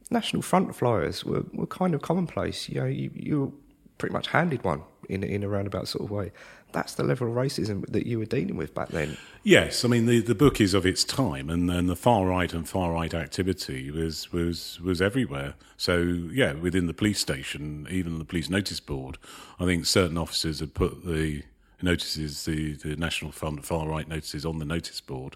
National 0.09 0.41
Front 0.41 0.75
flyers 0.75 1.23
were, 1.23 1.45
were 1.53 1.67
kind 1.67 1.93
of 1.93 2.01
commonplace. 2.01 2.67
You 2.67 2.81
know, 2.81 2.87
you, 2.87 3.11
you 3.13 3.53
pretty 3.99 4.13
much 4.13 4.27
handed 4.27 4.63
one 4.63 4.81
in 5.07 5.23
in 5.23 5.43
a 5.43 5.47
roundabout 5.47 5.87
sort 5.87 6.03
of 6.03 6.11
way 6.11 6.31
that's 6.71 6.95
the 6.95 7.03
level 7.03 7.27
of 7.27 7.33
racism 7.33 7.85
that 7.87 8.05
you 8.05 8.19
were 8.19 8.25
dealing 8.25 8.57
with 8.57 8.73
back 8.73 8.89
then. 8.89 9.17
Yes, 9.43 9.85
I 9.85 9.87
mean 9.87 10.05
the, 10.05 10.19
the 10.19 10.35
book 10.35 10.59
is 10.59 10.73
of 10.73 10.85
its 10.85 11.03
time, 11.03 11.49
and, 11.49 11.69
and 11.71 11.89
the 11.89 11.95
far 11.95 12.25
right 12.25 12.53
and 12.53 12.67
far 12.67 12.91
right 12.91 13.13
activity 13.13 13.89
was 13.91 14.31
was 14.31 14.79
was 14.81 15.01
everywhere. 15.01 15.55
So 15.77 15.99
yeah, 15.99 16.53
within 16.53 16.87
the 16.87 16.93
police 16.93 17.19
station, 17.19 17.87
even 17.89 18.19
the 18.19 18.25
police 18.25 18.49
notice 18.49 18.79
board, 18.79 19.17
I 19.59 19.65
think 19.65 19.85
certain 19.85 20.17
officers 20.17 20.59
had 20.59 20.73
put 20.73 21.05
the 21.05 21.43
notices, 21.81 22.45
the, 22.45 22.73
the 22.73 22.95
National 22.95 23.31
Front 23.31 23.65
far 23.65 23.87
right 23.87 24.07
notices 24.07 24.45
on 24.45 24.59
the 24.59 24.65
notice 24.65 24.99
board 25.01 25.35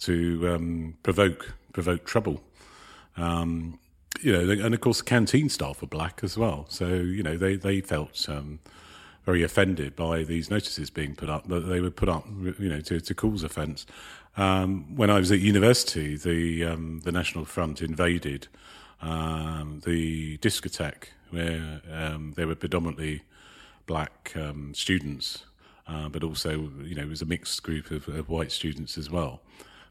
to 0.00 0.54
um, 0.54 0.94
provoke 1.02 1.54
provoke 1.72 2.04
trouble. 2.04 2.42
Um, 3.16 3.78
you 4.20 4.32
know, 4.32 4.64
and 4.64 4.74
of 4.74 4.80
course, 4.80 4.98
the 4.98 5.04
canteen 5.04 5.48
staff 5.48 5.80
were 5.80 5.88
black 5.88 6.20
as 6.22 6.36
well. 6.36 6.66
So 6.68 6.88
you 6.88 7.22
know, 7.22 7.36
they 7.36 7.56
they 7.56 7.80
felt. 7.80 8.28
Um, 8.28 8.58
very 9.24 9.42
offended 9.42 9.96
by 9.96 10.22
these 10.22 10.50
notices 10.50 10.90
being 10.90 11.14
put 11.14 11.30
up, 11.30 11.44
but 11.46 11.68
they 11.68 11.80
were 11.80 11.90
put 11.90 12.08
up, 12.08 12.26
you 12.58 12.68
know, 12.68 12.80
to, 12.80 13.00
to 13.00 13.14
cause 13.14 13.42
offence. 13.42 13.86
Um, 14.36 14.96
when 14.96 15.10
I 15.10 15.18
was 15.18 15.30
at 15.32 15.40
university, 15.40 16.16
the 16.16 16.64
um, 16.64 17.00
the 17.04 17.12
National 17.12 17.44
Front 17.44 17.80
invaded 17.80 18.48
um, 19.00 19.80
the 19.84 20.38
discotheque 20.38 21.08
where 21.30 21.80
um, 21.92 22.32
there 22.36 22.46
were 22.46 22.54
predominantly 22.54 23.22
black 23.86 24.32
um, 24.36 24.72
students, 24.74 25.44
uh, 25.88 26.08
but 26.08 26.22
also, 26.22 26.70
you 26.82 26.94
know, 26.94 27.02
it 27.02 27.08
was 27.08 27.22
a 27.22 27.26
mixed 27.26 27.62
group 27.62 27.90
of, 27.90 28.08
of 28.08 28.28
white 28.28 28.52
students 28.52 28.96
as 28.96 29.10
well. 29.10 29.40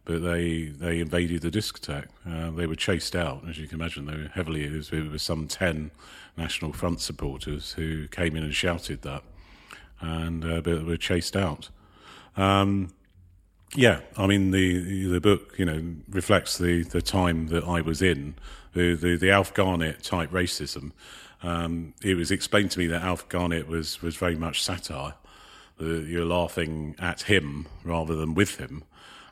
But 0.06 0.22
they 0.22 0.66
they 0.66 1.00
invaded 1.00 1.42
the 1.42 1.52
discotheque. 1.52 2.10
Uh, 2.30 2.52
they 2.52 2.68
were 2.68 2.76
chased 2.76 3.16
out, 3.16 3.48
as 3.48 3.58
you 3.58 3.68
can 3.68 3.80
imagine. 3.80 4.06
They 4.06 4.18
were 4.18 4.32
heavily. 4.34 4.66
It 4.66 4.74
was, 4.74 4.92
it 4.92 5.10
was 5.10 5.24
some 5.24 5.48
ten 5.48 5.92
National 6.36 6.74
Front 6.74 7.00
supporters 7.00 7.74
who 7.74 8.08
came 8.10 8.36
in 8.36 8.44
and 8.44 8.54
shouted 8.54 9.02
that, 9.04 9.24
and 10.02 10.44
uh, 10.44 10.62
but 10.62 10.86
were 10.86 10.98
chased 10.98 11.36
out. 11.36 11.70
Um, 12.36 12.94
yeah, 13.76 14.02
I 14.18 14.28
mean 14.28 14.52
the 14.52 15.08
the 15.08 15.22
book, 15.22 15.56
you 15.58 15.66
know, 15.66 15.96
reflects 16.10 16.58
the, 16.58 16.84
the 16.84 17.02
time 17.02 17.48
that 17.48 17.64
I 17.64 17.82
was 17.82 18.02
in, 18.02 18.36
the 18.74 18.96
the, 18.96 19.16
the 19.16 19.32
Alf 19.32 19.54
Garnett 19.54 20.04
type 20.04 20.32
racism. 20.32 20.92
Um, 21.42 21.94
it 22.02 22.16
was 22.16 22.32
explained 22.32 22.72
to 22.72 22.80
me 22.80 22.88
that 22.88 23.02
Alf 23.02 23.28
Garnett 23.30 23.68
was 23.68 24.02
was 24.02 24.16
very 24.16 24.36
much 24.36 24.64
satire. 24.64 25.16
you're 25.80 26.26
laughing 26.26 26.96
at 27.00 27.24
him 27.24 27.68
rather 27.84 28.16
than 28.16 28.34
with 28.34 28.58
him. 28.58 28.84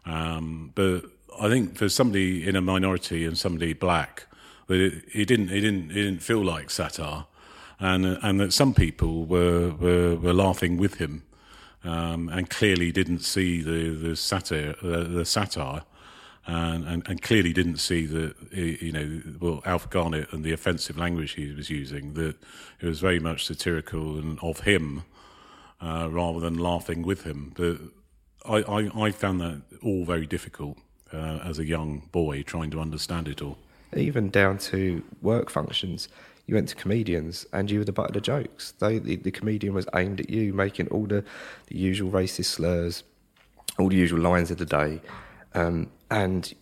Um, 0.05 0.71
but 0.75 1.05
I 1.39 1.49
think 1.49 1.77
for 1.77 1.89
somebody 1.89 2.47
in 2.47 2.55
a 2.55 2.61
minority 2.61 3.25
and 3.25 3.37
somebody 3.37 3.73
black, 3.73 4.27
but 4.67 4.77
it, 4.77 5.03
it 5.13 5.25
didn't 5.25 5.49
it 5.49 5.61
didn't 5.61 5.91
it 5.91 5.95
didn't 5.95 6.21
feel 6.21 6.43
like 6.43 6.69
satire, 6.69 7.25
and 7.79 8.05
and 8.05 8.39
that 8.39 8.53
some 8.53 8.73
people 8.73 9.25
were 9.25 9.71
were, 9.71 10.15
were 10.15 10.33
laughing 10.33 10.77
with 10.77 10.95
him, 10.95 11.23
um, 11.83 12.29
and 12.29 12.49
clearly 12.49 12.91
didn't 12.91 13.19
see 13.19 13.61
the 13.61 13.89
the 13.89 14.15
satire 14.15 14.75
uh, 14.83 15.03
the 15.03 15.25
satire. 15.25 15.83
And, 16.47 16.87
and, 16.87 17.07
and, 17.07 17.21
clearly 17.21 17.53
didn't 17.53 17.77
see 17.77 18.07
that 18.07 18.35
you 18.51 18.91
know 18.91 19.21
well 19.39 19.61
Alf 19.63 19.91
Garnett 19.91 20.33
and 20.33 20.43
the 20.43 20.51
offensive 20.51 20.97
language 20.97 21.33
he 21.33 21.53
was 21.53 21.69
using 21.69 22.15
that 22.15 22.35
it 22.79 22.87
was 22.87 22.99
very 22.99 23.19
much 23.19 23.45
satirical 23.45 24.17
and 24.17 24.39
of 24.41 24.61
him 24.61 25.03
uh, 25.79 26.07
rather 26.09 26.39
than 26.39 26.57
laughing 26.57 27.03
with 27.03 27.25
him. 27.25 27.53
But 27.55 27.77
I, 28.45 28.57
I, 28.57 29.05
I 29.05 29.11
found 29.11 29.41
that 29.41 29.61
all 29.83 30.05
very 30.05 30.25
difficult 30.25 30.77
uh, 31.13 31.39
as 31.43 31.59
a 31.59 31.65
young 31.65 32.09
boy 32.11 32.43
trying 32.43 32.71
to 32.71 32.79
understand 32.79 33.27
it 33.27 33.41
all 33.41 33.57
even 33.95 34.29
down 34.29 34.57
to 34.57 35.03
work 35.21 35.49
functions. 35.49 36.07
You 36.47 36.55
went 36.55 36.69
to 36.69 36.75
comedians 36.75 37.45
and 37.53 37.69
you 37.69 37.79
were 37.79 37.85
the 37.85 37.91
butt 37.91 38.07
of 38.07 38.13
the 38.13 38.21
jokes. 38.21 38.73
They, 38.79 38.99
the, 38.99 39.15
the 39.15 39.31
comedian 39.31 39.73
was 39.73 39.87
aimed 39.95 40.21
at 40.21 40.29
you, 40.29 40.53
making 40.53 40.87
all 40.87 41.05
the, 41.05 41.23
the 41.67 41.77
usual 41.77 42.11
racist 42.11 42.45
slurs, 42.45 43.03
all 43.77 43.89
the 43.89 43.95
usual 43.95 44.19
lines 44.19 44.51
of 44.51 44.57
the 44.57 44.65
day. 44.65 45.01
Um, 45.53 45.91
and 46.09 46.53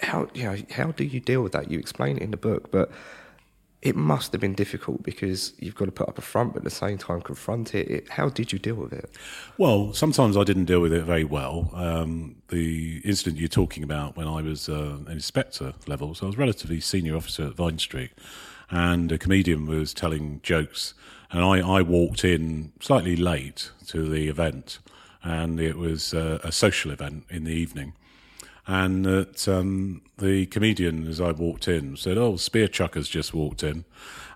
how 0.00 0.28
you 0.34 0.44
know 0.44 0.56
how 0.70 0.90
do 0.90 1.04
you 1.04 1.20
deal 1.20 1.42
with 1.42 1.52
that? 1.52 1.70
You 1.70 1.78
explain 1.78 2.16
it 2.16 2.22
in 2.22 2.30
the 2.32 2.36
book, 2.36 2.70
but 2.70 2.90
it 3.84 3.94
must 3.94 4.32
have 4.32 4.40
been 4.40 4.54
difficult 4.54 5.02
because 5.02 5.52
you've 5.58 5.74
got 5.74 5.84
to 5.84 5.92
put 5.92 6.08
up 6.08 6.16
a 6.16 6.22
front, 6.22 6.54
but 6.54 6.60
at 6.60 6.64
the 6.64 6.70
same 6.70 6.96
time 6.96 7.20
confront 7.20 7.74
it. 7.74 7.90
it 7.90 8.08
how 8.08 8.30
did 8.30 8.50
you 8.50 8.58
deal 8.58 8.76
with 8.76 8.94
it? 8.94 9.10
Well, 9.58 9.92
sometimes 9.92 10.38
I 10.38 10.42
didn't 10.42 10.64
deal 10.64 10.80
with 10.80 10.92
it 10.92 11.04
very 11.04 11.24
well. 11.24 11.70
Um, 11.74 12.36
the 12.48 13.02
incident 13.04 13.36
you're 13.36 13.48
talking 13.48 13.84
about 13.84 14.16
when 14.16 14.26
I 14.26 14.40
was 14.40 14.70
uh, 14.70 14.96
an 15.06 15.12
inspector 15.12 15.74
level, 15.86 16.14
so 16.14 16.24
I 16.24 16.28
was 16.28 16.38
relatively 16.38 16.80
senior 16.80 17.14
officer 17.14 17.48
at 17.48 17.54
Vine 17.54 17.78
Street, 17.78 18.12
and 18.70 19.12
a 19.12 19.18
comedian 19.18 19.66
was 19.66 19.92
telling 19.92 20.40
jokes, 20.42 20.94
and 21.30 21.44
I, 21.44 21.58
I 21.58 21.82
walked 21.82 22.24
in 22.24 22.72
slightly 22.80 23.16
late 23.16 23.70
to 23.88 24.08
the 24.08 24.28
event, 24.28 24.78
and 25.22 25.60
it 25.60 25.76
was 25.76 26.14
uh, 26.14 26.38
a 26.42 26.52
social 26.52 26.90
event 26.90 27.24
in 27.28 27.44
the 27.44 27.52
evening 27.52 27.92
and 28.66 29.04
that 29.04 29.46
um, 29.46 30.02
the 30.18 30.46
comedian, 30.46 31.06
as 31.06 31.20
I 31.20 31.32
walked 31.32 31.68
in, 31.68 31.96
said, 31.96 32.16
"Oh, 32.16 32.36
Spear 32.36 32.68
Chucker's 32.68 33.08
just 33.08 33.34
walked 33.34 33.62
in," 33.62 33.84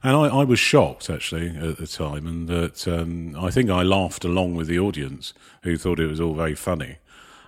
and 0.02 0.16
I, 0.16 0.26
I 0.26 0.44
was 0.44 0.58
shocked 0.58 1.08
actually 1.08 1.56
at 1.56 1.78
the 1.78 1.86
time, 1.86 2.26
and 2.26 2.48
that 2.48 2.86
um, 2.86 3.34
I 3.38 3.50
think 3.50 3.70
I 3.70 3.82
laughed 3.82 4.24
along 4.24 4.54
with 4.54 4.66
the 4.66 4.78
audience 4.78 5.32
who 5.62 5.76
thought 5.76 6.00
it 6.00 6.06
was 6.06 6.20
all 6.20 6.34
very 6.34 6.54
funny, 6.54 6.96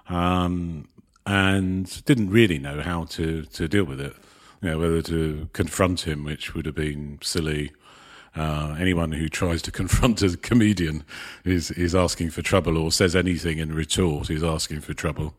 um, 0.08 0.88
and 1.26 2.04
didn't 2.06 2.30
really 2.30 2.58
know 2.58 2.80
how 2.80 3.04
to 3.04 3.42
to 3.42 3.68
deal 3.68 3.84
with 3.84 4.00
it. 4.00 4.14
You 4.62 4.70
know, 4.70 4.78
whether 4.78 5.02
to 5.02 5.48
confront 5.52 6.06
him, 6.06 6.24
which 6.24 6.54
would 6.54 6.66
have 6.66 6.74
been 6.74 7.18
silly. 7.22 7.72
Uh, 8.36 8.76
anyone 8.78 9.10
who 9.10 9.28
tries 9.28 9.60
to 9.60 9.72
confront 9.80 10.22
a 10.22 10.36
comedian 10.36 11.02
is 11.44 11.72
is 11.72 11.94
asking 11.94 12.30
for 12.30 12.40
trouble, 12.40 12.78
or 12.78 12.90
says 12.90 13.14
anything 13.14 13.58
in 13.58 13.74
retort 13.74 14.30
is 14.30 14.42
asking 14.44 14.80
for 14.80 14.94
trouble 14.94 15.34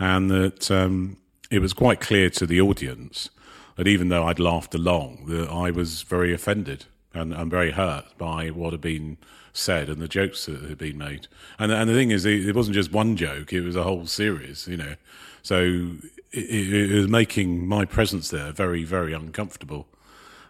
and 0.00 0.30
that 0.30 0.70
um, 0.70 1.18
it 1.50 1.60
was 1.60 1.74
quite 1.74 2.00
clear 2.00 2.30
to 2.30 2.46
the 2.46 2.60
audience 2.60 3.28
that 3.76 3.86
even 3.86 4.08
though 4.08 4.24
I'd 4.24 4.40
laughed 4.40 4.74
along, 4.74 5.26
the, 5.26 5.44
I 5.44 5.70
was 5.70 6.02
very 6.02 6.32
offended 6.32 6.86
and, 7.12 7.32
and 7.34 7.50
very 7.50 7.72
hurt 7.72 8.06
by 8.18 8.48
what 8.48 8.72
had 8.72 8.80
been 8.80 9.18
said 9.52 9.88
and 9.88 10.00
the 10.00 10.08
jokes 10.08 10.46
that 10.46 10.62
had 10.62 10.78
been 10.78 10.96
made. 10.96 11.28
And 11.58 11.70
and 11.70 11.88
the 11.88 11.94
thing 11.94 12.10
is, 12.10 12.24
it, 12.24 12.54
wasn't 12.54 12.74
just 12.74 12.92
one 12.92 13.16
joke; 13.16 13.52
it 13.52 13.60
was 13.60 13.76
a 13.76 13.82
whole 13.82 14.06
series. 14.06 14.66
You 14.66 14.78
know, 14.78 14.94
so 15.42 15.92
it, 16.32 16.44
it, 16.44 16.92
it 16.92 16.96
was 16.96 17.08
making 17.08 17.66
my 17.66 17.84
presence 17.84 18.30
there 18.30 18.52
very 18.52 18.84
very 18.84 19.12
uncomfortable. 19.12 19.86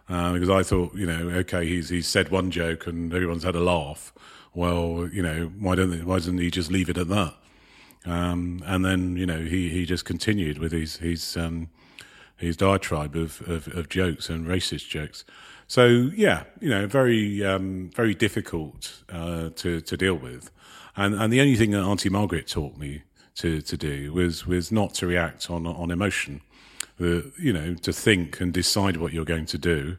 Uh, 0.09 0.33
because 0.33 0.49
I 0.49 0.61
thought, 0.63 0.93
you 0.93 1.05
know, 1.05 1.29
okay, 1.39 1.65
he's 1.65 1.89
he's 1.89 2.07
said 2.07 2.29
one 2.29 2.51
joke 2.51 2.87
and 2.87 3.13
everyone's 3.13 3.43
had 3.43 3.55
a 3.55 3.61
laugh. 3.61 4.13
Well, 4.53 5.09
you 5.11 5.23
know, 5.23 5.51
why 5.57 5.75
don't 5.75 5.91
they, 5.91 6.03
why 6.03 6.17
doesn't 6.17 6.37
he 6.37 6.51
just 6.51 6.69
leave 6.69 6.89
it 6.89 6.97
at 6.97 7.07
that? 7.07 7.35
Um, 8.05 8.63
and 8.65 8.83
then 8.83 9.15
you 9.15 9.25
know 9.25 9.39
he, 9.39 9.69
he 9.69 9.85
just 9.85 10.05
continued 10.05 10.57
with 10.57 10.71
his 10.71 10.97
his 10.97 11.37
um, 11.37 11.69
his 12.37 12.57
diatribe 12.57 13.15
of, 13.15 13.41
of, 13.47 13.67
of 13.67 13.87
jokes 13.87 14.29
and 14.29 14.47
racist 14.47 14.89
jokes. 14.89 15.23
So 15.67 15.85
yeah, 15.85 16.43
you 16.59 16.69
know, 16.69 16.87
very 16.87 17.45
um, 17.45 17.91
very 17.95 18.13
difficult 18.13 19.03
uh, 19.09 19.51
to 19.55 19.81
to 19.81 19.97
deal 19.97 20.15
with, 20.15 20.51
and 20.95 21.15
and 21.15 21.31
the 21.31 21.39
only 21.39 21.55
thing 21.55 21.71
that 21.71 21.83
Auntie 21.83 22.09
Margaret 22.09 22.47
taught 22.47 22.77
me 22.77 23.03
to 23.35 23.61
to 23.61 23.77
do 23.77 24.11
was 24.11 24.45
was 24.45 24.71
not 24.71 24.93
to 24.95 25.07
react 25.07 25.49
on 25.49 25.65
on 25.67 25.91
emotion, 25.91 26.41
uh, 26.99 27.21
you 27.39 27.53
know, 27.53 27.75
to 27.75 27.93
think 27.93 28.41
and 28.41 28.51
decide 28.51 28.97
what 28.97 29.13
you're 29.13 29.23
going 29.23 29.45
to 29.45 29.57
do, 29.57 29.97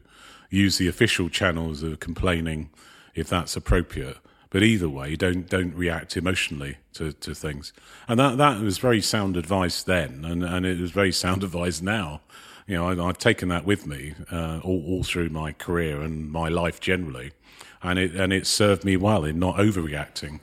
use 0.49 0.77
the 0.77 0.87
official 0.87 1.29
channels 1.29 1.81
of 1.81 1.99
complaining 1.99 2.69
if 3.15 3.27
that's 3.29 3.55
appropriate. 3.55 4.17
But 4.53 4.63
either 4.63 4.87
way, 4.87 5.17
don't 5.17 5.49
don't 5.49 5.75
react 5.75 6.15
emotionally 6.15 6.77
to, 6.93 7.11
to 7.11 7.35
things, 7.35 7.73
and 8.07 8.17
that 8.19 8.37
that 8.37 8.61
was 8.61 8.77
very 8.77 9.01
sound 9.01 9.35
advice 9.35 9.83
then, 9.83 10.23
and, 10.23 10.43
and 10.43 10.65
it 10.65 10.79
was 10.79 10.91
very 10.91 11.11
sound 11.11 11.43
advice 11.49 11.81
now 11.81 12.21
you 12.67 12.75
know, 12.75 12.87
I, 12.87 13.07
have 13.07 13.17
taken 13.17 13.49
that 13.49 13.65
with 13.65 13.85
me 13.85 14.15
uh, 14.31 14.59
all, 14.63 14.83
all, 14.87 15.03
through 15.03 15.29
my 15.29 15.51
career 15.51 16.01
and 16.01 16.31
my 16.31 16.47
life 16.49 16.79
generally, 16.79 17.33
and 17.81 17.99
it 17.99 18.15
and 18.15 18.31
it 18.31 18.47
served 18.47 18.85
me 18.85 18.95
well 18.95 19.25
in 19.25 19.39
not 19.39 19.57
overreacting 19.57 20.39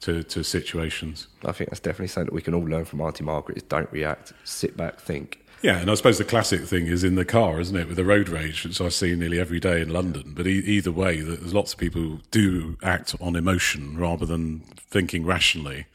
to, 0.00 0.22
to 0.24 0.42
situations. 0.42 1.28
I 1.44 1.52
think 1.52 1.70
that's 1.70 1.80
definitely 1.80 2.08
something 2.08 2.26
that 2.26 2.34
we 2.34 2.42
can 2.42 2.54
all 2.54 2.64
learn 2.64 2.84
from 2.84 3.00
Auntie 3.00 3.24
Margaret: 3.24 3.58
is 3.58 3.62
don't 3.64 3.90
react, 3.92 4.32
sit 4.44 4.76
back, 4.76 4.98
think. 4.98 5.44
Yeah, 5.60 5.78
and 5.78 5.90
I 5.90 5.94
suppose 5.94 6.18
the 6.18 6.24
classic 6.24 6.62
thing 6.62 6.86
is 6.86 7.02
in 7.02 7.16
the 7.16 7.24
car, 7.24 7.58
isn't 7.58 7.76
it, 7.76 7.88
with 7.88 7.96
the 7.96 8.04
road 8.04 8.28
rage, 8.28 8.64
which 8.64 8.80
I 8.80 8.90
see 8.90 9.16
nearly 9.16 9.40
every 9.40 9.58
day 9.58 9.80
in 9.80 9.88
London. 9.88 10.32
But 10.36 10.46
e- 10.46 10.62
either 10.64 10.92
way, 10.92 11.20
there's 11.20 11.52
lots 11.52 11.72
of 11.72 11.80
people 11.80 12.00
who 12.00 12.20
do 12.30 12.76
act 12.82 13.16
on 13.20 13.34
emotion 13.34 13.98
rather 13.98 14.24
than 14.24 14.60
thinking 14.76 15.26
rationally 15.26 15.86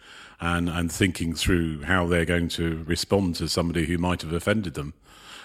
and, 0.42 0.68
and 0.70 0.92
thinking 0.92 1.34
through 1.34 1.84
how 1.84 2.06
they're 2.08 2.26
going 2.26 2.50
to 2.50 2.84
respond 2.86 3.38
to 3.38 3.48
somebody 3.48 3.86
who 3.86 3.98
might 3.98 4.22
have 4.22 4.34
offended 4.34 4.74
them. 4.74 4.94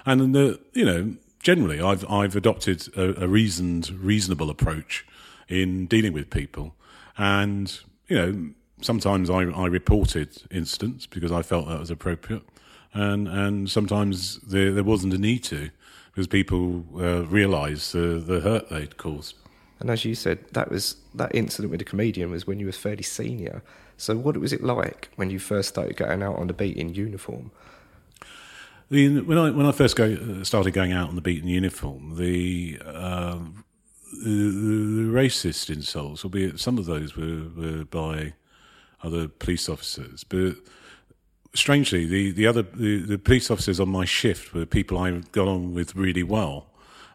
And 0.04 0.34
the, 0.34 0.58
you 0.72 0.84
know, 0.84 1.14
generally, 1.40 1.80
I've 1.80 2.08
I've 2.10 2.34
adopted 2.34 2.88
a, 2.96 3.24
a 3.24 3.28
reasoned, 3.28 3.90
reasonable 3.90 4.50
approach 4.50 5.06
in 5.48 5.86
dealing 5.86 6.12
with 6.12 6.30
people, 6.30 6.74
and 7.16 7.78
you 8.08 8.16
know, 8.16 8.50
sometimes 8.80 9.30
I, 9.30 9.42
I 9.42 9.66
reported 9.66 10.42
incidents 10.50 11.06
because 11.06 11.30
I 11.30 11.42
felt 11.42 11.68
that 11.68 11.78
was 11.78 11.90
appropriate, 11.90 12.42
and 12.94 13.28
and 13.28 13.70
sometimes 13.70 14.38
there 14.38 14.72
there 14.72 14.84
wasn't 14.84 15.14
a 15.14 15.18
need 15.18 15.44
to 15.44 15.70
because 16.10 16.26
people 16.26 16.84
uh, 16.96 17.24
realised 17.26 17.92
the 17.92 18.18
the 18.18 18.40
hurt 18.40 18.68
they'd 18.70 18.96
caused. 18.96 19.34
And 19.80 19.90
as 19.90 20.04
you 20.04 20.14
said, 20.14 20.44
that 20.52 20.70
was 20.70 20.96
that 21.14 21.34
incident 21.34 21.70
with 21.70 21.78
the 21.78 21.84
comedian 21.84 22.30
was 22.30 22.46
when 22.46 22.58
you 22.58 22.66
were 22.66 22.72
fairly 22.72 23.04
senior. 23.04 23.62
So 23.96 24.16
what 24.16 24.36
was 24.36 24.52
it 24.52 24.62
like 24.62 25.08
when 25.16 25.30
you 25.30 25.38
first 25.38 25.68
started 25.68 25.96
going 25.96 26.22
out 26.22 26.36
on 26.36 26.46
the 26.46 26.52
beat 26.52 26.76
in 26.76 26.94
uniform? 26.94 27.50
The, 28.90 29.20
when 29.20 29.36
I 29.36 29.50
when 29.50 29.66
I 29.66 29.72
first 29.72 29.96
go, 29.96 30.42
started 30.44 30.72
going 30.72 30.92
out 30.92 31.08
on 31.08 31.14
the 31.14 31.20
beat 31.20 31.42
in 31.42 31.48
uniform, 31.48 32.16
the, 32.16 32.80
uh, 32.84 33.38
the, 34.24 34.30
the 34.30 35.12
racist 35.12 35.68
insults, 35.68 36.24
albeit 36.24 36.58
some 36.58 36.78
of 36.78 36.86
those 36.86 37.16
were, 37.16 37.50
were 37.54 37.84
by 37.84 38.32
other 39.02 39.28
police 39.28 39.68
officers, 39.68 40.24
but 40.24 40.56
strangely, 41.54 42.06
the 42.06 42.30
the 42.30 42.46
other 42.46 42.62
the, 42.62 43.02
the 43.02 43.18
police 43.18 43.50
officers 43.50 43.80
on 43.80 43.88
my 43.88 44.04
shift 44.04 44.54
were 44.54 44.66
people 44.66 44.98
I 44.98 45.10
got 45.32 45.48
on 45.48 45.74
with 45.74 45.96
really 45.96 46.22
well 46.22 46.66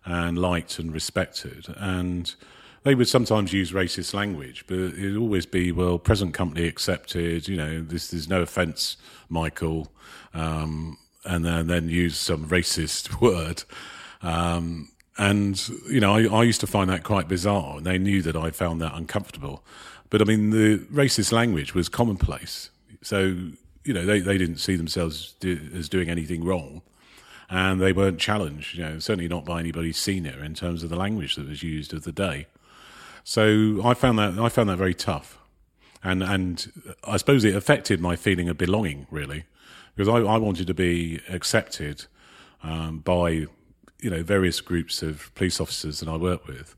and 0.05 0.37
liked 0.37 0.79
and 0.79 0.93
respected, 0.93 1.65
and 1.77 2.35
they 2.83 2.95
would 2.95 3.07
sometimes 3.07 3.53
use 3.53 3.71
racist 3.71 4.13
language, 4.13 4.65
but 4.67 4.77
it'd 4.77 5.15
always 5.15 5.45
be, 5.45 5.71
well, 5.71 5.97
present 5.97 6.33
company 6.33 6.67
accepted, 6.67 7.47
you 7.47 7.55
know, 7.55 7.81
this 7.81 8.13
is 8.13 8.27
no 8.27 8.41
offence, 8.41 8.97
Michael. 9.29 9.89
Um, 10.33 10.97
and 11.25 11.45
then, 11.45 11.67
then 11.67 11.89
use 11.89 12.17
some 12.17 12.47
racist 12.47 13.21
word. 13.21 13.63
Um, 14.21 14.89
and, 15.17 15.69
you 15.89 15.99
know, 15.99 16.15
I, 16.15 16.39
I, 16.39 16.43
used 16.43 16.59
to 16.61 16.67
find 16.67 16.89
that 16.89 17.03
quite 17.03 17.27
bizarre, 17.27 17.77
and 17.77 17.85
they 17.85 17.97
knew 17.97 18.21
that 18.23 18.35
I 18.35 18.49
found 18.49 18.81
that 18.81 18.95
uncomfortable. 18.95 19.63
But 20.09 20.21
I 20.21 20.25
mean, 20.25 20.49
the 20.49 20.79
racist 20.91 21.31
language 21.31 21.75
was 21.75 21.87
commonplace. 21.87 22.71
So, 23.01 23.35
you 23.83 23.93
know, 23.93 24.05
they, 24.05 24.19
they 24.19 24.37
didn't 24.37 24.57
see 24.57 24.75
themselves 24.75 25.35
do, 25.39 25.69
as 25.75 25.89
doing 25.89 26.09
anything 26.09 26.43
wrong. 26.43 26.81
And 27.49 27.79
they 27.81 27.93
weren't 27.93 28.19
challenged, 28.19 28.77
you 28.77 28.83
know, 28.83 28.99
certainly 28.99 29.27
not 29.27 29.45
by 29.45 29.59
anybody 29.59 29.91
senior 29.91 30.43
in 30.43 30.53
terms 30.55 30.81
of 30.81 30.89
the 30.89 30.95
language 30.95 31.35
that 31.35 31.47
was 31.47 31.61
used 31.61 31.93
of 31.93 32.03
the 32.03 32.11
day. 32.11 32.47
So 33.23 33.81
I 33.83 33.93
found 33.93 34.19
that 34.19 34.37
I 34.37 34.49
found 34.49 34.69
that 34.69 34.77
very 34.77 34.93
tough, 34.93 35.37
and 36.03 36.21
and 36.21 36.71
I 37.05 37.17
suppose 37.17 37.45
it 37.45 37.55
affected 37.55 38.01
my 38.01 38.15
feeling 38.15 38.49
of 38.49 38.57
belonging 38.57 39.07
really 39.09 39.45
because 39.95 40.09
I, 40.09 40.17
I 40.17 40.37
wanted 40.37 40.67
to 40.67 40.73
be 40.73 41.21
accepted 41.29 42.05
um, 42.63 42.99
by 42.99 43.29
you 43.29 44.09
know 44.09 44.23
various 44.23 44.59
groups 44.59 45.01
of 45.01 45.33
police 45.35 45.61
officers 45.61 45.99
that 46.01 46.09
I 46.09 46.17
work 46.17 46.47
with, 46.47 46.75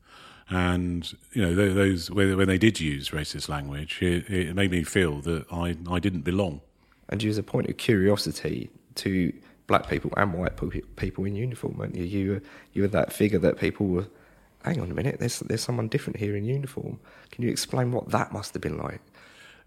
and 0.49 1.11
you 1.33 1.41
know 1.41 1.55
those 1.55 2.11
when 2.11 2.47
they 2.47 2.59
did 2.59 2.79
use 2.79 3.09
racist 3.09 3.49
language, 3.49 4.01
it, 4.01 4.29
it 4.29 4.55
made 4.55 4.69
me 4.69 4.83
feel 4.83 5.21
that 5.21 5.45
I 5.51 5.75
I 5.89 5.99
didn't 5.99 6.21
belong. 6.21 6.61
And 7.09 7.21
you 7.21 7.29
was 7.29 7.37
a 7.37 7.43
point 7.43 7.69
of 7.69 7.77
curiosity 7.77 8.69
to 8.95 9.31
black 9.67 9.89
people 9.89 10.11
and 10.17 10.33
white 10.33 10.53
people 10.95 11.25
in 11.25 11.35
uniform, 11.35 11.77
weren't 11.77 11.95
you? 11.95 12.03
You 12.03 12.31
were, 12.31 12.41
you 12.73 12.81
were 12.83 12.87
that 12.89 13.13
figure 13.13 13.39
that 13.39 13.57
people 13.57 13.87
were. 13.87 14.07
Hang 14.63 14.81
on 14.81 14.89
a 14.89 14.95
minute, 14.95 15.19
there's 15.19 15.39
there's 15.41 15.61
someone 15.61 15.87
different 15.87 16.17
here 16.17 16.35
in 16.35 16.43
uniform. 16.43 16.99
Can 17.31 17.43
you 17.43 17.51
explain 17.51 17.91
what 17.91 18.09
that 18.09 18.31
must 18.31 18.53
have 18.55 18.63
been 18.63 18.79
like? 18.79 18.99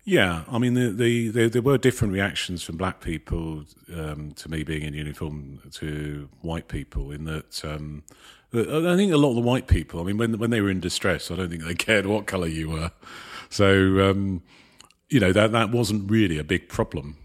Yeah, 0.04 0.44
I 0.50 0.58
mean, 0.58 0.72
the, 0.72 0.90
the, 0.90 1.28
the, 1.28 1.48
there 1.48 1.60
were 1.60 1.76
different 1.76 2.14
reactions 2.14 2.62
from 2.62 2.78
black 2.78 3.00
people 3.00 3.64
um, 3.94 4.32
to 4.36 4.50
me 4.50 4.62
being 4.64 4.82
in 4.82 4.94
uniform 4.94 5.60
to 5.72 6.30
white 6.40 6.68
people. 6.68 7.10
In 7.10 7.24
that, 7.24 7.62
um, 7.62 8.02
I 8.54 8.96
think 8.96 9.12
a 9.12 9.18
lot 9.18 9.30
of 9.30 9.34
the 9.36 9.42
white 9.42 9.66
people. 9.66 10.00
I 10.00 10.04
mean, 10.04 10.16
when 10.16 10.38
when 10.38 10.48
they 10.48 10.62
were 10.62 10.70
in 10.70 10.80
distress, 10.80 11.30
I 11.30 11.36
don't 11.36 11.50
think 11.50 11.62
they 11.62 11.74
cared 11.86 12.06
what 12.06 12.26
colour 12.26 12.46
you 12.46 12.70
were. 12.70 12.90
So, 13.50 14.10
um, 14.10 14.42
you 15.10 15.20
know, 15.20 15.32
that 15.32 15.52
that 15.52 15.70
wasn't 15.70 16.10
really 16.10 16.38
a 16.38 16.44
big 16.44 16.68
problem. 16.68 17.16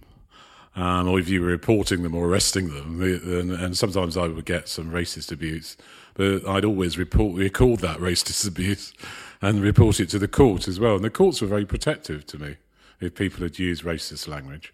Um, 0.75 1.07
or 1.07 1.19
if 1.19 1.29
you 1.29 1.41
were 1.41 1.47
reporting 1.47 2.01
them 2.01 2.15
or 2.15 2.27
arresting 2.27 2.69
them, 2.69 2.99
and, 2.99 3.51
and, 3.51 3.77
sometimes 3.77 4.17
I 4.17 4.27
would 4.27 4.45
get 4.45 4.67
some 4.67 4.89
racist 4.89 5.31
abuse, 5.31 5.77
but 6.15 6.47
I'd 6.47 6.65
always 6.65 6.97
report 6.97 7.37
record 7.37 7.81
that 7.81 7.99
racist 7.99 8.47
abuse 8.47 8.91
and 9.39 9.61
report 9.61 9.99
it 9.99 10.09
to 10.09 10.19
the 10.19 10.27
court 10.27 10.67
as 10.67 10.79
well. 10.79 10.95
And 10.95 11.03
the 11.03 11.11
courts 11.11 11.41
were 11.41 11.47
very 11.47 11.65
protective 11.65 12.25
to 12.27 12.39
me 12.39 12.55
if 12.99 13.13
people 13.13 13.43
had 13.43 13.59
used 13.59 13.83
racist 13.83 14.27
language. 14.27 14.73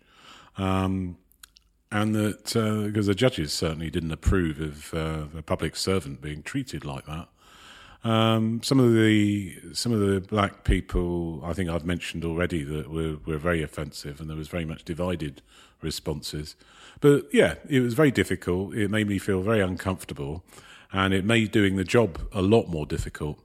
Um, 0.58 1.18
and 1.92 2.14
that 2.16 2.44
because 2.44 3.08
uh, 3.08 3.12
the 3.12 3.16
judges 3.16 3.52
certainly 3.52 3.90
didn't 3.90 4.12
approve 4.12 4.60
of 4.60 4.94
uh, 4.94 5.38
a 5.38 5.42
public 5.42 5.76
servant 5.76 6.22
being 6.22 6.44
treated 6.44 6.86
like 6.86 7.06
that. 7.08 7.28
Um, 8.04 8.64
some 8.64 8.80
of 8.80 8.94
the 8.94 9.58
some 9.74 9.92
of 9.92 10.00
the 10.00 10.22
black 10.22 10.64
people, 10.64 11.42
I 11.44 11.54
think 11.54 11.70
I've 11.70 11.86
mentioned 11.86 12.24
already, 12.24 12.64
that 12.64 12.90
were 12.90 13.18
were 13.26 13.38
very 13.38 13.62
offensive, 13.62 14.22
and 14.22 14.30
there 14.30 14.38
was 14.38 14.48
very 14.48 14.66
much 14.66 14.84
divided 14.84 15.42
responses. 15.82 16.56
But 17.02 17.28
yeah, 17.34 17.56
it 17.68 17.82
was 17.82 17.94
very 17.94 18.12
difficult. 18.12 18.74
It 18.74 18.90
made 18.90 19.08
me 19.08 19.18
feel 19.18 19.42
very 19.42 19.60
uncomfortable, 19.62 20.44
and 20.92 21.14
it 21.14 21.26
made 21.26 21.52
doing 21.52 21.76
the 21.76 21.84
job 21.84 22.22
a 22.32 22.42
lot 22.42 22.68
more 22.68 22.86
difficult. 22.86 23.40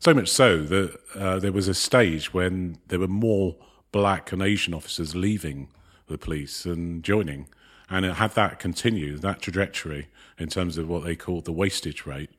So 0.00 0.14
much 0.14 0.28
so 0.28 0.62
that 0.62 1.00
uh, 1.14 1.38
there 1.38 1.52
was 1.52 1.68
a 1.68 1.74
stage 1.74 2.32
when 2.32 2.78
there 2.88 2.98
were 2.98 3.08
more 3.08 3.54
black 3.92 4.32
and 4.32 4.42
Asian 4.42 4.72
officers 4.72 5.14
leaving 5.14 5.68
the 6.08 6.18
police 6.18 6.64
and 6.64 7.02
joining. 7.02 7.46
And 7.88 8.06
it 8.06 8.14
had 8.14 8.32
that 8.32 8.58
continue 8.58 9.18
that 9.18 9.42
trajectory 9.42 10.08
in 10.38 10.48
terms 10.48 10.78
of 10.78 10.88
what 10.88 11.04
they 11.04 11.16
called 11.16 11.44
the 11.44 11.52
wastage 11.52 12.06
rate 12.06 12.30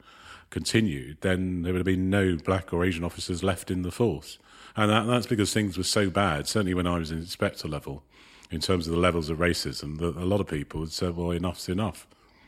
continued, 0.52 1.18
then 1.22 1.64
there 1.64 1.74
would 1.74 1.80
have 1.80 1.86
been 1.86 2.12
no 2.12 2.38
black 2.38 2.72
or 2.72 2.86
Asian 2.86 3.04
officers 3.04 3.42
left 3.44 3.72
in 3.72 3.82
the 3.82 3.92
force. 3.92 4.38
And 4.76 4.92
that, 4.92 5.08
that's 5.08 5.28
because 5.28 5.52
things 5.52 5.78
were 5.78 5.84
so 5.84 6.10
bad, 6.10 6.48
certainly 6.48 6.76
when 6.76 6.88
I 6.88 7.00
was 7.00 7.10
in 7.10 7.18
inspector 7.18 7.68
level, 7.68 8.04
in 8.52 8.62
terms 8.62 8.88
of 8.88 8.94
the 8.94 9.00
levels 9.00 9.30
of 9.30 9.40
racism, 9.40 9.98
that 9.98 10.16
a 10.16 10.26
lot 10.26 10.40
of 10.40 10.48
people 10.48 10.82
would 10.82 10.92
say, 10.92 11.10
well, 11.10 11.32
enough's 11.32 11.68
enough. 11.68 12.08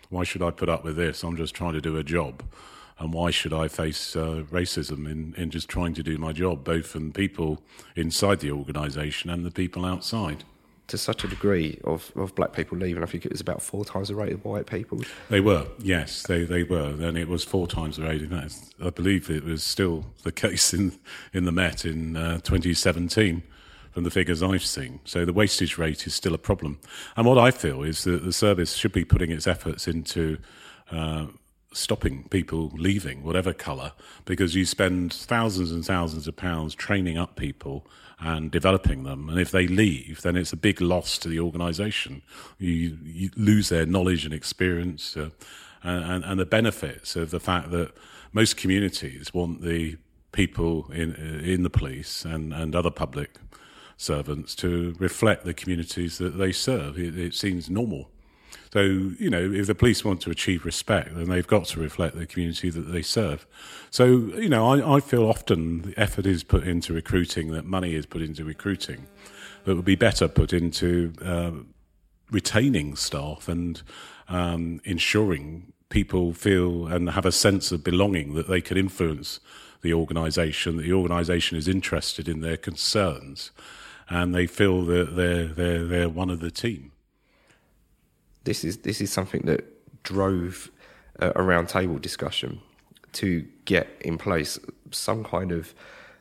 Why 0.09 0.23
should 0.23 0.43
I 0.43 0.51
put 0.51 0.69
up 0.69 0.83
with 0.83 0.95
this? 0.95 1.23
I'm 1.23 1.35
just 1.35 1.55
trying 1.55 1.73
to 1.73 1.81
do 1.81 1.97
a 1.97 2.03
job 2.03 2.43
and 2.99 3.13
why 3.13 3.31
should 3.31 3.53
I 3.53 3.67
face 3.67 4.15
uh, 4.15 4.43
racism 4.51 5.09
in, 5.09 5.33
in 5.35 5.49
just 5.49 5.67
trying 5.67 5.93
to 5.95 6.03
do 6.03 6.17
my 6.17 6.31
job, 6.31 6.63
both 6.63 6.87
from 6.87 7.11
people 7.11 7.61
inside 7.95 8.39
the 8.39 8.51
organisation 8.51 9.29
and 9.29 9.45
the 9.45 9.51
people 9.51 9.85
outside? 9.85 10.43
To 10.87 10.97
such 10.97 11.23
a 11.23 11.27
degree 11.27 11.79
of, 11.83 12.11
of 12.15 12.35
black 12.35 12.53
people 12.53 12.77
leaving. 12.77 13.03
I 13.03 13.05
think 13.05 13.25
it 13.25 13.31
was 13.31 13.41
about 13.41 13.61
four 13.61 13.85
times 13.85 14.09
the 14.09 14.15
rate 14.15 14.33
of 14.33 14.43
white 14.43 14.67
people. 14.67 15.01
They 15.29 15.39
were, 15.39 15.67
yes, 15.79 16.23
they, 16.23 16.43
they 16.43 16.63
were. 16.63 16.89
And 16.99 17.17
it 17.17 17.27
was 17.27 17.43
four 17.43 17.67
times 17.67 17.97
the 17.97 18.03
rate. 18.03 18.21
And 18.21 18.31
that's, 18.31 18.69
I 18.83 18.89
believe 18.89 19.29
it 19.29 19.43
was 19.43 19.63
still 19.63 20.05
the 20.23 20.31
case 20.31 20.73
in, 20.73 20.99
in 21.31 21.45
the 21.45 21.51
Met 21.51 21.85
in 21.85 22.17
uh, 22.17 22.39
2017 22.39 23.43
from 23.91 24.03
the 24.03 24.11
figures 24.11 24.41
I've 24.43 24.65
seen. 24.65 24.99
So 25.05 25.23
the 25.23 25.33
wastage 25.33 25.77
rate 25.77 26.05
is 26.07 26.15
still 26.15 26.33
a 26.33 26.39
problem. 26.39 26.79
And 27.15 27.25
what 27.25 27.37
I 27.37 27.51
feel 27.51 27.83
is 27.83 28.03
that 28.03 28.23
the 28.23 28.33
service 28.33 28.75
should 28.75 28.91
be 28.91 29.05
putting 29.05 29.31
its 29.31 29.47
efforts 29.47 29.87
into 29.87 30.39
uh, 30.91 31.27
stopping 31.73 32.27
people 32.29 32.71
leaving, 32.75 33.23
whatever 33.23 33.53
colour, 33.53 33.93
because 34.25 34.55
you 34.55 34.65
spend 34.65 35.13
thousands 35.13 35.71
and 35.71 35.85
thousands 35.85 36.27
of 36.27 36.35
pounds 36.35 36.75
training 36.75 37.17
up 37.17 37.35
people 37.35 37.85
and 38.19 38.51
developing 38.51 39.03
them. 39.03 39.29
And 39.29 39.39
if 39.39 39.51
they 39.51 39.67
leave, 39.67 40.21
then 40.21 40.35
it's 40.35 40.53
a 40.53 40.57
big 40.57 40.81
loss 40.81 41.17
to 41.19 41.27
the 41.27 41.39
organisation. 41.39 42.21
You, 42.57 42.97
you, 43.03 43.29
lose 43.35 43.69
their 43.69 43.85
knowledge 43.85 44.25
and 44.25 44.33
experience, 44.33 45.17
uh, 45.17 45.29
and, 45.83 46.23
and, 46.23 46.39
the 46.39 46.45
benefits 46.45 47.15
of 47.15 47.31
the 47.31 47.39
fact 47.39 47.71
that 47.71 47.91
most 48.31 48.55
communities 48.55 49.33
want 49.33 49.61
the 49.61 49.97
people 50.31 50.89
in 50.91 51.13
in 51.15 51.63
the 51.63 51.69
police 51.69 52.25
and, 52.25 52.53
and 52.53 52.75
other 52.75 52.89
public 52.89 53.37
servants 53.97 54.55
to 54.55 54.95
reflect 54.99 55.45
the 55.45 55.53
communities 55.53 56.17
that 56.17 56.37
they 56.37 56.51
serve. 56.51 56.97
It, 56.97 57.17
it 57.17 57.33
seems 57.33 57.69
normal. 57.69 58.09
So, 58.73 58.81
you 58.81 59.29
know, 59.29 59.51
if 59.51 59.67
the 59.67 59.75
police 59.75 60.03
want 60.03 60.19
to 60.21 60.31
achieve 60.31 60.65
respect, 60.65 61.13
then 61.13 61.29
they've 61.29 61.45
got 61.45 61.65
to 61.65 61.79
reflect 61.79 62.15
the 62.15 62.25
community 62.25 62.71
that 62.71 62.91
they 62.91 63.03
serve. 63.03 63.45
So, 63.91 64.05
you 64.07 64.49
know, 64.49 64.65
I, 64.65 64.95
I 64.95 64.99
feel 64.99 65.29
often 65.29 65.83
the 65.83 65.93
effort 65.95 66.25
is 66.25 66.43
put 66.43 66.63
into 66.63 66.91
recruiting, 66.91 67.51
that 67.51 67.65
money 67.65 67.93
is 67.93 68.07
put 68.07 68.23
into 68.23 68.43
recruiting, 68.43 69.05
that 69.65 69.75
would 69.75 69.85
be 69.85 69.93
better 69.93 70.27
put 70.27 70.53
into 70.53 71.13
uh, 71.23 71.51
retaining 72.31 72.95
staff 72.95 73.47
and 73.47 73.83
um, 74.27 74.81
ensuring 74.85 75.71
people 75.89 76.33
feel 76.33 76.87
and 76.87 77.11
have 77.11 77.27
a 77.27 77.31
sense 77.31 77.71
of 77.71 77.83
belonging 77.83 78.33
that 78.33 78.47
they 78.47 78.59
can 78.59 78.75
influence 78.75 79.39
the 79.83 79.93
organisation, 79.93 80.77
that 80.77 80.83
the 80.83 80.93
organisation 80.93 81.59
is 81.59 81.67
interested 81.67 82.27
in 82.27 82.41
their 82.41 82.57
concerns, 82.57 83.51
and 84.09 84.33
they 84.33 84.47
feel 84.47 84.83
that 84.85 85.15
they're, 85.15 85.45
they're, 85.45 85.85
they're 85.85 86.09
one 86.09 86.31
of 86.31 86.39
the 86.39 86.49
team 86.49 86.92
this 88.43 88.63
is 88.63 88.77
this 88.79 89.01
is 89.01 89.11
something 89.11 89.41
that 89.45 89.63
drove 90.03 90.71
a, 91.19 91.29
a 91.29 91.41
roundtable 91.41 92.01
discussion 92.01 92.59
to 93.13 93.45
get 93.65 93.87
in 94.01 94.17
place 94.17 94.59
some 94.91 95.23
kind 95.23 95.51
of 95.51 95.73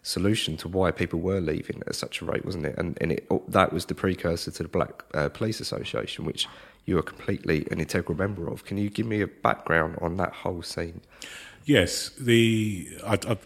solution 0.03 0.57
to 0.57 0.69
why 0.69 0.91
people 0.91 1.21
were 1.21 1.41
leaving 1.41 1.83
at 1.87 1.95
such 1.95 2.21
a 2.21 2.25
rate, 2.25 2.45
wasn't 2.45 2.67
it? 2.67 2.77
And, 2.77 2.99
and 3.01 3.13
it, 3.13 3.27
that 3.49 3.73
was 3.73 3.87
the 3.87 3.95
precursor 3.95 4.51
to 4.51 4.63
the 4.65 4.69
Black 4.69 5.05
uh, 5.15 5.29
Police 5.29 5.61
Association, 5.61 6.25
which 6.25 6.49
you 6.85 6.99
are 6.99 7.03
completely 7.03 7.67
an 7.71 7.81
integral 7.81 8.19
member 8.19 8.49
of. 8.49 8.65
Can 8.65 8.77
you 8.77 8.91
give 8.91 9.07
me 9.07 9.21
a 9.21 9.27
background 9.27 9.99
on 10.01 10.17
that 10.17 10.33
whole 10.33 10.63
scene? 10.63 11.01
Yes, 11.65 12.11
the 12.11 12.89
I, 13.07 13.15
I, 13.15 13.37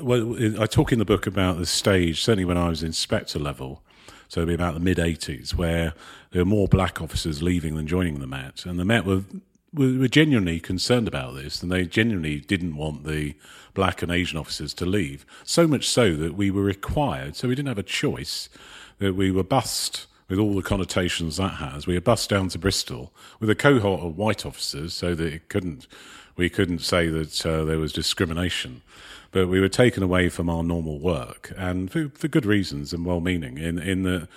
well, 0.00 0.36
I 0.60 0.66
talk 0.66 0.92
in 0.92 1.00
the 1.00 1.04
book 1.04 1.26
about 1.26 1.58
the 1.58 1.66
stage. 1.66 2.22
Certainly, 2.22 2.44
when 2.44 2.56
I 2.56 2.68
was 2.68 2.84
inspector 2.84 3.40
level, 3.40 3.82
so 4.28 4.40
it'd 4.40 4.48
be 4.48 4.54
about 4.54 4.74
the 4.74 4.80
mid 4.80 4.98
80s, 4.98 5.54
where 5.54 5.94
there 6.34 6.42
were 6.42 6.50
more 6.50 6.66
black 6.66 7.00
officers 7.00 7.44
leaving 7.44 7.76
than 7.76 7.86
joining 7.86 8.18
the 8.18 8.26
Met. 8.26 8.66
And 8.66 8.76
the 8.76 8.84
Met 8.84 9.06
were, 9.06 9.22
were, 9.72 10.08
genuinely 10.08 10.58
concerned 10.58 11.06
about 11.06 11.36
this, 11.36 11.62
and 11.62 11.70
they 11.70 11.84
genuinely 11.84 12.40
didn't 12.40 12.74
want 12.74 13.04
the 13.04 13.36
black 13.72 14.02
and 14.02 14.10
Asian 14.10 14.36
officers 14.36 14.74
to 14.74 14.84
leave. 14.84 15.24
So 15.44 15.68
much 15.68 15.88
so 15.88 16.16
that 16.16 16.34
we 16.34 16.50
were 16.50 16.64
required, 16.64 17.36
so 17.36 17.46
we 17.46 17.54
didn't 17.54 17.68
have 17.68 17.78
a 17.78 17.84
choice, 17.84 18.48
that 18.98 19.14
we 19.14 19.30
were 19.30 19.44
bussed 19.44 20.08
with 20.28 20.40
all 20.40 20.56
the 20.56 20.62
connotations 20.62 21.36
that 21.36 21.54
has. 21.54 21.86
We 21.86 21.94
were 21.94 22.00
bussed 22.00 22.30
down 22.30 22.48
to 22.48 22.58
Bristol 22.58 23.12
with 23.38 23.48
a 23.48 23.54
cohort 23.54 24.00
of 24.00 24.18
white 24.18 24.44
officers 24.44 24.92
so 24.92 25.14
that 25.14 25.32
it 25.32 25.48
couldn't, 25.48 25.86
we 26.36 26.50
couldn't 26.50 26.80
say 26.80 27.06
that 27.10 27.46
uh, 27.46 27.64
there 27.64 27.78
was 27.78 27.92
discrimination 27.92 28.82
but 29.30 29.48
we 29.48 29.58
were 29.58 29.68
taken 29.68 30.00
away 30.00 30.28
from 30.28 30.48
our 30.48 30.62
normal 30.62 31.00
work, 31.00 31.52
and 31.56 31.90
for, 31.90 32.08
for 32.10 32.28
good 32.28 32.46
reasons 32.46 32.92
and 32.92 33.04
well-meaning. 33.04 33.58
In 33.58 33.80
in 33.80 34.04
the 34.04 34.28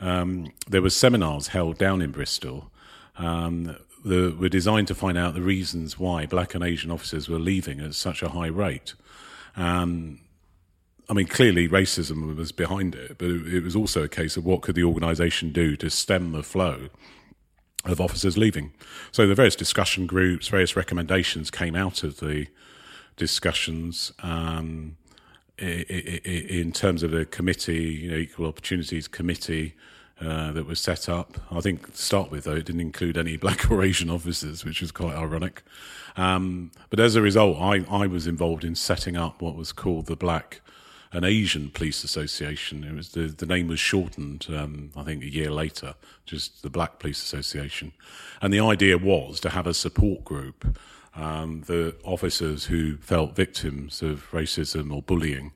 um, 0.00 0.52
there 0.68 0.82
were 0.82 0.90
seminars 0.90 1.48
held 1.48 1.78
down 1.78 2.02
in 2.02 2.10
Bristol. 2.10 2.70
Um, 3.16 3.76
that 4.04 4.38
were 4.38 4.48
designed 4.48 4.86
to 4.86 4.94
find 4.94 5.18
out 5.18 5.34
the 5.34 5.42
reasons 5.42 5.98
why 5.98 6.26
black 6.26 6.54
and 6.54 6.62
Asian 6.62 6.92
officers 6.92 7.28
were 7.28 7.40
leaving 7.40 7.80
at 7.80 7.94
such 7.94 8.22
a 8.22 8.28
high 8.28 8.46
rate. 8.46 8.94
Um, 9.56 10.20
I 11.08 11.12
mean, 11.12 11.26
clearly 11.26 11.68
racism 11.68 12.36
was 12.36 12.52
behind 12.52 12.94
it, 12.94 13.18
but 13.18 13.28
it, 13.28 13.62
was 13.62 13.74
also 13.74 14.04
a 14.04 14.08
case 14.08 14.36
of 14.36 14.44
what 14.44 14.62
could 14.62 14.76
the 14.76 14.84
organisation 14.84 15.52
do 15.52 15.76
to 15.76 15.90
stem 15.90 16.32
the 16.32 16.42
flow 16.42 16.88
of 17.84 18.00
officers 18.00 18.36
leaving. 18.36 18.72
So 19.10 19.26
the 19.26 19.34
various 19.34 19.56
discussion 19.56 20.06
groups, 20.06 20.48
various 20.48 20.76
recommendations 20.76 21.50
came 21.50 21.74
out 21.74 22.02
of 22.02 22.18
the 22.18 22.46
discussions 23.16 24.12
um, 24.22 24.96
in 25.58 26.72
terms 26.72 27.02
of 27.02 27.14
a 27.14 27.24
committee, 27.24 27.84
you 27.84 28.10
know, 28.10 28.16
equal 28.16 28.46
opportunities 28.46 29.08
committee 29.08 29.74
uh, 30.20 30.52
that 30.52 30.66
was 30.66 30.80
set 30.80 31.08
up. 31.08 31.38
I 31.50 31.60
think 31.60 31.92
to 31.92 32.02
start 32.02 32.30
with, 32.30 32.44
though, 32.44 32.56
it 32.56 32.66
didn't 32.66 32.80
include 32.80 33.16
any 33.16 33.36
black 33.44 33.70
or 33.70 33.82
Asian 33.82 34.10
officers, 34.10 34.64
which 34.64 34.80
was 34.80 34.92
quite 34.92 35.14
ironic. 35.14 35.62
Um, 36.16 36.70
but 36.90 37.00
as 37.00 37.16
a 37.16 37.22
result, 37.22 37.58
I, 37.60 37.84
I 37.90 38.06
was 38.06 38.26
involved 38.26 38.64
in 38.64 38.74
setting 38.74 39.16
up 39.16 39.42
what 39.42 39.56
was 39.56 39.72
called 39.72 40.06
the 40.06 40.16
Black 40.16 40.60
and 41.12 41.24
Asian 41.24 41.70
Police 41.70 42.04
Association. 42.04 42.84
It 42.84 42.94
was 42.94 43.10
the, 43.10 43.28
the 43.28 43.46
name 43.46 43.68
was 43.68 43.80
shortened, 43.80 44.46
um, 44.50 44.90
I 44.96 45.02
think, 45.02 45.22
a 45.22 45.32
year 45.32 45.50
later, 45.50 45.94
just 46.24 46.62
the 46.62 46.70
Black 46.70 46.98
Police 46.98 47.22
Association. 47.22 47.92
And 48.40 48.52
the 48.52 48.60
idea 48.60 48.98
was 48.98 49.40
to 49.40 49.50
have 49.50 49.66
a 49.66 49.74
support 49.74 50.24
group 50.24 50.78
um, 51.16 51.62
the 51.66 51.96
officers 52.04 52.66
who 52.66 52.96
felt 52.98 53.34
victims 53.34 54.02
of 54.02 54.30
racism 54.30 54.94
or 54.94 55.02
bullying 55.02 55.52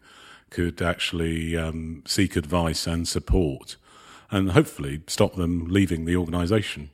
could 0.49 0.83
actually 0.83 1.57
um, 1.57 2.03
seek 2.07 2.35
advice 2.35 2.87
and 2.87 3.07
support 3.07 3.77
and 4.31 4.53
hopefully 4.53 5.03
stop 5.07 5.35
them 5.35 5.67
leaving 5.69 6.05
the 6.05 6.17
organisation. 6.17 6.91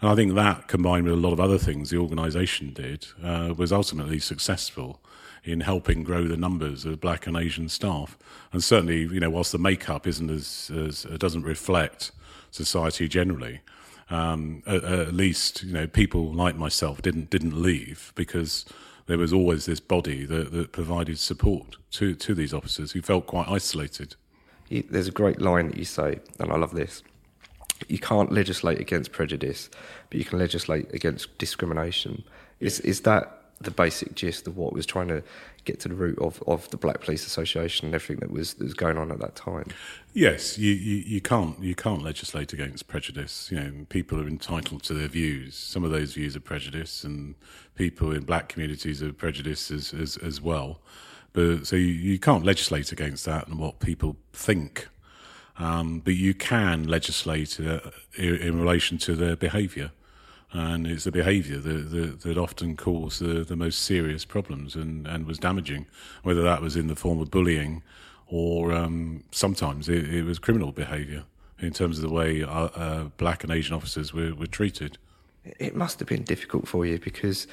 And 0.00 0.10
I 0.10 0.16
think 0.16 0.34
that, 0.34 0.66
combined 0.66 1.04
with 1.04 1.14
a 1.14 1.16
lot 1.16 1.32
of 1.32 1.40
other 1.40 1.58
things 1.58 1.90
the 1.90 1.98
organisation 1.98 2.72
did, 2.72 3.06
uh, 3.22 3.54
was 3.56 3.72
ultimately 3.72 4.18
successful 4.18 5.00
in 5.44 5.60
helping 5.60 6.02
grow 6.02 6.26
the 6.26 6.36
numbers 6.36 6.84
of 6.84 7.00
black 7.00 7.26
and 7.26 7.36
Asian 7.36 7.68
staff. 7.68 8.18
And 8.52 8.62
certainly, 8.62 9.02
you 9.02 9.20
know, 9.20 9.30
whilst 9.30 9.52
the 9.52 9.58
makeup 9.58 10.06
isn't 10.06 10.30
as, 10.30 10.70
as 10.74 11.02
doesn't 11.18 11.42
reflect 11.42 12.10
society 12.50 13.06
generally, 13.08 13.60
um, 14.10 14.62
at, 14.66 14.84
at, 14.84 15.14
least 15.14 15.62
you 15.62 15.72
know 15.72 15.86
people 15.86 16.32
like 16.32 16.56
myself 16.56 17.02
didn't 17.02 17.30
didn't 17.30 17.60
leave 17.60 18.12
because 18.14 18.64
there 19.06 19.18
was 19.18 19.32
always 19.32 19.66
this 19.66 19.80
body 19.80 20.24
that, 20.24 20.52
that 20.52 20.72
provided 20.72 21.18
support 21.18 21.76
to 21.92 22.14
to 22.14 22.34
these 22.34 22.54
officers 22.54 22.92
who 22.92 23.02
felt 23.02 23.26
quite 23.26 23.48
isolated. 23.48 24.16
There's 24.70 25.08
a 25.08 25.12
great 25.12 25.40
line 25.40 25.68
that 25.68 25.76
you 25.76 25.84
say, 25.84 26.20
and 26.38 26.50
I 26.50 26.56
love 26.56 26.72
this. 26.72 27.02
You 27.88 27.98
can't 27.98 28.32
legislate 28.32 28.80
against 28.80 29.12
prejudice, 29.12 29.68
but 30.08 30.18
you 30.18 30.24
can 30.24 30.38
legislate 30.38 30.92
against 30.94 31.36
discrimination. 31.38 32.24
Is 32.60 32.80
is 32.80 33.02
that 33.02 33.42
the 33.60 33.70
basic 33.70 34.14
gist 34.14 34.46
of 34.46 34.56
what 34.56 34.72
was 34.72 34.86
trying 34.86 35.08
to 35.08 35.22
get 35.64 35.80
to 35.80 35.88
the 35.88 35.94
root 35.94 36.18
of, 36.18 36.42
of 36.46 36.68
the 36.70 36.76
Black 36.76 37.00
Police 37.00 37.26
Association 37.26 37.86
and 37.86 37.94
everything 37.94 38.18
that 38.20 38.30
was 38.30 38.54
that 38.54 38.64
was 38.64 38.74
going 38.74 38.98
on 38.98 39.10
at 39.10 39.18
that 39.20 39.34
time. 39.36 39.66
Yes, 40.12 40.58
you, 40.58 40.72
you, 40.72 40.96
you 41.06 41.20
can't 41.20 41.58
you 41.60 41.74
can't 41.74 42.02
legislate 42.02 42.52
against 42.52 42.88
prejudice. 42.88 43.50
You 43.50 43.60
know, 43.60 43.72
people 43.88 44.20
are 44.20 44.28
entitled 44.28 44.82
to 44.84 44.94
their 44.94 45.08
views. 45.08 45.56
Some 45.56 45.84
of 45.84 45.90
those 45.90 46.14
views 46.14 46.36
are 46.36 46.40
prejudice, 46.40 47.04
and 47.04 47.34
people 47.74 48.12
in 48.12 48.24
black 48.24 48.48
communities 48.48 49.02
are 49.02 49.12
prejudice 49.12 49.70
as 49.70 49.94
as, 49.94 50.16
as 50.18 50.40
well. 50.40 50.80
But 51.32 51.66
so 51.66 51.76
you, 51.76 51.86
you 51.86 52.18
can't 52.18 52.44
legislate 52.44 52.92
against 52.92 53.24
that 53.24 53.48
and 53.48 53.58
what 53.58 53.80
people 53.80 54.16
think. 54.32 54.88
Um, 55.58 56.00
but 56.00 56.14
you 56.14 56.34
can 56.34 56.88
legislate 56.88 57.60
uh, 57.60 57.80
in, 58.16 58.36
in 58.36 58.60
relation 58.60 58.98
to 58.98 59.14
their 59.14 59.36
behaviour 59.36 59.92
and 60.52 60.86
it's 60.86 61.04
the 61.04 61.12
behaviour 61.12 61.58
that, 61.58 61.90
that, 61.90 62.20
that, 62.20 62.38
often 62.38 62.76
caused 62.76 63.22
the, 63.22 63.42
the 63.42 63.56
most 63.56 63.80
serious 63.80 64.24
problems 64.24 64.74
and, 64.74 65.06
and 65.06 65.26
was 65.26 65.38
damaging, 65.38 65.86
whether 66.22 66.42
that 66.42 66.60
was 66.60 66.76
in 66.76 66.88
the 66.88 66.96
form 66.96 67.20
of 67.20 67.30
bullying 67.30 67.82
or 68.26 68.72
um, 68.72 69.24
sometimes 69.30 69.88
it, 69.88 70.12
it, 70.12 70.24
was 70.24 70.38
criminal 70.38 70.72
behaviour 70.72 71.24
in 71.58 71.72
terms 71.72 71.98
of 71.98 72.02
the 72.02 72.14
way 72.14 72.42
uh, 72.42 72.48
uh, 72.48 73.04
black 73.16 73.44
and 73.44 73.52
Asian 73.52 73.74
officers 73.74 74.12
were, 74.12 74.34
were 74.34 74.46
treated. 74.46 74.98
It 75.58 75.74
must 75.74 75.98
have 75.98 76.08
been 76.08 76.22
difficult 76.22 76.68
for 76.68 76.84
you 76.84 76.98
because 76.98 77.46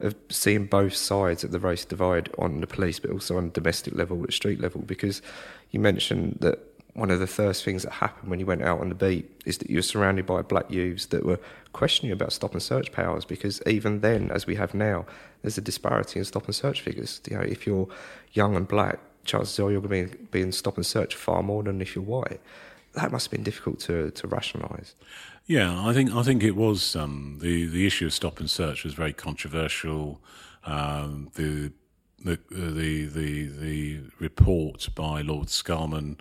of 0.00 0.14
seeing 0.28 0.66
both 0.66 0.94
sides 0.94 1.42
of 1.42 1.52
the 1.52 1.58
race 1.58 1.84
divide 1.84 2.30
on 2.38 2.60
the 2.60 2.66
police, 2.66 2.98
but 2.98 3.10
also 3.10 3.38
on 3.38 3.50
domestic 3.50 3.94
level, 3.94 4.22
at 4.24 4.32
street 4.32 4.60
level, 4.60 4.82
because 4.82 5.22
you 5.70 5.80
mentioned 5.80 6.38
that 6.40 6.58
one 6.96 7.10
of 7.10 7.20
the 7.20 7.26
first 7.26 7.62
things 7.62 7.82
that 7.82 7.92
happened 7.92 8.30
when 8.30 8.40
you 8.40 8.46
went 8.46 8.62
out 8.62 8.80
on 8.80 8.88
the 8.88 8.94
beat 8.94 9.30
is 9.44 9.58
that 9.58 9.68
you 9.68 9.76
were 9.76 9.82
surrounded 9.82 10.24
by 10.24 10.40
black 10.40 10.70
youths 10.70 11.06
that 11.06 11.26
were 11.26 11.38
questioning 11.74 12.08
you 12.08 12.14
about 12.14 12.32
stop 12.32 12.52
and 12.52 12.62
search 12.62 12.90
powers 12.90 13.24
because 13.26 13.62
even 13.66 14.00
then, 14.00 14.30
as 14.30 14.46
we 14.46 14.54
have 14.54 14.72
now, 14.72 15.04
there's 15.42 15.58
a 15.58 15.60
disparity 15.60 16.18
in 16.18 16.24
stop 16.24 16.46
and 16.46 16.54
search 16.54 16.80
figures. 16.80 17.20
You 17.28 17.36
know, 17.36 17.42
if 17.42 17.66
you're 17.66 17.86
young 18.32 18.56
and 18.56 18.66
black, 18.66 18.98
chances 19.24 19.60
are 19.60 19.70
you're 19.70 19.82
going 19.82 20.08
to 20.08 20.16
be, 20.16 20.40
in 20.40 20.52
stop 20.52 20.76
and 20.76 20.86
search 20.86 21.14
far 21.14 21.42
more 21.42 21.62
than 21.62 21.82
if 21.82 21.94
you're 21.94 22.04
white. 22.04 22.40
that 22.94 23.12
must 23.12 23.26
have 23.26 23.32
been 23.32 23.44
difficult 23.44 23.78
to 23.80 24.10
to 24.12 24.26
rationalise. 24.26 24.94
Yeah, 25.46 25.86
I 25.86 25.92
think 25.92 26.14
I 26.14 26.22
think 26.22 26.42
it 26.42 26.56
was 26.56 26.96
um, 26.96 27.38
the 27.42 27.66
the 27.66 27.86
issue 27.86 28.06
of 28.06 28.14
stop 28.14 28.40
and 28.40 28.48
search 28.48 28.84
was 28.84 28.94
very 28.94 29.12
controversial. 29.12 30.22
Um, 30.64 31.30
the 31.34 31.72
the 32.24 32.32
uh, 32.32 32.70
the 32.72 33.04
the 33.04 33.48
the 33.48 34.00
report 34.18 34.88
by 34.94 35.20
Lord 35.20 35.48
Scarman 35.48 36.16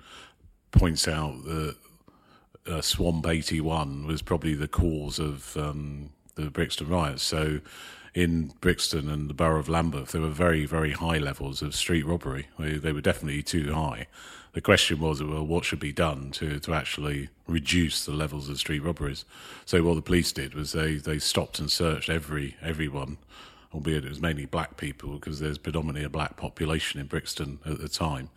points 0.76 1.07
out 1.07 1.43
that 1.45 1.76
uh, 2.67 2.82
Swamp 2.82 3.26
eighty 3.28 3.61
one 3.61 4.05
was 4.05 4.21
probably 4.21 4.55
the 4.55 4.67
cause 4.67 5.17
of 5.19 5.55
um, 5.57 6.09
the 6.36 6.49
Brixton 6.49 6.88
riots. 6.88 7.23
So. 7.23 7.61
In 8.13 8.53
Brixton 8.61 9.09
and 9.09 9.30
the 9.30 9.34
borough 9.34 9.59
of 9.59 9.67
Lambeth, 9.67 10.13
there 10.13 10.21
were 10.21 10.30
very, 10.30 10.65
very 10.65 10.93
high 10.93 11.17
levels 11.17 11.61
of 11.61 11.76
street 11.76 12.05
robbery. 12.05 12.47
They, 12.57 12.78
they 12.78 12.93
were 12.93 13.01
definitely 13.01 13.43
too 13.43 13.73
high. 13.73 14.07
The 14.53 14.61
question 14.61 15.01
was, 15.01 15.21
well, 15.21 15.45
what 15.45 15.65
should 15.65 15.82
be 15.82 15.91
done 15.91 16.32
to, 16.32 16.57
to 16.61 16.73
actually 16.73 17.28
reduce 17.45 18.05
the 18.05 18.13
levels 18.13 18.47
of 18.47 18.57
street 18.57 18.84
robberies? 18.84 19.26
So 19.65 19.84
what 19.84 19.95
the 19.95 20.01
police 20.01 20.32
did 20.32 20.53
was 20.53 20.71
they, 20.71 20.95
they 20.95 21.19
stopped 21.19 21.59
and 21.59 21.69
searched 21.69 22.09
every 22.09 22.55
everyone, 22.61 23.17
albeit 23.73 24.05
it 24.05 24.09
was 24.09 24.21
mainly 24.21 24.45
black 24.45 24.78
people 24.78 25.15
because 25.15 25.41
there's 25.41 25.57
predominantly 25.57 26.05
a 26.05 26.09
black 26.09 26.38
population 26.38 27.01
in 27.01 27.07
Brixton 27.07 27.59
at 27.65 27.82
the 27.82 27.89
time. 27.89 28.30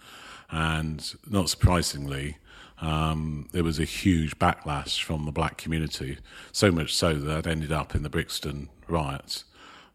And 0.51 1.15
not 1.29 1.51
surprisingly, 1.51 2.39
um, 2.81 3.49
there 3.53 3.65
was 3.65 3.79
a 3.79 3.85
huge 3.85 4.39
backlash 4.39 5.03
from 5.03 5.25
the 5.25 5.33
black 5.33 5.59
community, 5.59 6.19
so 6.53 6.71
much 6.71 6.95
so 6.95 7.15
that 7.15 7.41
it 7.41 7.47
ended 7.47 7.73
up 7.73 7.95
in 7.95 8.03
the 8.03 8.11
Brixton 8.11 8.69
riots. 8.89 9.45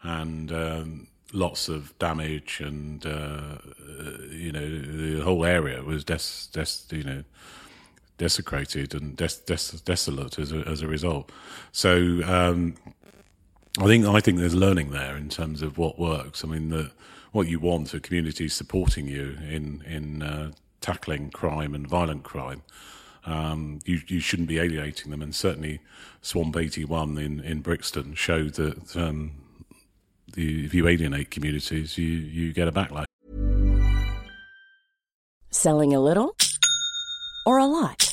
And 0.04 0.52
um, 0.52 1.08
lots 1.32 1.70
of 1.70 1.98
damage, 1.98 2.62
and 2.62 3.06
uh, 3.06 3.58
you 4.30 4.52
know 4.52 4.70
the 4.70 5.24
whole 5.24 5.46
area 5.46 5.82
was 5.82 6.04
des, 6.04 6.20
des 6.52 6.96
you 6.96 7.04
know 7.04 7.24
desecrated 8.18 8.94
and 8.94 9.18
des, 9.18 9.30
des, 9.46 9.80
desolate 9.84 10.38
as 10.38 10.52
a, 10.52 10.58
as 10.68 10.82
a 10.82 10.88
result. 10.88 11.32
So 11.72 12.22
um, 12.26 12.76
I 13.80 13.86
think 13.86 14.06
I 14.06 14.20
think 14.20 14.40
there's 14.40 14.56
learning 14.56 14.92
there 14.92 15.16
in 15.18 15.30
terms 15.30 15.62
of 15.62 15.78
what 15.78 15.98
works. 15.98 16.44
I 16.44 16.48
mean, 16.48 16.70
the, 16.70 16.92
what 17.34 17.48
you 17.48 17.60
want 17.60 17.94
are 17.94 18.00
communities 18.00 18.54
supporting 18.54 19.08
you 19.08 19.38
in 19.50 19.84
in 19.86 20.22
uh, 20.22 20.52
tackling 20.80 21.32
crime 21.32 21.76
and 21.76 21.86
violent 21.86 22.24
crime. 22.24 22.62
Um, 23.26 23.80
you 23.86 24.00
you 24.08 24.20
shouldn't 24.20 24.48
be 24.48 24.60
alienating 24.60 25.12
them, 25.12 25.22
and 25.22 25.36
certainly 25.36 25.82
Swamp 26.22 26.56
eighty 26.56 26.86
one 26.86 27.18
in 27.18 27.42
in 27.42 27.62
Brixton 27.62 28.14
showed 28.14 28.54
that 28.54 28.96
um, 28.96 29.32
the, 30.34 30.66
if 30.66 30.74
you 30.74 30.88
alienate 30.88 31.32
communities, 31.32 31.98
you 31.98 32.06
you 32.06 32.54
get 32.54 32.68
a 32.68 32.72
backlash. 32.72 33.06
Selling 35.50 35.94
a 35.94 36.00
little 36.00 36.36
or 37.46 37.58
a 37.58 37.66
lot? 37.66 38.13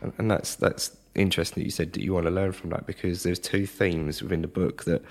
and, 0.00 0.12
and 0.18 0.30
that's 0.30 0.54
that's 0.56 0.96
interesting 1.14 1.62
that 1.62 1.64
you 1.64 1.70
said 1.70 1.92
that 1.94 2.02
you 2.02 2.12
want 2.12 2.26
to 2.26 2.30
learn 2.30 2.52
from 2.52 2.70
that 2.70 2.86
because 2.86 3.22
there's 3.22 3.38
two 3.38 3.66
themes 3.66 4.22
within 4.22 4.42
the 4.42 4.48
book 4.48 4.84
that 4.84 5.02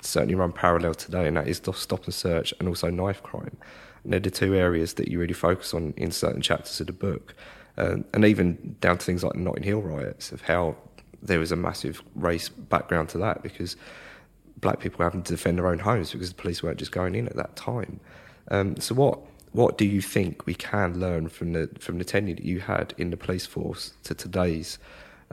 certainly 0.00 0.34
run 0.34 0.52
parallel 0.52 0.94
today, 0.94 1.26
and 1.26 1.36
that 1.36 1.48
is 1.48 1.60
stop 1.74 2.04
and 2.04 2.14
search 2.14 2.52
and 2.58 2.68
also 2.68 2.90
knife 2.90 3.22
crime. 3.22 3.56
And 4.02 4.12
they're 4.12 4.20
the 4.20 4.30
two 4.30 4.54
areas 4.54 4.94
that 4.94 5.08
you 5.08 5.18
really 5.18 5.34
focus 5.34 5.72
on 5.72 5.94
in 5.96 6.10
certain 6.10 6.42
chapters 6.42 6.80
of 6.80 6.86
the 6.86 6.92
book, 6.92 7.34
um, 7.76 8.04
and 8.12 8.24
even 8.24 8.76
down 8.80 8.98
to 8.98 9.04
things 9.04 9.24
like 9.24 9.32
the 9.32 9.38
Notting 9.38 9.64
Hill 9.64 9.82
riots 9.82 10.32
of 10.32 10.42
how 10.42 10.76
there 11.22 11.38
was 11.38 11.52
a 11.52 11.56
massive 11.56 12.02
race 12.14 12.48
background 12.48 13.08
to 13.08 13.18
that 13.18 13.42
because 13.42 13.76
black 14.58 14.78
people 14.78 15.02
having 15.02 15.22
to 15.22 15.32
defend 15.32 15.58
their 15.58 15.66
own 15.66 15.78
homes 15.78 16.12
because 16.12 16.28
the 16.28 16.34
police 16.34 16.62
weren't 16.62 16.78
just 16.78 16.92
going 16.92 17.14
in 17.14 17.26
at 17.26 17.36
that 17.36 17.56
time. 17.56 17.98
Um, 18.50 18.76
so 18.76 18.94
what 18.94 19.20
what 19.54 19.78
do 19.78 19.84
you 19.84 20.00
think 20.00 20.46
we 20.46 20.54
can 20.54 20.98
learn 20.98 21.28
from 21.28 21.52
the 21.52 21.70
from 21.78 21.98
the 21.98 22.04
tenure 22.04 22.34
that 22.34 22.44
you 22.44 22.58
had 22.58 22.92
in 22.98 23.10
the 23.10 23.16
police 23.16 23.46
force 23.46 23.92
to 24.02 24.12
today's 24.12 24.78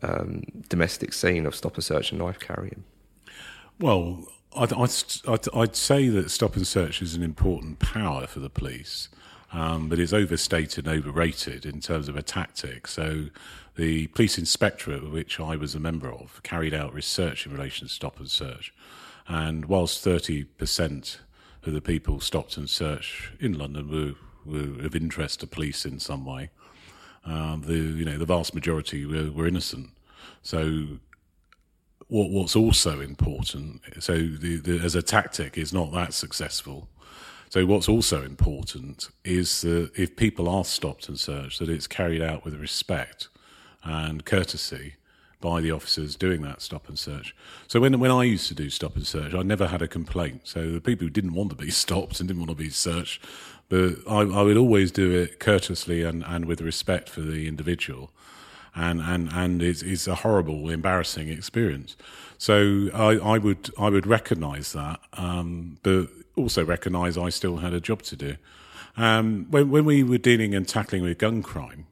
um, 0.03 0.43
domestic 0.69 1.11
scene 1.11 1.47
of 1.47 1.55
stop 1.55 1.74
and 1.74 1.84
search 1.84 2.11
and 2.11 2.19
knife 2.19 2.39
carrying? 2.39 2.84
Well, 3.80 4.28
I'd, 4.55 4.74
I'd, 4.74 5.47
I'd, 5.55 5.76
say 5.76 6.07
that 6.09 6.30
stop 6.30 6.55
and 6.55 6.67
search 6.67 7.01
is 7.01 7.15
an 7.15 7.24
important 7.24 7.80
power 7.80 8.28
for 8.28 8.39
the 8.39 8.49
police, 8.49 9.09
um, 9.53 9.89
but 9.89 9.97
it's 9.97 10.13
overstated 10.13 10.86
and 10.88 10.95
overrated 10.99 11.65
in 11.65 11.80
terms 11.80 12.07
of 12.07 12.15
a 12.15 12.22
tactic. 12.22 12.88
So, 12.88 13.26
the 13.76 14.05
police 14.07 14.38
inspectorate, 14.38 15.09
which 15.09 15.39
I 15.39 15.55
was 15.55 15.74
a 15.74 15.80
member 15.80 16.11
of, 16.11 16.43
carried 16.43 16.76
out 16.76 16.93
research 16.93 17.47
in 17.47 17.53
relation 17.53 17.88
to 17.88 17.93
stop 17.93 18.19
and 18.19 18.30
search. 18.30 18.72
And 19.28 19.65
whilst 19.65 20.05
30% 20.05 21.17
of 21.66 21.74
the 21.74 21.82
people 21.82 22.20
stopped 22.20 22.57
and 22.57 22.70
searched 22.70 23.32
in 23.39 23.57
London 23.57 23.89
were, 23.89 24.16
were 24.51 24.86
of 24.86 24.95
interest 24.95 25.41
to 25.41 25.47
police 25.47 25.86
in 25.86 25.99
some 25.99 26.26
way, 26.26 26.49
um, 27.26 27.64
the 27.66 27.78
you 27.78 28.05
know 28.05 28.18
the 28.18 28.26
vast 28.26 28.55
majority 28.55 29.05
were, 29.05 29.32
were 29.32 29.47
innocent. 29.47 29.89
So 30.41 30.88
what 32.07 32.30
what's 32.30 32.55
also 32.55 32.99
important, 32.99 33.82
so 33.99 34.18
the, 34.18 34.57
the, 34.57 34.80
as 34.80 34.95
a 34.95 35.01
tactic, 35.01 35.57
is 35.57 35.72
not 35.72 35.91
that 35.93 36.14
successful. 36.14 36.88
So 37.49 37.66
what's 37.66 37.89
also 37.89 38.24
important 38.24 39.09
is 39.26 39.62
that 39.62 39.91
if 39.95 40.16
people 40.16 40.47
are 40.47 40.64
stopped 40.64 41.09
and 41.09 41.20
searched, 41.20 41.59
that 41.59 41.68
it's 41.70 41.86
carried 41.86 42.22
out 42.22 42.45
with 42.45 42.55
respect 42.55 43.28
and 43.84 44.24
courtesy 44.24 44.95
by 45.42 45.62
the 45.62 45.72
officers 45.72 46.16
doing 46.16 46.42
that 46.44 46.62
stop 46.62 46.88
and 46.88 46.98
search. 46.98 47.36
So 47.68 47.80
when 47.80 48.00
when 48.00 48.12
I 48.12 48.24
used 48.24 48.48
to 48.50 48.56
do 48.56 48.70
stop 48.70 48.96
and 48.96 49.06
search, 49.06 49.34
I 49.34 49.42
never 49.42 49.68
had 49.68 49.82
a 49.82 49.88
complaint. 49.88 50.42
So 50.46 50.72
the 50.72 50.82
people 50.82 51.06
who 51.06 51.10
didn't 51.10 51.34
want 51.34 51.50
to 51.50 51.56
be 51.56 51.72
stopped 51.84 52.20
and 52.20 52.28
didn't 52.28 52.39
want 52.42 52.52
to 52.52 52.64
be 52.64 52.70
searched, 52.70 53.24
but 53.70 53.96
I, 54.08 54.20
I 54.22 54.44
would 54.44 54.58
always 54.58 54.92
do 54.92 55.12
it 55.12 55.39
courteously 55.39 56.04
and, 56.04 56.24
and 56.26 56.46
with 56.46 56.62
respect 56.62 57.10
for 57.10 57.22
the 57.22 57.48
individual. 57.48 58.12
and 58.76 59.02
and 59.02 59.30
and 59.34 59.62
it's, 59.62 59.82
it's 59.82 60.08
a 60.08 60.16
horrible, 60.16 60.70
embarrassing 60.70 61.30
experience. 61.30 61.98
So 62.38 62.89
I, 62.94 63.18
I 63.34 63.38
would 63.38 63.70
I 63.78 63.89
would 63.89 64.08
recognise 64.08 64.74
that, 64.74 65.00
um, 65.14 65.78
but 65.84 66.10
also 66.36 66.64
recognise 66.66 67.18
I 67.18 67.30
still 67.30 67.58
had 67.58 67.74
a 67.74 67.80
job 67.80 68.02
to 68.04 68.16
do. 68.16 68.36
Um, 68.98 69.48
when 69.50 69.70
when 69.70 69.86
we 69.86 70.04
were 70.04 70.18
dealing 70.18 70.56
and 70.56 70.68
tackling 70.68 71.04
with 71.04 71.18
gun 71.18 71.44
crime, 71.44 71.86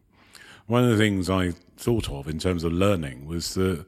one 0.67 0.83
of 0.83 0.91
the 0.91 0.97
things 0.97 1.29
I 1.29 1.53
thought 1.79 2.09
of 2.09 2.27
in 2.27 2.39
terms 2.39 2.63
of 2.63 2.73
learning 2.73 3.25
was 3.25 3.53
that 3.53 3.85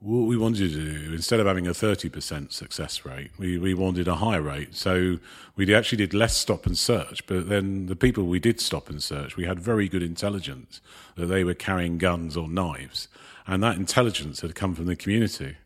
what 0.00 0.26
we 0.26 0.36
wanted 0.36 0.70
to 0.70 0.92
do, 0.92 1.14
instead 1.14 1.40
of 1.40 1.46
having 1.46 1.66
a 1.66 1.70
30% 1.70 2.52
success 2.52 3.06
rate, 3.06 3.30
we, 3.38 3.56
we 3.56 3.72
wanted 3.72 4.06
a 4.06 4.16
higher 4.16 4.42
rate. 4.42 4.74
So 4.74 5.18
we 5.56 5.74
actually 5.74 5.96
did 5.96 6.12
less 6.12 6.36
stop 6.36 6.66
and 6.66 6.76
search, 6.76 7.26
but 7.26 7.48
then 7.48 7.86
the 7.86 7.96
people 7.96 8.24
we 8.24 8.38
did 8.38 8.60
stop 8.60 8.90
and 8.90 9.02
search, 9.02 9.36
we 9.36 9.46
had 9.46 9.58
very 9.58 9.88
good 9.88 10.02
intelligence 10.02 10.82
that 11.16 11.26
they 11.26 11.42
were 11.42 11.54
carrying 11.54 11.96
guns 11.96 12.36
or 12.36 12.48
knives. 12.48 13.08
And 13.46 13.62
that 13.62 13.76
intelligence 13.76 14.42
had 14.42 14.54
come 14.54 14.74
from 14.74 14.86
the 14.86 14.96
community, 14.96 15.56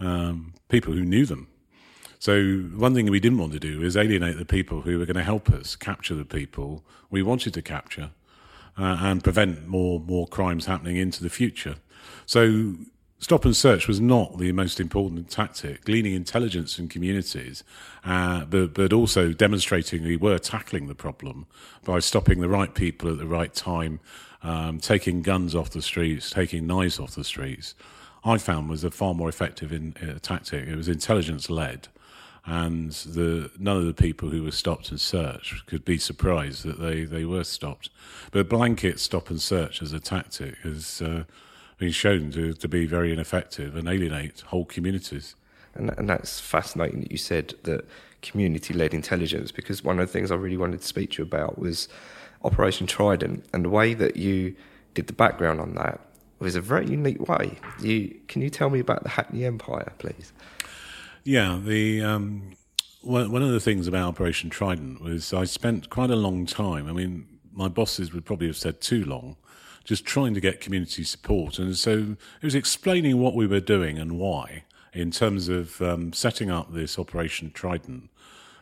um, 0.00 0.54
people 0.68 0.92
who 0.92 1.04
knew 1.04 1.24
them. 1.24 1.46
So 2.18 2.56
one 2.74 2.92
thing 2.92 3.08
we 3.08 3.20
didn't 3.20 3.38
want 3.38 3.52
to 3.52 3.60
do 3.60 3.82
is 3.82 3.96
alienate 3.96 4.36
the 4.36 4.44
people 4.44 4.80
who 4.80 4.98
were 4.98 5.06
going 5.06 5.16
to 5.16 5.22
help 5.22 5.48
us 5.50 5.76
capture 5.76 6.14
the 6.14 6.24
people 6.24 6.82
we 7.08 7.22
wanted 7.22 7.54
to 7.54 7.62
capture 7.62 8.10
uh, 8.78 8.98
and 9.00 9.22
prevent 9.24 9.66
more 9.66 10.00
more 10.00 10.26
crimes 10.26 10.66
happening 10.66 10.96
into 10.96 11.22
the 11.22 11.30
future. 11.30 11.76
So 12.26 12.74
stop 13.18 13.44
and 13.44 13.56
search 13.56 13.88
was 13.88 14.00
not 14.00 14.38
the 14.38 14.52
most 14.52 14.80
important 14.80 15.30
tactic. 15.30 15.84
Gleaning 15.84 16.14
intelligence 16.14 16.78
in 16.78 16.88
communities, 16.88 17.64
uh, 18.04 18.44
but 18.44 18.74
but 18.74 18.92
also 18.92 19.32
demonstrating 19.32 20.02
we 20.02 20.16
were 20.16 20.38
tackling 20.38 20.86
the 20.86 20.94
problem 20.94 21.46
by 21.84 21.98
stopping 22.00 22.40
the 22.40 22.48
right 22.48 22.74
people 22.74 23.10
at 23.10 23.18
the 23.18 23.26
right 23.26 23.54
time, 23.54 24.00
um, 24.42 24.80
taking 24.80 25.22
guns 25.22 25.54
off 25.54 25.70
the 25.70 25.82
streets, 25.82 26.30
taking 26.30 26.66
knives 26.66 26.98
off 26.98 27.14
the 27.14 27.24
streets. 27.24 27.74
I 28.24 28.38
found 28.38 28.68
was 28.68 28.82
a 28.82 28.90
far 28.90 29.14
more 29.14 29.28
effective 29.28 29.72
in, 29.72 29.94
uh, 30.02 30.18
tactic. 30.20 30.66
It 30.66 30.74
was 30.74 30.88
intelligence 30.88 31.48
led 31.48 31.88
and 32.46 32.92
the 32.92 33.50
none 33.58 33.76
of 33.76 33.86
the 33.86 33.92
people 33.92 34.30
who 34.30 34.44
were 34.44 34.52
stopped 34.52 34.90
and 34.90 35.00
searched 35.00 35.66
could 35.66 35.84
be 35.84 35.98
surprised 35.98 36.64
that 36.64 36.78
they, 36.78 37.04
they 37.04 37.24
were 37.24 37.44
stopped. 37.44 37.90
But 38.30 38.48
blanket 38.48 39.00
stop 39.00 39.30
and 39.30 39.40
search 39.40 39.82
as 39.82 39.92
a 39.92 39.98
tactic 39.98 40.56
has 40.58 41.02
uh, 41.02 41.24
been 41.78 41.90
shown 41.90 42.30
to, 42.32 42.52
to 42.54 42.68
be 42.68 42.86
very 42.86 43.12
ineffective 43.12 43.74
and 43.76 43.88
alienate 43.88 44.42
whole 44.42 44.64
communities. 44.64 45.34
And, 45.74 45.90
and 45.98 46.08
that's 46.08 46.40
fascinating 46.40 47.00
that 47.00 47.10
you 47.10 47.18
said 47.18 47.54
that 47.64 47.84
community 48.22 48.72
led 48.72 48.94
intelligence, 48.94 49.50
because 49.50 49.82
one 49.82 49.98
of 49.98 50.06
the 50.06 50.12
things 50.12 50.30
I 50.30 50.36
really 50.36 50.56
wanted 50.56 50.80
to 50.80 50.86
speak 50.86 51.12
to 51.12 51.22
you 51.22 51.26
about 51.26 51.58
was 51.58 51.88
Operation 52.44 52.86
Trident 52.86 53.44
and 53.52 53.64
the 53.64 53.68
way 53.68 53.92
that 53.94 54.16
you 54.16 54.54
did 54.94 55.08
the 55.08 55.12
background 55.12 55.60
on 55.60 55.74
that 55.74 56.00
was 56.38 56.54
a 56.54 56.60
very 56.60 56.86
unique 56.86 57.28
way. 57.28 57.58
You 57.80 58.14
Can 58.28 58.40
you 58.42 58.50
tell 58.50 58.70
me 58.70 58.78
about 58.78 59.02
the 59.02 59.08
Hackney 59.08 59.44
Empire, 59.44 59.92
please? 59.98 60.32
Yeah, 61.26 61.58
the 61.60 62.04
um, 62.04 62.52
one, 63.02 63.42
of 63.42 63.50
the 63.50 63.58
things 63.58 63.88
about 63.88 64.06
Operation 64.06 64.48
Trident 64.48 65.02
was 65.02 65.34
I 65.34 65.42
spent 65.42 65.90
quite 65.90 66.08
a 66.08 66.14
long 66.14 66.46
time. 66.46 66.88
I 66.88 66.92
mean, 66.92 67.26
my 67.52 67.66
bosses 67.66 68.12
would 68.12 68.24
probably 68.24 68.46
have 68.46 68.56
said 68.56 68.80
too 68.80 69.04
long, 69.04 69.34
just 69.82 70.04
trying 70.04 70.34
to 70.34 70.40
get 70.40 70.60
community 70.60 71.02
support, 71.02 71.58
and 71.58 71.76
so 71.76 72.14
it 72.40 72.44
was 72.44 72.54
explaining 72.54 73.18
what 73.18 73.34
we 73.34 73.44
were 73.44 73.58
doing 73.58 73.98
and 73.98 74.20
why 74.20 74.62
in 74.92 75.10
terms 75.10 75.48
of 75.48 75.82
um, 75.82 76.12
setting 76.12 76.48
up 76.48 76.72
this 76.72 76.96
Operation 76.96 77.50
Trident 77.50 78.08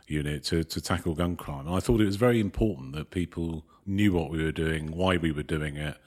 unit 0.07 0.45
to, 0.45 0.65
to 0.65 0.81
tackle 0.81 1.15
gun 1.15 1.37
crime. 1.37 1.71
I 1.71 1.81
thought 1.81 2.01
it 2.01 2.07
was 2.07 2.17
very 2.17 2.41
important 2.41 2.95
that 2.95 3.11
people 3.11 3.67
knew 3.85 4.15
what 4.15 4.31
we 4.31 4.43
were 4.43 4.53
doing, 4.53 4.97
why 4.97 5.19
we 5.19 5.33
were 5.33 5.43
doing 5.43 5.77
it, 5.77 5.99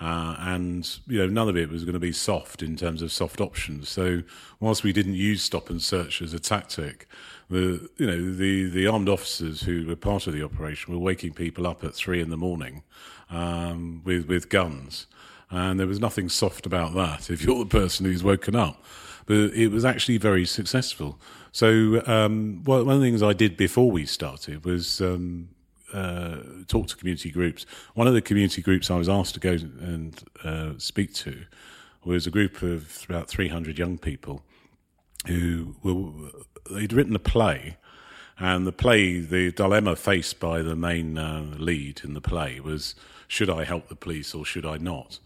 uh, 0.00 0.34
and 0.38 0.98
you 1.06 1.18
know 1.18 1.26
none 1.26 1.48
of 1.48 1.56
it 1.56 1.68
was 1.68 1.84
going 1.84 1.94
to 1.94 2.00
be 2.00 2.12
soft 2.12 2.62
in 2.62 2.76
terms 2.76 3.02
of 3.02 3.12
soft 3.12 3.40
options. 3.40 3.88
So 3.88 4.22
whilst 4.58 4.82
we 4.82 4.92
didn't 4.92 5.14
use 5.14 5.42
stop 5.42 5.68
and 5.68 5.80
search 5.80 6.22
as 6.22 6.32
a 6.32 6.40
tactic, 6.40 7.06
the 7.50 7.88
you 7.98 8.06
know 8.06 8.32
the 8.32 8.70
the 8.70 8.86
armed 8.86 9.08
officers 9.08 9.62
who 9.62 9.86
were 9.86 9.96
part 9.96 10.26
of 10.26 10.32
the 10.32 10.42
operation 10.42 10.94
were 10.94 11.00
waking 11.00 11.34
people 11.34 11.66
up 11.66 11.84
at 11.84 11.94
three 11.94 12.20
in 12.20 12.30
the 12.30 12.36
morning 12.36 12.82
um, 13.28 14.00
with 14.04 14.26
with 14.26 14.48
guns, 14.48 15.06
and 15.50 15.78
there 15.78 15.86
was 15.86 16.00
nothing 16.00 16.30
soft 16.30 16.64
about 16.64 16.94
that. 16.94 17.28
If 17.28 17.44
you're 17.44 17.58
the 17.58 17.66
person 17.66 18.06
who's 18.06 18.24
woken 18.24 18.56
up, 18.56 18.82
but 19.26 19.36
it 19.36 19.68
was 19.68 19.84
actually 19.84 20.16
very 20.16 20.46
successful. 20.46 21.20
So 21.52 22.02
um, 22.06 22.62
one 22.64 22.88
of 22.88 23.00
the 23.00 23.00
things 23.00 23.22
I 23.22 23.32
did 23.32 23.56
before 23.56 23.90
we 23.90 24.06
started 24.06 24.64
was 24.64 25.00
um, 25.00 25.50
uh, 25.92 26.36
talk 26.68 26.88
to 26.88 26.96
community 26.96 27.30
groups. 27.30 27.66
One 27.94 28.06
of 28.06 28.14
the 28.14 28.22
community 28.22 28.62
groups 28.62 28.90
I 28.90 28.96
was 28.96 29.08
asked 29.08 29.34
to 29.34 29.40
go 29.40 29.52
and 29.52 30.22
uh, 30.44 30.72
speak 30.78 31.14
to 31.14 31.44
was 32.04 32.26
a 32.26 32.30
group 32.30 32.62
of 32.62 33.04
about 33.08 33.28
300 33.28 33.78
young 33.78 33.98
people 33.98 34.42
who 35.26 35.76
were, 35.82 36.30
they'd 36.70 36.92
written 36.92 37.14
a 37.14 37.20
play. 37.20 37.76
And 38.38 38.66
the 38.66 38.72
play, 38.72 39.20
the 39.20 39.52
dilemma 39.52 39.96
faced 39.96 40.40
by 40.40 40.62
the 40.62 40.74
main 40.74 41.18
uh, 41.18 41.54
lead 41.58 42.00
in 42.04 42.14
the 42.14 42.22
play 42.22 42.58
was 42.58 42.94
should 43.28 43.50
I 43.50 43.64
help 43.64 43.88
the 43.88 43.94
police 43.94 44.34
or 44.34 44.44
should 44.44 44.64
I 44.64 44.78
not? 44.78 45.18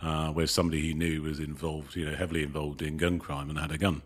Uh, 0.00 0.30
where 0.30 0.46
somebody 0.46 0.80
he 0.80 0.94
knew 0.94 1.22
was 1.22 1.38
involved, 1.40 1.94
you 1.94 2.06
know, 2.06 2.16
heavily 2.16 2.42
involved 2.42 2.80
in 2.80 2.96
gun 2.96 3.18
crime 3.18 3.50
and 3.50 3.58
had 3.58 3.70
a 3.70 3.76
gun. 3.76 4.00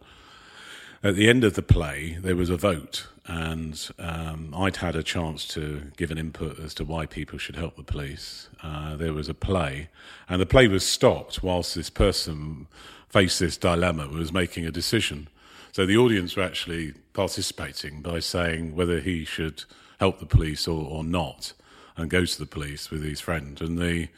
At 1.04 1.14
the 1.14 1.28
end 1.28 1.44
of 1.44 1.54
the 1.54 1.62
play, 1.62 2.18
there 2.20 2.34
was 2.34 2.50
a 2.50 2.56
vote, 2.56 3.06
and 3.26 3.88
um, 3.98 4.54
I'd 4.54 4.76
had 4.76 4.96
a 4.96 5.02
chance 5.02 5.46
to 5.48 5.90
give 5.96 6.10
an 6.10 6.18
input 6.18 6.58
as 6.58 6.74
to 6.74 6.84
why 6.84 7.06
people 7.06 7.38
should 7.38 7.56
help 7.56 7.76
the 7.76 7.82
police. 7.82 8.48
Uh, 8.62 8.96
there 8.96 9.14
was 9.14 9.28
a 9.28 9.34
play, 9.34 9.88
and 10.28 10.40
the 10.40 10.46
play 10.46 10.68
was 10.68 10.86
stopped 10.86 11.42
whilst 11.42 11.74
this 11.74 11.88
person 11.88 12.66
faced 13.08 13.40
this 13.40 13.56
dilemma, 13.56 14.08
was 14.08 14.32
making 14.32 14.66
a 14.66 14.70
decision. 14.70 15.28
So 15.72 15.86
the 15.86 15.96
audience 15.96 16.36
were 16.36 16.42
actually 16.42 16.92
participating 17.14 18.02
by 18.02 18.18
saying 18.18 18.76
whether 18.76 19.00
he 19.00 19.24
should 19.24 19.64
help 20.00 20.18
the 20.18 20.26
police 20.26 20.68
or, 20.68 20.84
or 20.86 21.02
not, 21.02 21.54
and 21.96 22.10
go 22.10 22.26
to 22.26 22.38
the 22.38 22.46
police 22.46 22.90
with 22.90 23.02
his 23.02 23.20
friend. 23.20 23.58
And 23.60 23.78
the, 23.78 24.08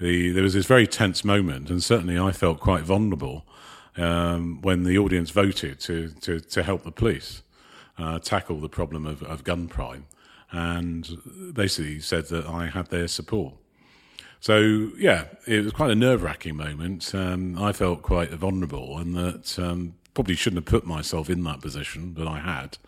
the, 0.00 0.32
there 0.32 0.42
was 0.42 0.54
this 0.54 0.66
very 0.66 0.88
tense 0.88 1.24
moment, 1.24 1.70
and 1.70 1.82
certainly 1.82 2.18
I 2.18 2.32
felt 2.32 2.58
quite 2.58 2.82
vulnerable 2.82 3.44
um, 3.96 4.60
when 4.62 4.82
the 4.82 4.98
audience 4.98 5.30
voted 5.30 5.78
to, 5.80 6.08
to, 6.22 6.40
to 6.40 6.62
help 6.64 6.82
the 6.82 6.90
police 6.90 7.42
uh, 7.98 8.18
tackle 8.18 8.60
the 8.60 8.68
problem 8.68 9.06
of, 9.06 9.22
of 9.22 9.44
gun 9.44 9.68
crime 9.68 10.06
and 10.52 11.52
basically 11.52 12.00
said 12.00 12.26
that 12.28 12.46
I 12.46 12.66
had 12.66 12.86
their 12.86 13.08
support. 13.08 13.54
So, 14.40 14.90
yeah, 14.96 15.26
it 15.46 15.64
was 15.64 15.72
quite 15.72 15.90
a 15.90 15.94
nerve 15.94 16.22
wracking 16.22 16.56
moment. 16.56 17.14
Um, 17.14 17.58
I 17.58 17.72
felt 17.72 18.02
quite 18.02 18.30
vulnerable 18.30 18.98
and 18.98 19.14
that 19.14 19.58
um, 19.58 19.94
probably 20.14 20.34
shouldn't 20.34 20.66
have 20.66 20.70
put 20.70 20.86
myself 20.86 21.28
in 21.28 21.44
that 21.44 21.60
position, 21.60 22.12
but 22.12 22.26
I 22.26 22.40
had. 22.40 22.78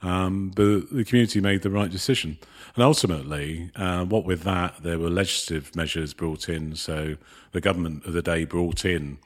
Um, 0.00 0.52
but 0.54 0.90
the 0.90 1.04
community 1.04 1.40
made 1.40 1.62
the 1.62 1.70
right 1.70 1.90
decision. 1.90 2.38
And 2.74 2.84
ultimately, 2.84 3.70
uh, 3.76 4.04
what 4.04 4.24
with 4.24 4.42
that, 4.42 4.82
there 4.82 4.98
were 4.98 5.10
legislative 5.10 5.74
measures 5.76 6.14
brought 6.14 6.48
in. 6.48 6.74
So 6.76 7.16
the 7.52 7.60
government 7.60 8.06
of 8.06 8.12
the 8.12 8.22
day 8.22 8.44
brought 8.44 8.84
in 8.84 9.18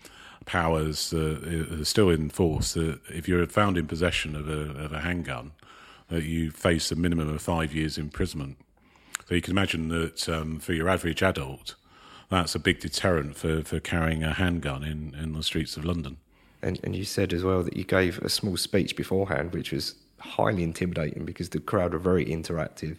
powers 0.47 1.11
that 1.11 1.79
are 1.81 1.85
still 1.85 2.09
in 2.09 2.31
force 2.31 2.75
that 2.75 3.01
if 3.09 3.29
you're 3.29 3.47
found 3.47 3.77
in 3.77 3.87
possession 3.87 4.35
of 4.35 4.49
a, 4.49 4.85
of 4.85 4.93
a 4.93 5.01
handgun, 5.01 5.53
that 6.09 6.23
you 6.23 6.51
face 6.51 6.91
a 6.91 6.97
minimum 6.97 7.29
of 7.29 7.43
five 7.43 7.75
years 7.75 7.99
imprisonment. 7.99 8.57
So 9.29 9.35
you 9.35 9.43
can 9.43 9.53
imagine 9.53 9.89
that 9.89 10.29
um, 10.29 10.61
for 10.61 10.73
your 10.73 10.89
average 10.89 11.23
adult, 11.23 11.75
that's 12.31 12.55
a 12.55 12.61
big 12.61 12.81
deterrent 12.81 13.37
for, 13.37 13.63
for 13.63 13.81
carrying 13.81 14.23
a 14.23 14.33
handgun 14.33 14.85
in, 14.85 15.15
in 15.21 15.33
the 15.33 15.43
streets 15.43 15.77
of 15.77 15.85
London. 15.85 16.17
And, 16.63 16.81
and 16.85 16.95
you 16.95 17.05
said 17.05 17.33
as 17.33 17.43
well 17.43 17.63
that 17.65 17.77
you 17.77 17.85
gave 17.85 18.19
a 18.19 18.29
small 18.29 18.57
speech 18.57 18.97
beforehand, 18.97 19.53
which 19.53 19.73
was 19.73 19.97
highly 20.19 20.63
intimidating 20.63 21.25
because 21.25 21.51
the 21.51 21.61
crowd 21.61 21.93
were 21.93 21.99
very 21.99 22.25
interactive 22.25 22.97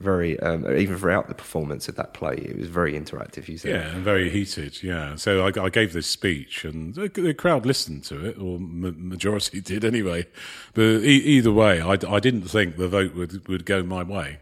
very 0.00 0.38
um, 0.40 0.70
even 0.76 0.98
throughout 0.98 1.28
the 1.28 1.34
performance 1.34 1.88
of 1.88 1.94
that 1.96 2.12
play 2.14 2.34
it 2.34 2.58
was 2.58 2.68
very 2.68 2.94
interactive 2.94 3.48
you 3.48 3.56
said. 3.56 3.70
Yeah 3.70 3.94
and 3.94 4.04
very 4.04 4.28
heated 4.28 4.82
yeah. 4.82 5.14
So 5.16 5.46
i, 5.46 5.64
I 5.64 5.68
gave 5.70 5.92
this 5.92 6.06
speech 6.06 6.64
and 6.64 6.94
the, 6.94 7.08
the, 7.08 7.32
crowd 7.32 7.64
listened 7.64 8.04
to 8.04 8.24
it 8.26 8.38
or 8.38 8.58
majority 8.60 9.60
did 9.72 9.84
anyway. 9.84 10.26
But 10.74 11.04
e- 11.04 11.24
either 11.24 11.52
way 11.52 11.80
I, 11.80 11.92
I 11.92 12.20
didn't 12.20 12.48
think 12.48 12.76
the 12.76 12.88
vote 12.88 13.14
would, 13.14 13.46
would 13.48 13.64
go 13.64 13.82
my 13.82 14.02
way. 14.02 14.40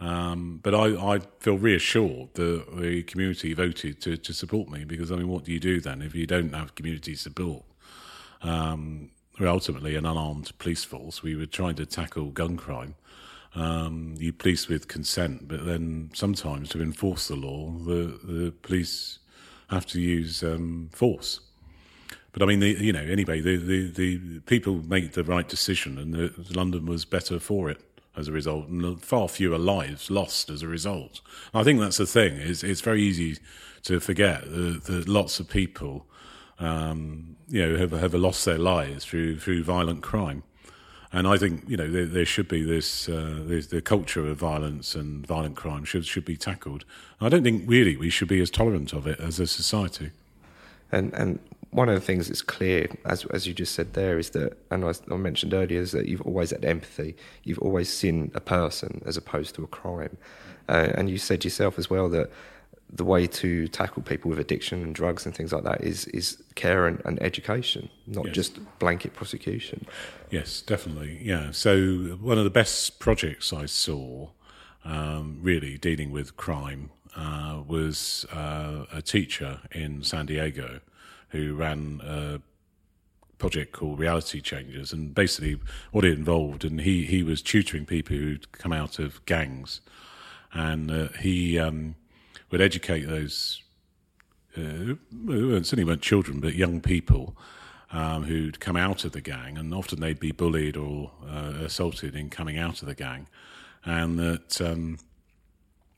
Um, 0.00 0.60
but 0.62 0.74
I, 0.74 1.14
I 1.14 1.20
feel 1.40 1.58
reassured 1.58 2.34
that 2.34 2.76
the 2.76 3.02
community 3.02 3.52
voted 3.52 4.00
to, 4.02 4.16
to 4.16 4.32
support 4.32 4.68
me 4.68 4.84
because 4.84 5.10
I 5.10 5.16
mean, 5.16 5.28
what 5.28 5.44
do 5.44 5.52
you 5.52 5.58
do 5.58 5.80
then 5.80 6.02
if 6.02 6.14
you 6.14 6.26
don't 6.26 6.54
have 6.54 6.74
community 6.74 7.14
support? 7.16 7.64
Um, 8.42 9.10
we're 9.38 9.48
ultimately 9.48 9.96
an 9.96 10.06
unarmed 10.06 10.56
police 10.58 10.84
force. 10.84 11.22
We 11.22 11.36
were 11.36 11.46
trying 11.46 11.76
to 11.76 11.86
tackle 11.86 12.26
gun 12.30 12.56
crime, 12.56 12.94
um, 13.58 14.14
you 14.18 14.32
police 14.32 14.68
with 14.68 14.88
consent, 14.88 15.48
but 15.48 15.66
then 15.66 16.10
sometimes 16.14 16.68
to 16.70 16.80
enforce 16.80 17.28
the 17.28 17.36
law, 17.36 17.72
the, 17.84 18.18
the 18.22 18.52
police 18.62 19.18
have 19.68 19.84
to 19.86 20.00
use 20.00 20.42
um, 20.42 20.90
force. 20.92 21.40
But 22.32 22.42
I 22.42 22.46
mean, 22.46 22.60
the, 22.60 22.68
you 22.68 22.92
know, 22.92 23.02
anyway, 23.02 23.40
the, 23.40 23.56
the, 23.56 23.90
the 23.90 24.40
people 24.40 24.82
made 24.82 25.14
the 25.14 25.24
right 25.24 25.48
decision, 25.48 25.98
and 25.98 26.14
the, 26.14 26.32
London 26.54 26.86
was 26.86 27.04
better 27.04 27.40
for 27.40 27.68
it 27.68 27.80
as 28.16 28.28
a 28.28 28.32
result, 28.32 28.68
and 28.68 29.02
far 29.02 29.28
fewer 29.28 29.58
lives 29.58 30.10
lost 30.10 30.50
as 30.50 30.62
a 30.62 30.68
result. 30.68 31.20
I 31.52 31.62
think 31.62 31.80
that's 31.80 31.96
the 31.96 32.06
thing. 32.06 32.36
It's, 32.36 32.62
it's 32.62 32.80
very 32.80 33.02
easy 33.02 33.38
to 33.84 34.00
forget 34.00 34.42
that, 34.44 34.84
that 34.84 35.08
lots 35.08 35.40
of 35.40 35.48
people, 35.48 36.06
um, 36.58 37.36
you 37.48 37.66
know, 37.66 37.76
have, 37.76 37.92
have 37.92 38.14
lost 38.14 38.44
their 38.44 38.58
lives 38.58 39.04
through 39.04 39.38
through 39.38 39.64
violent 39.64 40.02
crime. 40.02 40.42
And 41.12 41.26
I 41.26 41.38
think 41.38 41.64
you 41.66 41.76
know 41.76 41.90
there, 41.90 42.04
there 42.04 42.24
should 42.26 42.48
be 42.48 42.62
this 42.62 43.08
uh, 43.08 43.42
the 43.70 43.80
culture 43.82 44.26
of 44.28 44.36
violence 44.38 44.94
and 44.94 45.26
violent 45.26 45.56
crime 45.56 45.84
should 45.84 46.04
should 46.04 46.24
be 46.24 46.36
tackled. 46.36 46.84
I 47.20 47.28
don't 47.28 47.42
think 47.42 47.64
really 47.66 47.96
we 47.96 48.10
should 48.10 48.28
be 48.28 48.40
as 48.40 48.50
tolerant 48.50 48.92
of 48.92 49.06
it 49.06 49.18
as 49.18 49.40
a 49.40 49.46
society. 49.46 50.10
And 50.92 51.12
and 51.14 51.38
one 51.70 51.88
of 51.88 51.94
the 51.94 52.00
things 52.00 52.28
that's 52.28 52.42
clear, 52.42 52.88
as 53.04 53.24
as 53.26 53.46
you 53.46 53.54
just 53.54 53.74
said 53.74 53.94
there, 53.94 54.18
is 54.18 54.30
that, 54.30 54.56
and 54.70 54.84
I, 54.84 54.92
I, 55.10 55.16
mentioned 55.16 55.54
earlier, 55.54 55.80
is 55.80 55.92
that 55.92 56.08
you've 56.08 56.22
always 56.22 56.50
had 56.50 56.64
empathy. 56.64 57.16
You've 57.44 57.58
always 57.58 57.88
seen 57.88 58.30
a 58.34 58.40
person 58.40 59.02
as 59.06 59.16
opposed 59.16 59.54
to 59.56 59.64
a 59.64 59.66
crime, 59.66 60.16
uh, 60.68 60.88
and 60.94 61.08
you 61.10 61.18
said 61.18 61.44
yourself 61.44 61.78
as 61.78 61.90
well 61.90 62.08
that 62.10 62.30
the 62.90 63.04
way 63.04 63.26
to 63.26 63.68
tackle 63.68 64.02
people 64.02 64.28
with 64.30 64.38
addiction 64.38 64.82
and 64.82 64.94
drugs 64.94 65.26
and 65.26 65.34
things 65.34 65.52
like 65.52 65.64
that 65.64 65.82
is 65.82 66.06
is 66.06 66.42
care 66.54 66.86
and, 66.86 67.02
and 67.04 67.22
education, 67.22 67.90
not 68.06 68.26
yes. 68.26 68.34
just 68.34 68.78
blanket 68.78 69.14
prosecution. 69.14 69.86
Yes, 70.30 70.62
definitely. 70.62 71.20
Yeah. 71.22 71.50
So 71.50 72.18
one 72.20 72.38
of 72.38 72.44
the 72.44 72.50
best 72.50 72.98
projects 72.98 73.52
I 73.52 73.66
saw, 73.66 74.30
um, 74.84 75.38
really 75.42 75.76
dealing 75.78 76.10
with 76.10 76.36
crime, 76.36 76.90
uh, 77.16 77.62
was 77.66 78.26
uh, 78.32 78.86
a 78.92 79.02
teacher 79.02 79.60
in 79.72 80.02
San 80.02 80.26
Diego 80.26 80.80
who 81.30 81.54
ran 81.54 82.00
a 82.02 82.40
project 83.38 83.72
called 83.72 83.98
Reality 83.98 84.40
Changers, 84.40 84.92
and 84.92 85.14
basically 85.14 85.60
what 85.92 86.04
it 86.04 86.12
involved, 86.12 86.64
and 86.64 86.80
he 86.80 87.04
he 87.04 87.22
was 87.22 87.42
tutoring 87.42 87.86
people 87.86 88.16
who'd 88.16 88.50
come 88.52 88.72
out 88.72 88.98
of 88.98 89.24
gangs, 89.26 89.80
and 90.52 90.90
uh, 90.90 91.08
he 91.20 91.58
um, 91.58 91.94
would 92.50 92.60
educate 92.60 93.06
those. 93.06 93.62
Uh, 94.56 94.94
certainly 95.62 95.84
weren't 95.84 96.02
children, 96.02 96.40
but 96.40 96.54
young 96.54 96.80
people 96.80 97.36
um, 97.92 98.24
who'd 98.24 98.60
come 98.60 98.76
out 98.76 99.04
of 99.04 99.12
the 99.12 99.20
gang, 99.20 99.56
and 99.56 99.72
often 99.72 100.00
they'd 100.00 100.20
be 100.20 100.32
bullied 100.32 100.76
or 100.76 101.10
uh, 101.28 101.52
assaulted 101.64 102.14
in 102.14 102.30
coming 102.30 102.58
out 102.58 102.82
of 102.82 102.88
the 102.88 102.94
gang, 102.94 103.28
and 103.84 104.18
that 104.18 104.60
um, 104.60 104.98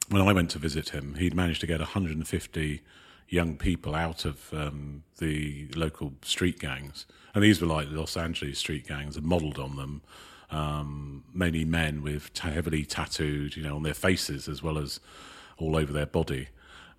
when 0.08 0.22
I 0.22 0.32
went 0.32 0.50
to 0.50 0.58
visit 0.58 0.90
him, 0.90 1.14
he'd 1.14 1.34
managed 1.34 1.60
to 1.60 1.66
get 1.66 1.78
150 1.78 2.82
young 3.28 3.56
people 3.56 3.94
out 3.94 4.24
of 4.24 4.52
um, 4.52 5.04
the 5.18 5.68
local 5.76 6.12
street 6.22 6.58
gangs. 6.58 7.06
And 7.32 7.44
these 7.44 7.60
were 7.60 7.68
like 7.68 7.86
Los 7.90 8.16
Angeles 8.16 8.58
street 8.58 8.88
gangs 8.88 9.16
and 9.16 9.24
modelled 9.24 9.58
on 9.58 9.76
them. 9.76 10.02
Um, 10.50 11.22
many 11.32 11.64
men 11.64 12.02
with 12.02 12.32
t- 12.34 12.48
heavily 12.48 12.84
tattooed, 12.84 13.54
you 13.56 13.62
know, 13.62 13.76
on 13.76 13.84
their 13.84 13.94
faces 13.94 14.48
as 14.48 14.64
well 14.64 14.78
as 14.78 14.98
all 15.60 15.76
over 15.76 15.92
their 15.92 16.06
body. 16.06 16.48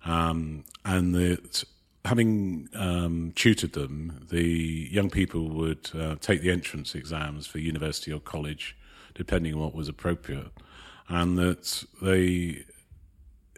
Um, 0.04 0.64
and 0.84 1.14
that 1.14 1.64
having 2.04 2.68
um, 2.74 3.32
tutored 3.34 3.72
them, 3.72 4.26
the 4.30 4.88
young 4.90 5.10
people 5.10 5.48
would 5.48 5.90
uh, 5.94 6.16
take 6.20 6.42
the 6.42 6.50
entrance 6.50 6.94
exams 6.94 7.46
for 7.46 7.58
university 7.58 8.12
or 8.12 8.20
college, 8.20 8.76
depending 9.14 9.54
on 9.54 9.60
what 9.60 9.74
was 9.74 9.88
appropriate. 9.88 10.50
And 11.08 11.38
that 11.38 11.84
they 12.00 12.64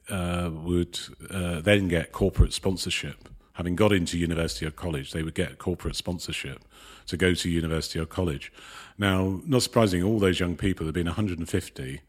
uh, 0.08 0.50
would 0.52 0.98
uh, 1.30 1.60
then 1.60 1.88
get 1.88 2.12
corporate 2.12 2.52
sponsorship. 2.52 3.28
Having 3.54 3.76
got 3.76 3.92
into 3.92 4.18
university 4.18 4.66
or 4.66 4.70
college, 4.70 5.12
they 5.12 5.22
would 5.22 5.34
get 5.34 5.58
corporate 5.58 5.96
sponsorship 5.96 6.64
to 7.06 7.16
go 7.16 7.34
to 7.34 7.48
university 7.48 7.98
or 7.98 8.06
college. 8.06 8.52
Now, 8.98 9.40
not 9.46 9.62
surprising, 9.62 10.02
all 10.02 10.18
those 10.18 10.40
young 10.40 10.56
people, 10.56 10.86
had 10.86 10.94
been 10.94 11.06
150 11.06 12.00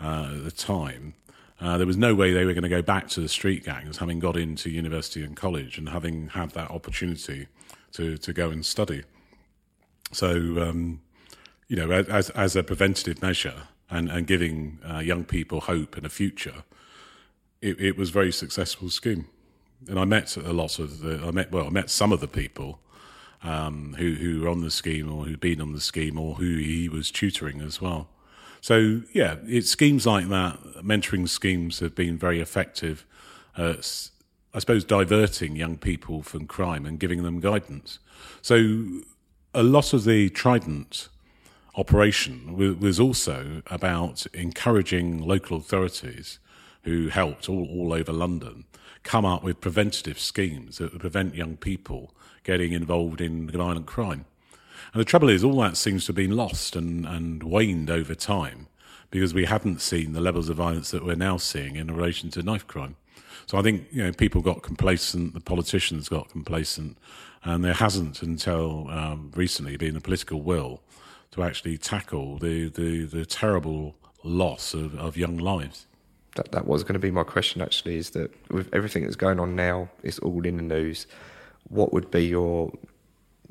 uh, 0.00 0.04
at 0.04 0.44
the 0.44 0.50
time. 0.50 1.14
Uh, 1.62 1.78
there 1.78 1.86
was 1.86 1.96
no 1.96 2.12
way 2.12 2.32
they 2.32 2.44
were 2.44 2.54
going 2.54 2.64
to 2.64 2.68
go 2.68 2.82
back 2.82 3.08
to 3.08 3.20
the 3.20 3.28
street 3.28 3.64
gangs, 3.64 3.98
having 3.98 4.18
got 4.18 4.36
into 4.36 4.68
university 4.68 5.22
and 5.22 5.36
college 5.36 5.78
and 5.78 5.90
having 5.90 6.26
had 6.28 6.50
that 6.50 6.68
opportunity 6.72 7.46
to, 7.92 8.18
to 8.18 8.32
go 8.32 8.50
and 8.50 8.66
study. 8.66 9.04
So, 10.10 10.30
um, 10.60 11.00
you 11.68 11.76
know, 11.76 11.90
as, 11.92 12.30
as 12.30 12.56
a 12.56 12.64
preventative 12.64 13.22
measure 13.22 13.68
and, 13.88 14.10
and 14.10 14.26
giving 14.26 14.80
uh, 14.84 14.98
young 14.98 15.24
people 15.24 15.60
hope 15.60 15.96
and 15.96 16.04
a 16.04 16.08
future, 16.08 16.64
it, 17.60 17.80
it 17.80 17.96
was 17.96 18.10
a 18.10 18.12
very 18.12 18.32
successful 18.32 18.90
scheme. 18.90 19.26
And 19.88 20.00
I 20.00 20.04
met 20.04 20.36
a 20.36 20.52
lot 20.52 20.80
of 20.80 20.98
the, 20.98 21.22
I 21.24 21.30
met, 21.30 21.52
well, 21.52 21.66
I 21.68 21.70
met 21.70 21.90
some 21.90 22.12
of 22.12 22.20
the 22.20 22.28
people 22.28 22.80
um, 23.44 23.94
who, 23.98 24.14
who 24.14 24.40
were 24.40 24.48
on 24.48 24.62
the 24.62 24.70
scheme 24.70 25.12
or 25.12 25.26
who'd 25.26 25.40
been 25.40 25.60
on 25.60 25.72
the 25.72 25.80
scheme 25.80 26.18
or 26.18 26.34
who 26.34 26.56
he 26.56 26.88
was 26.88 27.12
tutoring 27.12 27.60
as 27.60 27.80
well. 27.80 28.08
So, 28.62 29.02
yeah, 29.12 29.38
it's 29.44 29.68
schemes 29.68 30.06
like 30.06 30.28
that, 30.28 30.56
mentoring 30.84 31.28
schemes 31.28 31.80
have 31.80 31.96
been 31.96 32.16
very 32.16 32.40
effective. 32.40 33.04
Uh, 33.56 33.74
I 34.54 34.60
suppose 34.60 34.84
diverting 34.84 35.56
young 35.56 35.76
people 35.76 36.22
from 36.22 36.46
crime 36.46 36.86
and 36.86 37.00
giving 37.00 37.24
them 37.24 37.40
guidance. 37.40 37.98
So, 38.40 39.00
a 39.52 39.64
lot 39.64 39.92
of 39.92 40.04
the 40.04 40.30
Trident 40.30 41.08
operation 41.74 42.56
was 42.78 43.00
also 43.00 43.62
about 43.66 44.26
encouraging 44.32 45.20
local 45.20 45.56
authorities 45.56 46.38
who 46.84 47.08
helped 47.08 47.48
all, 47.48 47.66
all 47.68 47.92
over 47.92 48.12
London 48.12 48.64
come 49.02 49.24
up 49.24 49.42
with 49.42 49.60
preventative 49.60 50.20
schemes 50.20 50.78
that 50.78 50.92
would 50.92 51.00
prevent 51.00 51.34
young 51.34 51.56
people 51.56 52.14
getting 52.44 52.70
involved 52.70 53.20
in 53.20 53.50
violent 53.50 53.86
crime. 53.86 54.24
And 54.92 55.00
the 55.00 55.04
trouble 55.04 55.28
is, 55.28 55.44
all 55.44 55.60
that 55.60 55.76
seems 55.76 56.04
to 56.04 56.08
have 56.08 56.16
been 56.16 56.36
lost 56.36 56.76
and, 56.76 57.06
and 57.06 57.42
waned 57.42 57.90
over 57.90 58.14
time 58.14 58.68
because 59.10 59.34
we 59.34 59.44
haven't 59.44 59.80
seen 59.80 60.12
the 60.12 60.20
levels 60.20 60.48
of 60.48 60.56
violence 60.56 60.90
that 60.90 61.04
we're 61.04 61.14
now 61.14 61.36
seeing 61.36 61.76
in 61.76 61.94
relation 61.94 62.30
to 62.30 62.42
knife 62.42 62.66
crime. 62.66 62.96
So 63.46 63.58
I 63.58 63.62
think 63.62 63.86
you 63.90 64.04
know 64.04 64.12
people 64.12 64.40
got 64.40 64.62
complacent, 64.62 65.34
the 65.34 65.40
politicians 65.40 66.08
got 66.08 66.30
complacent, 66.30 66.96
and 67.44 67.64
there 67.64 67.74
hasn't 67.74 68.22
until 68.22 68.88
um, 68.90 69.32
recently 69.34 69.76
been 69.76 69.96
a 69.96 70.00
political 70.00 70.40
will 70.40 70.80
to 71.32 71.42
actually 71.42 71.78
tackle 71.78 72.38
the, 72.38 72.68
the, 72.68 73.04
the 73.04 73.26
terrible 73.26 73.96
loss 74.22 74.74
of, 74.74 74.98
of 74.98 75.16
young 75.16 75.36
lives 75.38 75.86
that 76.36 76.52
that 76.52 76.66
was 76.66 76.82
going 76.82 76.94
to 76.94 76.98
be 76.98 77.10
my 77.10 77.22
question 77.22 77.60
actually 77.60 77.96
is 77.96 78.10
that 78.10 78.30
with 78.50 78.72
everything 78.72 79.02
that's 79.02 79.16
going 79.16 79.38
on 79.38 79.54
now 79.54 79.88
it's 80.02 80.18
all 80.20 80.44
in 80.46 80.56
the 80.56 80.62
news 80.62 81.06
what 81.68 81.92
would 81.92 82.10
be 82.10 82.26
your 82.26 82.72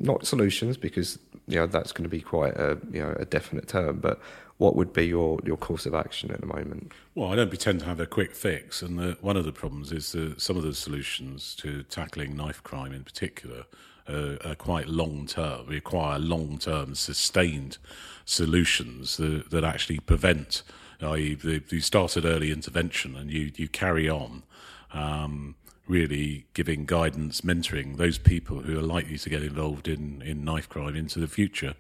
not 0.02 0.26
solutions 0.26 0.78
because 0.78 1.20
you 1.48 1.56
know 1.58 1.68
that's 1.68 1.92
going 1.92 2.04
to 2.04 2.10
be 2.10 2.22
quite 2.22 2.56
a 2.56 2.78
you 2.92 3.02
know 3.02 3.16
a 3.20 3.26
definite 3.26 3.68
term 3.68 4.00
but 4.00 4.20
what 4.62 4.76
would 4.76 4.94
be 4.94 5.08
your, 5.08 5.40
your 5.44 5.58
course 5.58 5.88
of 5.88 5.96
action 5.96 6.30
at 6.30 6.40
the 6.40 6.46
moment? 6.46 6.92
Well, 7.16 7.32
I 7.32 7.36
don't 7.36 7.50
pretend 7.50 7.80
to 7.80 7.88
have 7.88 8.00
a 8.00 8.06
quick 8.06 8.36
fix, 8.36 8.84
and 8.84 9.00
the, 9.00 9.18
one 9.20 9.36
of 9.36 9.44
the 9.44 9.52
problems 9.52 9.92
is 9.92 10.12
that 10.12 10.40
some 10.40 10.56
of 10.56 10.62
the 10.62 10.76
solutions 10.76 11.56
to 11.62 11.82
tackling 11.82 12.38
knife 12.38 12.62
crime 12.62 12.94
in 12.94 13.04
particular 13.04 13.64
uh, 14.08 14.36
are 14.46 14.54
quite 14.54 14.88
long 14.88 15.26
term, 15.26 15.66
require 15.66 16.20
long 16.20 16.60
term, 16.60 16.94
sustained 16.94 17.80
solutions 18.24 19.18
that, 19.18 19.50
that 19.50 19.64
actually 19.64 20.00
prevent 20.00 20.62
i.e., 21.02 21.38
you 21.70 21.82
started 21.82 22.26
early 22.26 22.52
intervention 22.52 23.16
and 23.16 23.32
you, 23.32 23.52
you 23.56 23.68
carry 23.68 24.08
on, 24.08 24.44
um, 24.94 25.56
really 25.88 26.46
giving 26.54 26.86
guidance, 26.86 27.42
mentoring 27.42 27.98
those 27.98 28.18
people 28.18 28.60
who 28.60 28.78
are 28.78 28.84
likely 28.84 29.18
to 29.18 29.30
get 29.30 29.44
involved 29.44 29.88
in, 29.88 30.22
in 30.22 30.44
knife 30.44 30.70
crime 30.70 30.96
into 30.96 31.20
the 31.20 31.28
future. 31.28 31.74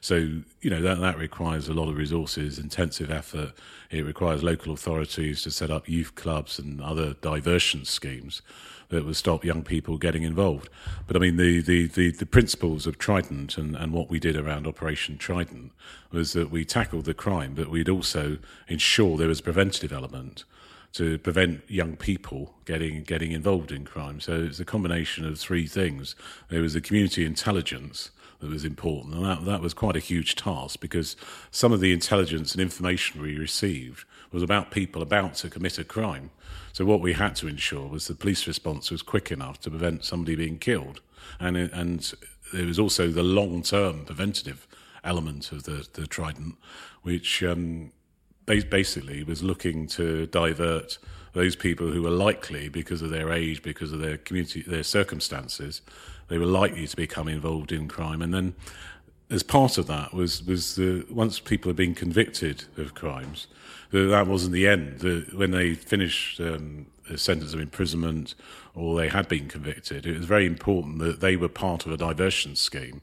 So, 0.00 0.16
you 0.60 0.70
know, 0.70 0.80
that, 0.80 1.00
that 1.00 1.18
requires 1.18 1.68
a 1.68 1.74
lot 1.74 1.88
of 1.88 1.96
resources, 1.96 2.58
intensive 2.58 3.10
effort. 3.10 3.52
It 3.90 4.06
requires 4.06 4.42
local 4.42 4.72
authorities 4.72 5.42
to 5.42 5.50
set 5.50 5.70
up 5.70 5.88
youth 5.88 6.14
clubs 6.14 6.58
and 6.58 6.80
other 6.80 7.14
diversion 7.14 7.84
schemes 7.84 8.42
that 8.90 9.04
would 9.04 9.16
stop 9.16 9.44
young 9.44 9.62
people 9.62 9.98
getting 9.98 10.22
involved. 10.22 10.70
But 11.06 11.16
I 11.16 11.18
mean, 11.18 11.36
the, 11.36 11.60
the, 11.60 11.86
the, 11.88 12.10
the, 12.10 12.26
principles 12.26 12.86
of 12.86 12.96
Trident 12.96 13.58
and, 13.58 13.76
and 13.76 13.92
what 13.92 14.08
we 14.08 14.18
did 14.18 14.36
around 14.36 14.66
Operation 14.66 15.18
Trident 15.18 15.72
was 16.10 16.32
that 16.32 16.50
we 16.50 16.64
tackled 16.64 17.04
the 17.04 17.12
crime, 17.12 17.54
but 17.54 17.68
we'd 17.68 17.90
also 17.90 18.38
ensure 18.66 19.18
there 19.18 19.28
was 19.28 19.40
a 19.40 19.42
preventative 19.42 19.92
element 19.92 20.44
to 20.92 21.18
prevent 21.18 21.62
young 21.68 21.96
people 21.96 22.54
getting 22.64 23.02
getting 23.02 23.32
involved 23.32 23.72
in 23.72 23.84
crime. 23.84 24.20
So 24.20 24.42
it's 24.42 24.60
a 24.60 24.64
combination 24.64 25.26
of 25.26 25.38
three 25.38 25.66
things. 25.66 26.14
There 26.48 26.62
was 26.62 26.74
the 26.74 26.80
community 26.80 27.24
intelligence 27.24 28.10
that 28.40 28.50
was 28.50 28.64
important, 28.64 29.14
and 29.14 29.24
that 29.24 29.44
that 29.44 29.60
was 29.60 29.74
quite 29.74 29.96
a 29.96 30.00
huge 30.00 30.36
task 30.36 30.80
because 30.80 31.16
some 31.50 31.72
of 31.72 31.80
the 31.80 31.92
intelligence 31.92 32.52
and 32.52 32.62
information 32.62 33.20
we 33.20 33.36
received 33.36 34.04
was 34.30 34.42
about 34.42 34.70
people 34.70 35.02
about 35.02 35.34
to 35.34 35.50
commit 35.50 35.78
a 35.78 35.84
crime. 35.84 36.30
So 36.72 36.84
what 36.84 37.00
we 37.00 37.14
had 37.14 37.34
to 37.36 37.48
ensure 37.48 37.88
was 37.88 38.06
the 38.06 38.14
police 38.14 38.46
response 38.46 38.90
was 38.90 39.02
quick 39.02 39.30
enough 39.32 39.60
to 39.60 39.70
prevent 39.70 40.04
somebody 40.04 40.36
being 40.36 40.58
killed, 40.58 41.00
and 41.40 41.56
and 41.56 42.12
there 42.52 42.66
was 42.66 42.78
also 42.78 43.08
the 43.08 43.22
long 43.22 43.62
term 43.62 44.04
preventative 44.04 44.66
element 45.04 45.52
of 45.52 45.64
the 45.64 45.86
the 45.92 46.06
Trident, 46.06 46.56
which 47.02 47.42
um, 47.42 47.92
basically 48.48 49.22
was 49.24 49.42
looking 49.42 49.86
to 49.88 50.26
divert 50.26 50.98
those 51.32 51.54
people 51.54 51.90
who 51.90 52.02
were 52.02 52.10
likely, 52.10 52.68
because 52.68 53.02
of 53.02 53.10
their 53.10 53.32
age, 53.32 53.62
because 53.62 53.92
of 53.92 54.00
their 54.00 54.16
community, 54.16 54.62
their 54.62 54.82
circumstances, 54.82 55.82
they 56.28 56.38
were 56.38 56.46
likely 56.46 56.86
to 56.86 56.96
become 56.96 57.28
involved 57.28 57.72
in 57.72 57.88
crime, 57.88 58.22
and 58.22 58.32
then 58.34 58.54
as 59.30 59.42
part 59.42 59.76
of 59.78 59.86
that 59.86 60.14
was 60.14 60.44
was 60.44 60.76
the 60.76 61.04
once 61.10 61.38
people 61.38 61.68
had 61.68 61.76
been 61.76 61.94
convicted 61.94 62.64
of 62.76 62.94
crimes, 62.94 63.46
that, 63.90 64.26
wasn't 64.26 64.52
the 64.52 64.66
end. 64.66 65.00
The, 65.00 65.26
when 65.34 65.50
they 65.50 65.74
finished 65.74 66.40
um, 66.40 66.86
a 67.10 67.18
sentence 67.18 67.54
of 67.54 67.60
imprisonment 67.60 68.34
or 68.74 68.96
they 68.96 69.08
had 69.08 69.28
been 69.28 69.48
convicted, 69.48 70.06
it 70.06 70.16
was 70.16 70.26
very 70.26 70.46
important 70.46 70.98
that 71.00 71.20
they 71.20 71.36
were 71.36 71.48
part 71.48 71.86
of 71.86 71.92
a 71.92 71.96
diversion 71.96 72.56
scheme 72.56 73.00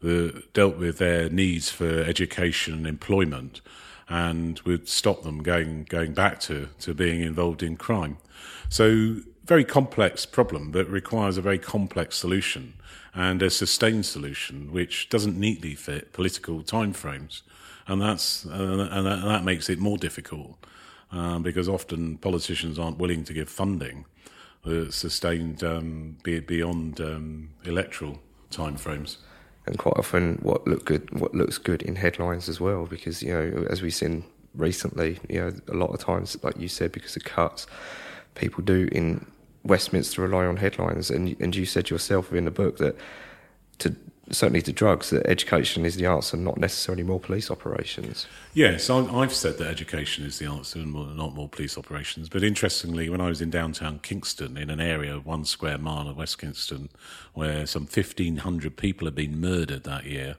that 0.00 0.52
dealt 0.52 0.76
with 0.76 0.98
their 0.98 1.28
needs 1.28 1.70
for 1.70 2.02
education 2.02 2.74
and 2.74 2.86
employment 2.86 3.60
and 4.08 4.60
would 4.60 4.88
stop 4.88 5.22
them 5.22 5.42
going 5.42 5.84
going 5.84 6.14
back 6.14 6.40
to, 6.40 6.68
to 6.80 6.94
being 6.94 7.20
involved 7.20 7.62
in 7.62 7.76
crime. 7.76 8.18
So 8.68 9.16
very 9.44 9.64
complex 9.64 10.26
problem 10.26 10.72
that 10.72 10.88
requires 10.88 11.38
a 11.38 11.42
very 11.42 11.58
complex 11.58 12.16
solution 12.16 12.74
and 13.14 13.42
a 13.42 13.50
sustained 13.50 14.06
solution 14.06 14.72
which 14.72 15.08
doesn't 15.08 15.38
neatly 15.38 15.74
fit 15.74 16.12
political 16.12 16.62
timeframes, 16.62 17.42
and 17.86 18.00
that's 18.00 18.46
uh, 18.46 18.88
and 18.90 19.06
that, 19.06 19.44
makes 19.44 19.68
it 19.68 19.78
more 19.78 19.96
difficult 19.96 20.56
um, 21.10 21.42
because 21.42 21.68
often 21.68 22.18
politicians 22.18 22.78
aren't 22.78 22.98
willing 22.98 23.24
to 23.24 23.32
give 23.32 23.48
funding 23.48 24.04
that's 24.64 24.96
sustained 24.96 25.62
um, 25.62 26.16
beyond 26.22 27.00
um, 27.00 27.50
electoral 27.64 28.18
timeframes 28.50 29.18
and 29.68 29.78
quite 29.78 29.96
often 29.96 30.38
what 30.42 30.66
look 30.66 30.84
good 30.84 31.08
what 31.18 31.34
looks 31.34 31.58
good 31.58 31.82
in 31.82 31.96
headlines 31.96 32.48
as 32.48 32.60
well 32.60 32.86
because 32.86 33.22
you 33.22 33.32
know 33.32 33.66
as 33.70 33.82
we've 33.82 33.94
seen 33.94 34.24
recently 34.54 35.18
you 35.28 35.40
know 35.40 35.52
a 35.68 35.74
lot 35.74 35.90
of 35.90 36.00
times 36.00 36.36
like 36.42 36.56
you 36.58 36.68
said 36.68 36.90
because 36.90 37.16
of 37.16 37.24
cuts 37.24 37.66
people 38.34 38.64
do 38.64 38.88
in 38.92 39.26
Westminster 39.64 40.22
rely 40.22 40.46
on 40.46 40.56
headlines. 40.56 41.10
And 41.10 41.36
and 41.40 41.54
you 41.54 41.66
said 41.66 41.90
yourself 41.90 42.32
in 42.32 42.44
the 42.44 42.50
book 42.50 42.78
that 42.78 42.96
to 43.78 43.94
certainly 44.30 44.62
to 44.62 44.72
drugs, 44.72 45.10
that 45.10 45.26
education 45.26 45.84
is 45.84 45.96
the 45.96 46.06
answer, 46.06 46.36
not 46.36 46.58
necessarily 46.58 47.02
more 47.02 47.20
police 47.20 47.50
operations. 47.50 48.26
Yes, 48.54 48.90
I've 48.90 49.32
said 49.32 49.58
that 49.58 49.68
education 49.68 50.24
is 50.24 50.38
the 50.38 50.46
answer 50.46 50.78
and 50.78 51.16
not 51.16 51.34
more 51.34 51.48
police 51.48 51.78
operations. 51.78 52.28
But 52.28 52.42
interestingly, 52.42 53.08
when 53.08 53.20
I 53.20 53.28
was 53.28 53.40
in 53.40 53.50
downtown 53.50 54.00
Kingston, 54.00 54.56
in 54.56 54.70
an 54.70 54.80
area 54.80 55.14
of 55.14 55.26
one 55.26 55.44
square 55.44 55.78
mile 55.78 56.08
of 56.08 56.16
West 56.16 56.38
Kingston, 56.38 56.88
where 57.34 57.66
some 57.66 57.82
1,500 57.82 58.76
people 58.76 59.06
had 59.06 59.14
been 59.14 59.40
murdered 59.40 59.84
that 59.84 60.04
year, 60.04 60.36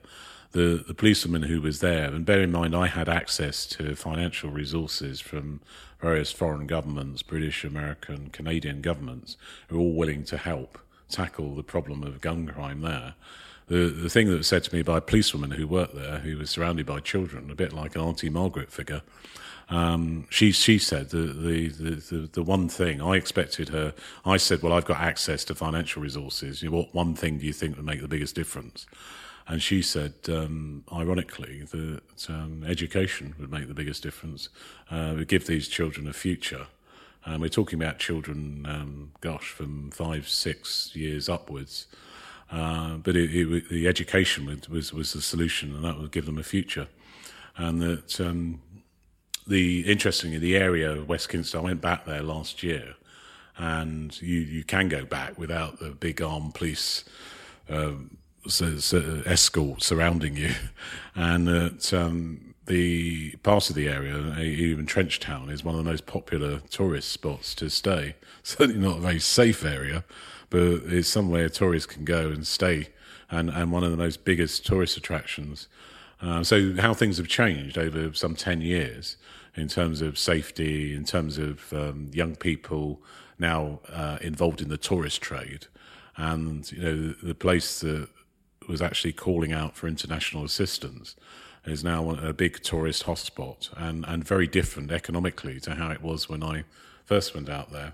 the, 0.52 0.84
the 0.86 0.94
policeman 0.94 1.42
who 1.42 1.60
was 1.60 1.80
there, 1.80 2.12
and 2.12 2.26
bear 2.26 2.40
in 2.40 2.50
mind, 2.50 2.74
I 2.74 2.88
had 2.88 3.08
access 3.08 3.66
to 3.66 3.94
financial 3.94 4.50
resources 4.50 5.20
from 5.20 5.60
various 6.00 6.32
foreign 6.32 6.66
governments, 6.66 7.22
British, 7.22 7.64
American, 7.64 8.30
Canadian 8.30 8.80
governments, 8.80 9.36
who 9.68 9.76
were 9.76 9.82
all 9.82 9.94
willing 9.94 10.24
to 10.24 10.36
help 10.36 10.78
tackle 11.10 11.54
the 11.54 11.62
problem 11.62 12.02
of 12.02 12.20
gun 12.20 12.46
crime 12.46 12.80
there 12.80 13.14
the 13.70 13.88
the 13.88 14.10
thing 14.10 14.28
that 14.28 14.36
was 14.36 14.48
said 14.48 14.64
to 14.64 14.74
me 14.74 14.82
by 14.82 14.98
a 14.98 15.00
policewoman 15.00 15.52
who 15.52 15.66
worked 15.66 15.94
there, 15.94 16.18
who 16.18 16.36
was 16.36 16.50
surrounded 16.50 16.84
by 16.84 16.98
children, 17.00 17.50
a 17.50 17.54
bit 17.54 17.72
like 17.72 17.94
an 17.94 18.02
Auntie 18.02 18.28
Margaret 18.28 18.70
figure. 18.70 19.02
Um, 19.70 20.26
she 20.28 20.50
she 20.50 20.78
said 20.78 21.10
the, 21.10 21.18
the, 21.18 21.68
the, 21.68 22.28
the, 22.32 22.42
one 22.42 22.68
thing 22.68 23.00
I 23.00 23.14
expected 23.14 23.68
her. 23.68 23.94
I 24.24 24.36
said, 24.36 24.62
"Well, 24.62 24.72
I've 24.72 24.84
got 24.84 24.98
access 24.98 25.44
to 25.44 25.54
financial 25.54 26.02
resources. 26.02 26.62
You 26.62 26.72
what 26.72 26.92
one 26.92 27.14
thing 27.14 27.38
do 27.38 27.46
you 27.46 27.52
think 27.52 27.76
would 27.76 27.86
make 27.86 28.02
the 28.02 28.08
biggest 28.08 28.34
difference?" 28.34 28.86
And 29.46 29.62
she 29.62 29.82
said, 29.82 30.14
um, 30.28 30.84
ironically, 30.92 31.64
that 31.70 32.26
um, 32.28 32.62
education 32.64 33.34
would 33.38 33.50
make 33.50 33.66
the 33.68 33.74
biggest 33.74 34.02
difference. 34.02 34.48
Uh, 34.90 35.14
would 35.16 35.28
give 35.28 35.46
these 35.46 35.66
children 35.68 36.08
a 36.08 36.12
future. 36.12 36.66
And 37.24 37.40
we're 37.40 37.48
talking 37.48 37.80
about 37.80 37.98
children, 37.98 38.66
um, 38.68 39.12
gosh, 39.20 39.50
from 39.50 39.90
five, 39.90 40.28
six 40.28 40.94
years 40.94 41.28
upwards. 41.28 41.86
Uh, 42.50 42.96
but 42.96 43.14
it, 43.14 43.30
it, 43.34 43.68
the 43.68 43.86
education 43.86 44.46
was, 44.68 44.92
was 44.92 45.12
the 45.12 45.22
solution, 45.22 45.74
and 45.74 45.84
that 45.84 45.98
would 45.98 46.10
give 46.10 46.26
them 46.26 46.38
a 46.38 46.42
future. 46.42 46.88
And 47.56 47.80
that 47.82 48.20
um, 48.20 48.60
the 49.46 49.80
interestingly, 49.80 50.38
the 50.38 50.56
area 50.56 50.90
of 50.92 51.08
West 51.08 51.28
Kingston, 51.28 51.60
I 51.60 51.64
went 51.64 51.80
back 51.80 52.06
there 52.06 52.22
last 52.22 52.62
year, 52.62 52.94
and 53.56 54.20
you 54.22 54.38
you 54.38 54.64
can 54.64 54.88
go 54.88 55.04
back 55.04 55.38
without 55.38 55.78
the 55.78 55.90
big 55.90 56.22
armed 56.22 56.54
police. 56.54 57.04
Um, 57.68 58.16
so, 58.48 58.78
so 58.78 59.22
escort 59.26 59.82
surrounding 59.82 60.36
you, 60.36 60.54
and 61.14 61.46
that 61.46 61.92
um, 61.92 62.49
the 62.70 63.32
part 63.42 63.68
of 63.68 63.74
the 63.74 63.88
area, 63.88 64.38
even 64.38 64.86
Trenchtown, 64.86 65.50
is 65.50 65.64
one 65.64 65.74
of 65.74 65.84
the 65.84 65.90
most 65.90 66.06
popular 66.06 66.60
tourist 66.70 67.10
spots 67.10 67.52
to 67.56 67.68
stay. 67.68 68.14
Certainly 68.44 68.80
not 68.80 68.98
a 68.98 69.00
very 69.00 69.18
safe 69.18 69.64
area, 69.64 70.04
but 70.50 70.60
it's 70.86 71.08
somewhere 71.08 71.48
tourists 71.48 71.92
can 71.92 72.04
go 72.04 72.28
and 72.28 72.46
stay, 72.46 72.90
and, 73.28 73.50
and 73.50 73.72
one 73.72 73.82
of 73.82 73.90
the 73.90 73.96
most 73.96 74.24
biggest 74.24 74.64
tourist 74.64 74.96
attractions. 74.96 75.66
Uh, 76.22 76.44
so 76.44 76.74
how 76.78 76.94
things 76.94 77.16
have 77.16 77.26
changed 77.26 77.76
over 77.76 78.14
some 78.14 78.36
10 78.36 78.60
years 78.60 79.16
in 79.56 79.66
terms 79.66 80.00
of 80.00 80.16
safety, 80.16 80.94
in 80.94 81.04
terms 81.04 81.38
of 81.38 81.72
um, 81.72 82.08
young 82.12 82.36
people 82.36 83.02
now 83.38 83.80
uh, 83.92 84.18
involved 84.20 84.60
in 84.60 84.68
the 84.68 84.78
tourist 84.78 85.20
trade. 85.20 85.66
And, 86.16 86.70
you 86.70 86.82
know, 86.82 87.14
the 87.20 87.34
place 87.34 87.80
that 87.80 88.08
was 88.68 88.80
actually 88.80 89.12
calling 89.12 89.52
out 89.52 89.76
for 89.76 89.88
international 89.88 90.44
assistance 90.44 91.16
is 91.64 91.84
now 91.84 92.10
a 92.10 92.32
big 92.32 92.62
tourist 92.62 93.04
hotspot 93.04 93.70
and, 93.76 94.04
and 94.06 94.24
very 94.24 94.46
different 94.46 94.90
economically 94.90 95.60
to 95.60 95.74
how 95.74 95.90
it 95.90 96.02
was 96.02 96.28
when 96.28 96.42
I 96.42 96.64
first 97.04 97.34
went 97.34 97.48
out 97.48 97.70
there. 97.70 97.92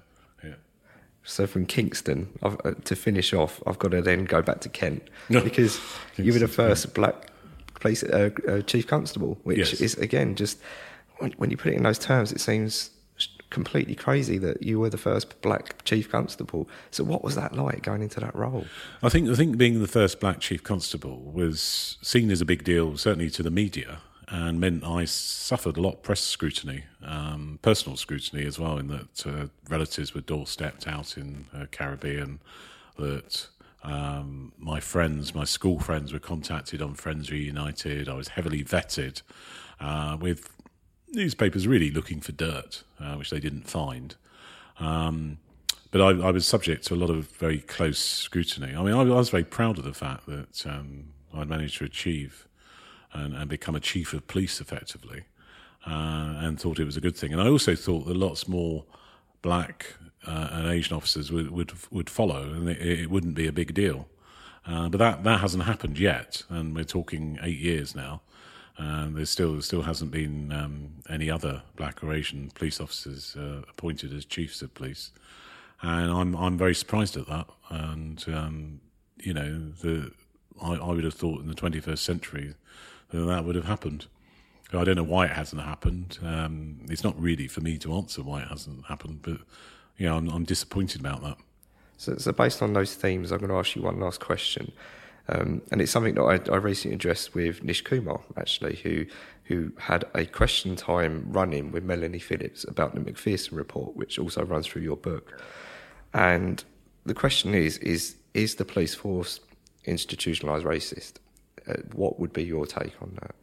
So 1.26 1.46
from 1.46 1.66
Kingston, 1.66 2.28
I've, 2.40 2.56
uh, 2.64 2.74
to 2.84 2.94
finish 2.94 3.34
off, 3.34 3.60
I've 3.66 3.80
got 3.80 3.90
to 3.90 4.00
then 4.00 4.24
go 4.24 4.42
back 4.42 4.60
to 4.60 4.68
Kent 4.68 5.02
because 5.28 5.80
you 6.16 6.32
were 6.32 6.38
the 6.38 6.48
first 6.48 6.94
black 6.94 7.30
police 7.80 8.04
uh, 8.04 8.30
uh, 8.48 8.60
chief 8.62 8.86
constable, 8.86 9.36
which 9.42 9.58
yes. 9.58 9.80
is 9.80 9.94
again 9.96 10.36
just 10.36 10.58
when, 11.18 11.32
when, 11.32 11.50
you 11.50 11.56
put 11.56 11.72
it 11.72 11.76
in 11.76 11.82
those 11.82 11.98
terms, 11.98 12.30
it 12.30 12.40
seems 12.40 12.90
completely 13.60 13.94
crazy 13.94 14.36
that 14.36 14.62
you 14.62 14.78
were 14.78 14.90
the 14.90 14.98
first 14.98 15.40
black 15.40 15.82
chief 15.84 16.10
constable. 16.10 16.68
So 16.90 17.02
what 17.04 17.24
was 17.24 17.34
that 17.36 17.54
like 17.54 17.82
going 17.82 18.02
into 18.02 18.20
that 18.20 18.34
role? 18.34 18.66
I 19.02 19.08
think 19.08 19.30
I 19.30 19.34
think 19.34 19.56
being 19.56 19.80
the 19.80 19.94
first 20.00 20.20
black 20.20 20.40
chief 20.40 20.62
constable 20.62 21.18
was 21.40 21.96
seen 22.02 22.30
as 22.30 22.40
a 22.42 22.44
big 22.44 22.64
deal, 22.64 22.98
certainly 22.98 23.30
to 23.30 23.42
the 23.42 23.50
media 23.50 24.00
and 24.28 24.60
meant 24.60 24.84
I 24.84 25.04
suffered 25.04 25.76
a 25.76 25.80
lot 25.80 25.94
of 25.94 26.02
press 26.02 26.20
scrutiny, 26.20 26.84
um, 27.02 27.58
personal 27.62 27.96
scrutiny 27.96 28.44
as 28.44 28.58
well, 28.58 28.76
in 28.76 28.88
that 28.88 29.26
uh, 29.26 29.46
relatives 29.68 30.14
were 30.14 30.20
doorstepped 30.20 30.86
out 30.86 31.16
in 31.16 31.46
uh, 31.54 31.66
Caribbean, 31.70 32.40
that 32.98 33.46
um, 33.84 34.52
my 34.58 34.80
friends, 34.80 35.34
my 35.34 35.44
school 35.44 35.78
friends, 35.78 36.12
were 36.12 36.18
contacted 36.18 36.82
on 36.82 36.94
Friends 36.94 37.30
Reunited. 37.30 38.08
I 38.08 38.14
was 38.14 38.28
heavily 38.28 38.64
vetted 38.64 39.22
uh, 39.80 40.16
with 40.20 40.50
newspapers 41.12 41.66
really 41.66 41.90
looking 41.90 42.20
for 42.20 42.32
dirt, 42.32 42.82
uh, 43.00 43.14
which 43.14 43.30
they 43.30 43.40
didn't 43.40 43.68
find. 43.68 44.14
Um, 44.78 45.38
but 45.90 46.00
I, 46.00 46.28
I, 46.28 46.30
was 46.30 46.46
subject 46.46 46.84
to 46.86 46.94
a 46.94 46.96
lot 46.96 47.10
of 47.10 47.28
very 47.32 47.58
close 47.58 47.98
scrutiny. 47.98 48.74
I 48.74 48.82
mean, 48.82 48.92
I, 48.92 49.00
I 49.00 49.04
was 49.04 49.30
very 49.30 49.44
proud 49.44 49.78
of 49.78 49.84
the 49.84 49.94
fact 49.94 50.26
that 50.26 50.66
um, 50.66 51.06
I'd 51.32 51.48
managed 51.48 51.78
to 51.78 51.84
achieve 51.84 52.46
and, 53.12 53.34
and 53.34 53.48
become 53.48 53.74
a 53.74 53.80
chief 53.80 54.12
of 54.12 54.26
police 54.26 54.60
effectively, 54.60 55.24
uh, 55.86 56.34
and 56.38 56.60
thought 56.60 56.78
it 56.78 56.84
was 56.84 56.96
a 56.96 57.00
good 57.00 57.16
thing. 57.16 57.32
And 57.32 57.40
I 57.40 57.48
also 57.48 57.74
thought 57.74 58.06
that 58.06 58.16
lots 58.16 58.46
more 58.46 58.84
black 59.42 59.94
uh, 60.26 60.48
and 60.52 60.68
Asian 60.68 60.96
officers 60.96 61.30
would 61.30 61.50
would, 61.50 61.72
would 61.90 62.10
follow, 62.10 62.42
and 62.52 62.68
it, 62.68 62.82
it 62.82 63.10
wouldn't 63.10 63.34
be 63.34 63.46
a 63.46 63.52
big 63.52 63.72
deal. 63.72 64.08
Uh, 64.66 64.88
but 64.88 64.98
that 64.98 65.24
that 65.24 65.40
hasn't 65.40 65.64
happened 65.64 65.98
yet, 65.98 66.42
and 66.48 66.74
we're 66.74 66.84
talking 66.84 67.38
eight 67.42 67.58
years 67.58 67.94
now. 67.94 68.20
And 68.78 69.16
there 69.16 69.24
still 69.24 69.62
still 69.62 69.82
hasn't 69.82 70.10
been 70.10 70.52
um, 70.52 70.90
any 71.08 71.30
other 71.30 71.62
black 71.76 72.04
or 72.04 72.12
Asian 72.12 72.50
police 72.54 72.80
officers 72.80 73.34
uh, 73.36 73.62
appointed 73.70 74.12
as 74.12 74.24
chiefs 74.26 74.60
of 74.60 74.74
police, 74.74 75.12
and 75.80 76.10
I'm 76.10 76.36
I'm 76.36 76.58
very 76.58 76.74
surprised 76.74 77.16
at 77.16 77.26
that. 77.26 77.46
And 77.70 78.22
um, 78.28 78.80
you 79.18 79.32
know, 79.32 79.70
the 79.80 80.12
I, 80.60 80.74
I 80.74 80.92
would 80.92 81.04
have 81.04 81.14
thought 81.14 81.40
in 81.40 81.48
the 81.48 81.54
21st 81.54 81.98
century 81.98 82.54
that 83.10 83.18
that 83.18 83.44
would 83.44 83.54
have 83.54 83.64
happened. 83.64 84.06
I 84.72 84.84
don't 84.84 84.96
know 84.96 85.04
why 85.04 85.26
it 85.26 85.32
hasn't 85.32 85.62
happened. 85.62 86.18
Um, 86.22 86.80
it's 86.90 87.04
not 87.04 87.18
really 87.20 87.46
for 87.46 87.60
me 87.60 87.78
to 87.78 87.94
answer 87.94 88.22
why 88.22 88.42
it 88.42 88.48
hasn't 88.48 88.86
happened, 88.86 89.20
but 89.22 89.38
yeah, 89.96 90.14
I'm, 90.14 90.28
I'm 90.28 90.44
disappointed 90.44 91.00
about 91.00 91.22
that. 91.22 91.36
So, 91.98 92.16
so, 92.18 92.32
based 92.32 92.62
on 92.62 92.72
those 92.72 92.94
themes, 92.94 93.30
I'm 93.30 93.38
going 93.38 93.50
to 93.50 93.56
ask 93.56 93.74
you 93.74 93.82
one 93.82 94.00
last 94.00 94.20
question, 94.20 94.72
um, 95.28 95.62
and 95.72 95.80
it's 95.80 95.90
something 95.90 96.14
that 96.14 96.22
I, 96.22 96.52
I, 96.52 96.56
recently 96.56 96.94
addressed 96.94 97.34
with 97.34 97.64
Nish 97.64 97.82
Kumar, 97.82 98.20
actually, 98.36 98.76
who 98.76 99.06
who 99.44 99.72
had 99.78 100.04
a 100.14 100.24
question 100.24 100.76
time 100.76 101.26
running 101.28 101.72
with 101.72 101.84
Melanie 101.84 102.18
Phillips 102.18 102.64
about 102.64 102.94
the 102.94 103.00
Macpherson 103.00 103.56
report, 103.56 103.96
which 103.96 104.18
also 104.18 104.44
runs 104.44 104.66
through 104.66 104.82
your 104.82 104.96
book. 104.96 105.40
And 106.14 106.62
the 107.04 107.14
question 107.14 107.54
is: 107.54 107.78
is 107.78 108.16
is 108.34 108.54
the 108.54 108.64
police 108.64 108.94
force 108.94 109.40
institutionalized 109.84 110.64
racist? 110.64 111.14
Uh, 111.66 111.74
what 111.92 112.20
would 112.20 112.32
be 112.32 112.44
your 112.44 112.64
take 112.64 112.94
on 113.02 113.18
that? 113.20 113.34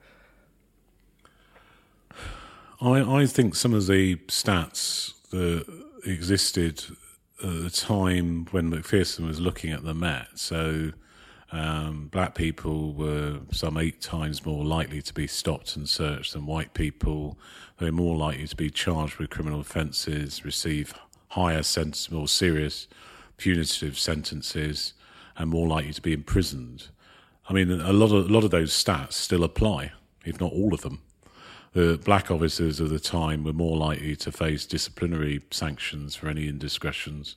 I, 2.79 3.21
I 3.23 3.25
think 3.25 3.55
some 3.55 3.73
of 3.73 3.87
the 3.87 4.15
stats 4.27 5.13
that 5.31 5.65
existed 6.05 6.83
at 7.43 7.63
the 7.63 7.69
time 7.69 8.45
when 8.51 8.69
Macpherson 8.69 9.27
was 9.27 9.41
looking 9.41 9.71
at 9.71 9.83
the 9.83 9.93
Met, 9.93 10.27
so 10.35 10.93
Um, 11.53 12.07
black 12.11 12.33
people 12.33 12.93
were 12.93 13.41
some 13.51 13.77
eight 13.77 14.01
times 14.01 14.43
more 14.43 14.65
likely 14.65 15.03
to 15.03 15.13
be 15.13 15.27
stopped 15.27 15.75
and 15.75 15.87
searched 15.87 16.33
than 16.33 16.47
white 16.47 16.73
people. 16.73 17.37
They 17.77 17.85
were 17.85 17.91
more 17.91 18.17
likely 18.17 18.47
to 18.47 18.55
be 18.55 18.71
charged 18.71 19.17
with 19.17 19.29
criminal 19.29 19.59
offences, 19.59 20.43
receive 20.43 20.95
higher 21.29 21.61
sentence, 21.61 22.09
more 22.09 22.27
serious 22.27 22.87
punitive 23.37 23.99
sentences, 23.99 24.93
and 25.37 25.51
more 25.51 25.67
likely 25.67 25.93
to 25.93 26.01
be 26.01 26.13
imprisoned. 26.13 26.87
I 27.47 27.53
mean, 27.53 27.69
a 27.69 27.93
lot 27.93 28.11
of 28.11 28.29
a 28.29 28.33
lot 28.33 28.43
of 28.43 28.49
those 28.51 28.71
stats 28.71 29.13
still 29.13 29.43
apply, 29.43 29.91
if 30.25 30.39
not 30.41 30.51
all 30.53 30.73
of 30.73 30.81
them. 30.81 31.01
The 31.73 31.99
black 32.03 32.31
officers 32.31 32.79
of 32.79 32.89
the 32.89 32.99
time 32.99 33.43
were 33.43 33.53
more 33.53 33.77
likely 33.77 34.15
to 34.15 34.31
face 34.31 34.65
disciplinary 34.65 35.41
sanctions 35.51 36.15
for 36.15 36.29
any 36.29 36.47
indiscretions, 36.47 37.35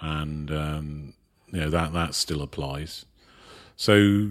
and 0.00 0.48
um, 0.52 1.14
you 1.52 1.60
know 1.60 1.70
that 1.70 1.92
that 1.92 2.14
still 2.14 2.42
applies. 2.42 3.04
So, 3.78 4.28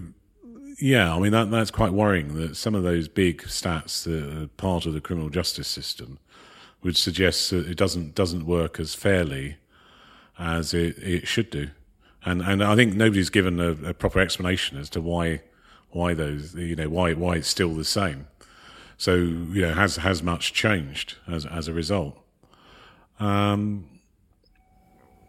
yeah, 0.78 1.16
I 1.16 1.20
mean 1.20 1.32
that 1.32 1.50
that's 1.50 1.72
quite 1.72 1.93
worrying 1.93 2.36
that 2.36 2.58
some 2.58 2.76
of 2.76 2.84
those 2.84 3.08
big 3.08 3.43
stats 3.43 4.04
that 4.04 4.43
are 4.43 4.48
part 4.48 4.86
of 4.86 4.93
the 4.93 5.00
criminal 5.00 5.30
justice 5.30 5.70
system 5.70 6.20
would 6.84 6.98
suggest 6.98 7.50
that 7.52 7.66
it 7.66 7.78
doesn't 7.78 8.14
doesn't 8.14 8.45
work 8.45 8.78
as 8.78 8.93
fairly 8.93 9.56
as 10.38 10.74
it, 10.74 10.98
it 10.98 11.28
should 11.30 11.50
do, 11.50 11.70
and 12.26 12.41
and 12.41 12.62
I 12.62 12.76
think 12.76 12.93
nobody's 12.95 13.30
given 13.30 13.62
a, 13.62 13.70
a 13.89 13.93
proper 13.93 14.20
explanation 14.20 14.78
as 14.78 14.89
to 14.91 15.02
why 15.02 15.41
why 15.91 16.14
those 16.14 16.54
you 16.54 16.76
know 16.76 16.89
why 16.89 17.14
why 17.14 17.38
it's 17.38 17.48
still 17.48 17.74
the 17.74 17.86
same. 17.86 18.28
So 18.98 19.16
you 19.16 19.62
know 19.62 19.74
has 19.74 19.95
has 19.95 20.22
much 20.22 20.52
changed 20.52 21.16
as 21.26 21.45
as 21.45 21.70
a 21.70 21.74
result. 21.74 22.22
Um, 23.18 23.97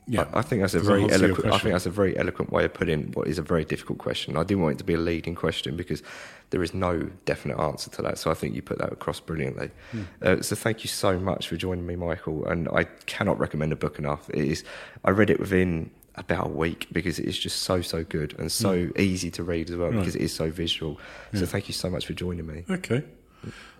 yeah, 0.08 0.26
I, 0.32 0.38
I 0.38 0.42
think 0.42 0.62
that's 0.62 0.74
a 0.74 0.80
very 0.80 1.10
eloquent. 1.10 1.52
I 1.52 1.58
think 1.58 1.74
that's 1.74 1.86
a 1.86 1.90
very 1.90 2.16
eloquent 2.16 2.50
way 2.50 2.64
of 2.64 2.72
putting 2.72 3.12
what 3.12 3.28
is 3.28 3.38
a 3.38 3.42
very 3.42 3.64
difficult 3.64 3.98
question. 3.98 4.36
I 4.36 4.42
didn't 4.42 4.62
want 4.62 4.76
it 4.76 4.78
to 4.78 4.84
be 4.84 4.94
a 4.94 4.98
leading 4.98 5.34
question 5.34 5.76
because 5.76 6.02
there 6.50 6.62
is 6.62 6.72
no 6.72 7.10
definite 7.26 7.58
answer 7.58 7.90
to 7.90 8.02
that. 8.02 8.18
So 8.18 8.30
I 8.30 8.34
think 8.34 8.54
you 8.54 8.62
put 8.62 8.78
that 8.78 8.90
across 8.90 9.20
brilliantly. 9.20 9.70
Hmm. 9.92 10.02
Uh, 10.22 10.40
so 10.40 10.56
thank 10.56 10.82
you 10.82 10.88
so 10.88 11.18
much 11.18 11.48
for 11.48 11.56
joining 11.56 11.86
me, 11.86 11.94
Michael. 11.94 12.46
And 12.46 12.68
I 12.68 12.84
cannot 13.04 13.38
recommend 13.38 13.72
a 13.72 13.76
book 13.76 13.98
enough. 13.98 14.30
It 14.30 14.44
is. 14.44 14.64
I 15.04 15.10
read 15.10 15.28
it 15.28 15.38
within 15.38 15.90
about 16.14 16.46
a 16.46 16.50
week 16.50 16.88
because 16.90 17.18
it 17.18 17.26
is 17.26 17.38
just 17.38 17.62
so 17.62 17.80
so 17.80 18.02
good 18.02 18.34
and 18.38 18.50
so 18.50 18.88
easy 18.96 19.30
to 19.32 19.42
read 19.42 19.68
as 19.70 19.76
well. 19.76 19.90
Right. 19.90 19.98
because 19.98 20.16
it 20.16 20.22
is 20.22 20.34
so 20.34 20.50
visual. 20.50 20.98
So 21.34 21.44
thank 21.44 21.68
you 21.68 21.74
so 21.74 21.90
much 21.90 22.06
for 22.06 22.14
joining 22.14 22.46
me. 22.46 22.64
Okay. 22.70 23.04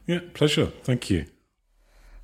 Yeah, 0.07 0.21
pleasure. 0.35 0.67
Thank 0.85 1.11
you. 1.11 1.27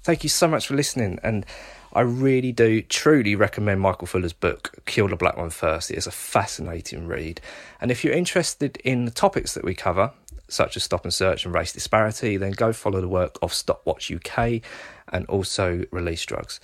Thank 0.03 0.23
you 0.23 0.29
so 0.29 0.47
much 0.47 0.67
for 0.67 0.75
listening. 0.75 1.19
And 1.23 1.47
I 1.95 2.01
really 2.01 2.51
do 2.51 2.83
truly 2.83 3.37
recommend 3.37 3.81
Michael 3.81 4.09
Fuller's 4.09 4.33
book, 4.33 4.75
Kill 4.85 5.07
the 5.07 5.17
Black 5.17 5.37
One 5.37 5.51
First. 5.51 5.93
It 5.93 5.97
is 5.97 6.09
a 6.09 6.11
fascinating 6.11 7.07
read. 7.07 7.41
And 7.81 7.93
if 7.93 8.03
you're 8.03 8.13
interested 8.13 8.79
in 8.79 9.05
the 9.05 9.13
topics 9.13 9.55
that 9.55 9.65
we 9.65 9.75
cover, 9.75 10.11
such 10.49 10.77
as 10.77 10.83
stop 10.83 11.05
and 11.05 11.15
search 11.15 11.45
and 11.45 11.55
race 11.55 11.73
disparity, 11.73 12.37
then 12.37 12.51
go 12.51 12.73
follow 12.73 13.01
the 13.01 13.09
work 13.09 13.39
of 13.43 13.55
Stopwatch 13.55 14.11
UK 14.11 14.61
and 15.13 15.25
also 15.27 15.85
Release 15.93 16.25
Drugs. 16.25 16.59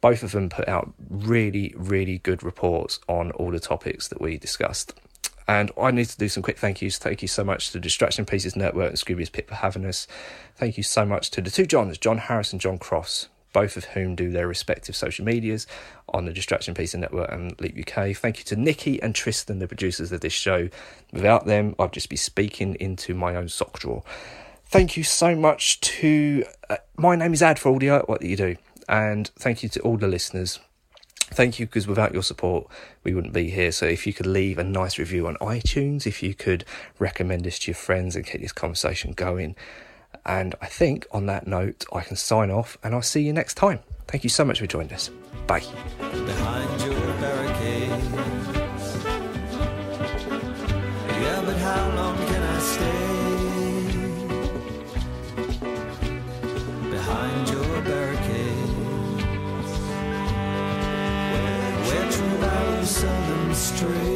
Both 0.00 0.24
of 0.24 0.32
them 0.32 0.48
put 0.48 0.68
out 0.68 0.92
really, 1.08 1.72
really 1.76 2.18
good 2.18 2.42
reports 2.42 2.98
on 3.08 3.30
all 3.32 3.52
the 3.52 3.60
topics 3.60 4.08
that 4.08 4.20
we 4.20 4.36
discussed. 4.36 4.94
And 5.46 5.70
I 5.80 5.92
need 5.92 6.06
to 6.06 6.18
do 6.18 6.28
some 6.28 6.42
quick 6.42 6.58
thank 6.58 6.82
yous. 6.82 6.98
Thank 6.98 7.22
you 7.22 7.28
so 7.28 7.44
much 7.44 7.70
to 7.70 7.78
Distraction 7.78 8.26
Pieces 8.26 8.56
Network 8.56 8.90
and 8.90 8.98
Scroobius 8.98 9.30
Pip 9.30 9.48
for 9.48 9.54
having 9.54 9.86
us. 9.86 10.08
Thank 10.56 10.76
you 10.76 10.82
so 10.82 11.06
much 11.06 11.30
to 11.30 11.40
the 11.40 11.50
two 11.50 11.66
Johns, 11.66 11.98
John 11.98 12.18
Harris 12.18 12.50
and 12.52 12.60
John 12.60 12.78
Cross, 12.78 13.28
both 13.56 13.78
of 13.78 13.84
whom 13.86 14.14
do 14.14 14.30
their 14.30 14.46
respective 14.46 14.94
social 14.94 15.24
medias 15.24 15.66
on 16.10 16.26
the 16.26 16.32
Distraction 16.34 16.74
Pieces 16.74 17.00
Network 17.00 17.32
and 17.32 17.58
Leap 17.58 17.88
UK. 17.88 18.14
Thank 18.14 18.36
you 18.36 18.44
to 18.44 18.54
Nikki 18.54 19.02
and 19.02 19.14
Tristan, 19.14 19.60
the 19.60 19.66
producers 19.66 20.12
of 20.12 20.20
this 20.20 20.34
show. 20.34 20.68
Without 21.10 21.46
them, 21.46 21.74
I'd 21.78 21.90
just 21.90 22.10
be 22.10 22.16
speaking 22.16 22.74
into 22.74 23.14
my 23.14 23.34
own 23.34 23.48
sock 23.48 23.78
drawer. 23.78 24.02
Thank 24.66 24.98
you 24.98 25.04
so 25.04 25.34
much 25.34 25.80
to 25.80 26.44
uh, 26.68 26.76
my 26.98 27.16
name 27.16 27.32
is 27.32 27.42
Ad 27.42 27.58
for 27.58 27.74
Audio. 27.74 28.04
What 28.04 28.20
do 28.20 28.28
you 28.28 28.36
do? 28.36 28.56
And 28.90 29.28
thank 29.38 29.62
you 29.62 29.70
to 29.70 29.80
all 29.80 29.96
the 29.96 30.06
listeners 30.06 30.58
thank 31.30 31.58
you 31.58 31.66
because 31.66 31.88
without 31.88 32.12
your 32.12 32.22
support 32.22 32.68
we 33.02 33.12
wouldn't 33.12 33.32
be 33.32 33.50
here 33.50 33.72
so 33.72 33.84
if 33.84 34.06
you 34.06 34.12
could 34.12 34.26
leave 34.26 34.58
a 34.58 34.64
nice 34.64 34.96
review 34.96 35.26
on 35.26 35.34
itunes 35.38 36.06
if 36.06 36.22
you 36.22 36.32
could 36.32 36.64
recommend 37.00 37.42
this 37.42 37.58
to 37.58 37.72
your 37.72 37.74
friends 37.74 38.14
and 38.14 38.24
keep 38.24 38.40
this 38.40 38.52
conversation 38.52 39.10
going 39.10 39.56
and 40.26 40.54
i 40.60 40.66
think 40.66 41.06
on 41.12 41.26
that 41.26 41.46
note 41.46 41.84
i 41.92 42.00
can 42.00 42.16
sign 42.16 42.50
off 42.50 42.76
and 42.82 42.94
i'll 42.94 43.02
see 43.02 43.22
you 43.22 43.32
next 43.32 43.54
time 43.54 43.78
thank 44.06 44.22
you 44.24 44.30
so 44.30 44.44
much 44.44 44.58
for 44.58 44.66
joining 44.66 44.92
us 44.92 45.10
bye 45.46 45.62
behind 46.24 46.80
your 46.82 47.00
barricades. 47.20 48.08
Yeah, 51.22 51.42
but 51.44 51.56
how 51.56 51.84
long 51.96 52.16
can 52.26 52.42
I 52.42 52.58
stay 52.58 53.06
behind 56.90 57.48
your 57.48 57.82
barricades? 57.82 58.72
Where 61.86 62.10
true 62.12 62.84
seldom 62.84 63.54
stray. 63.54 64.15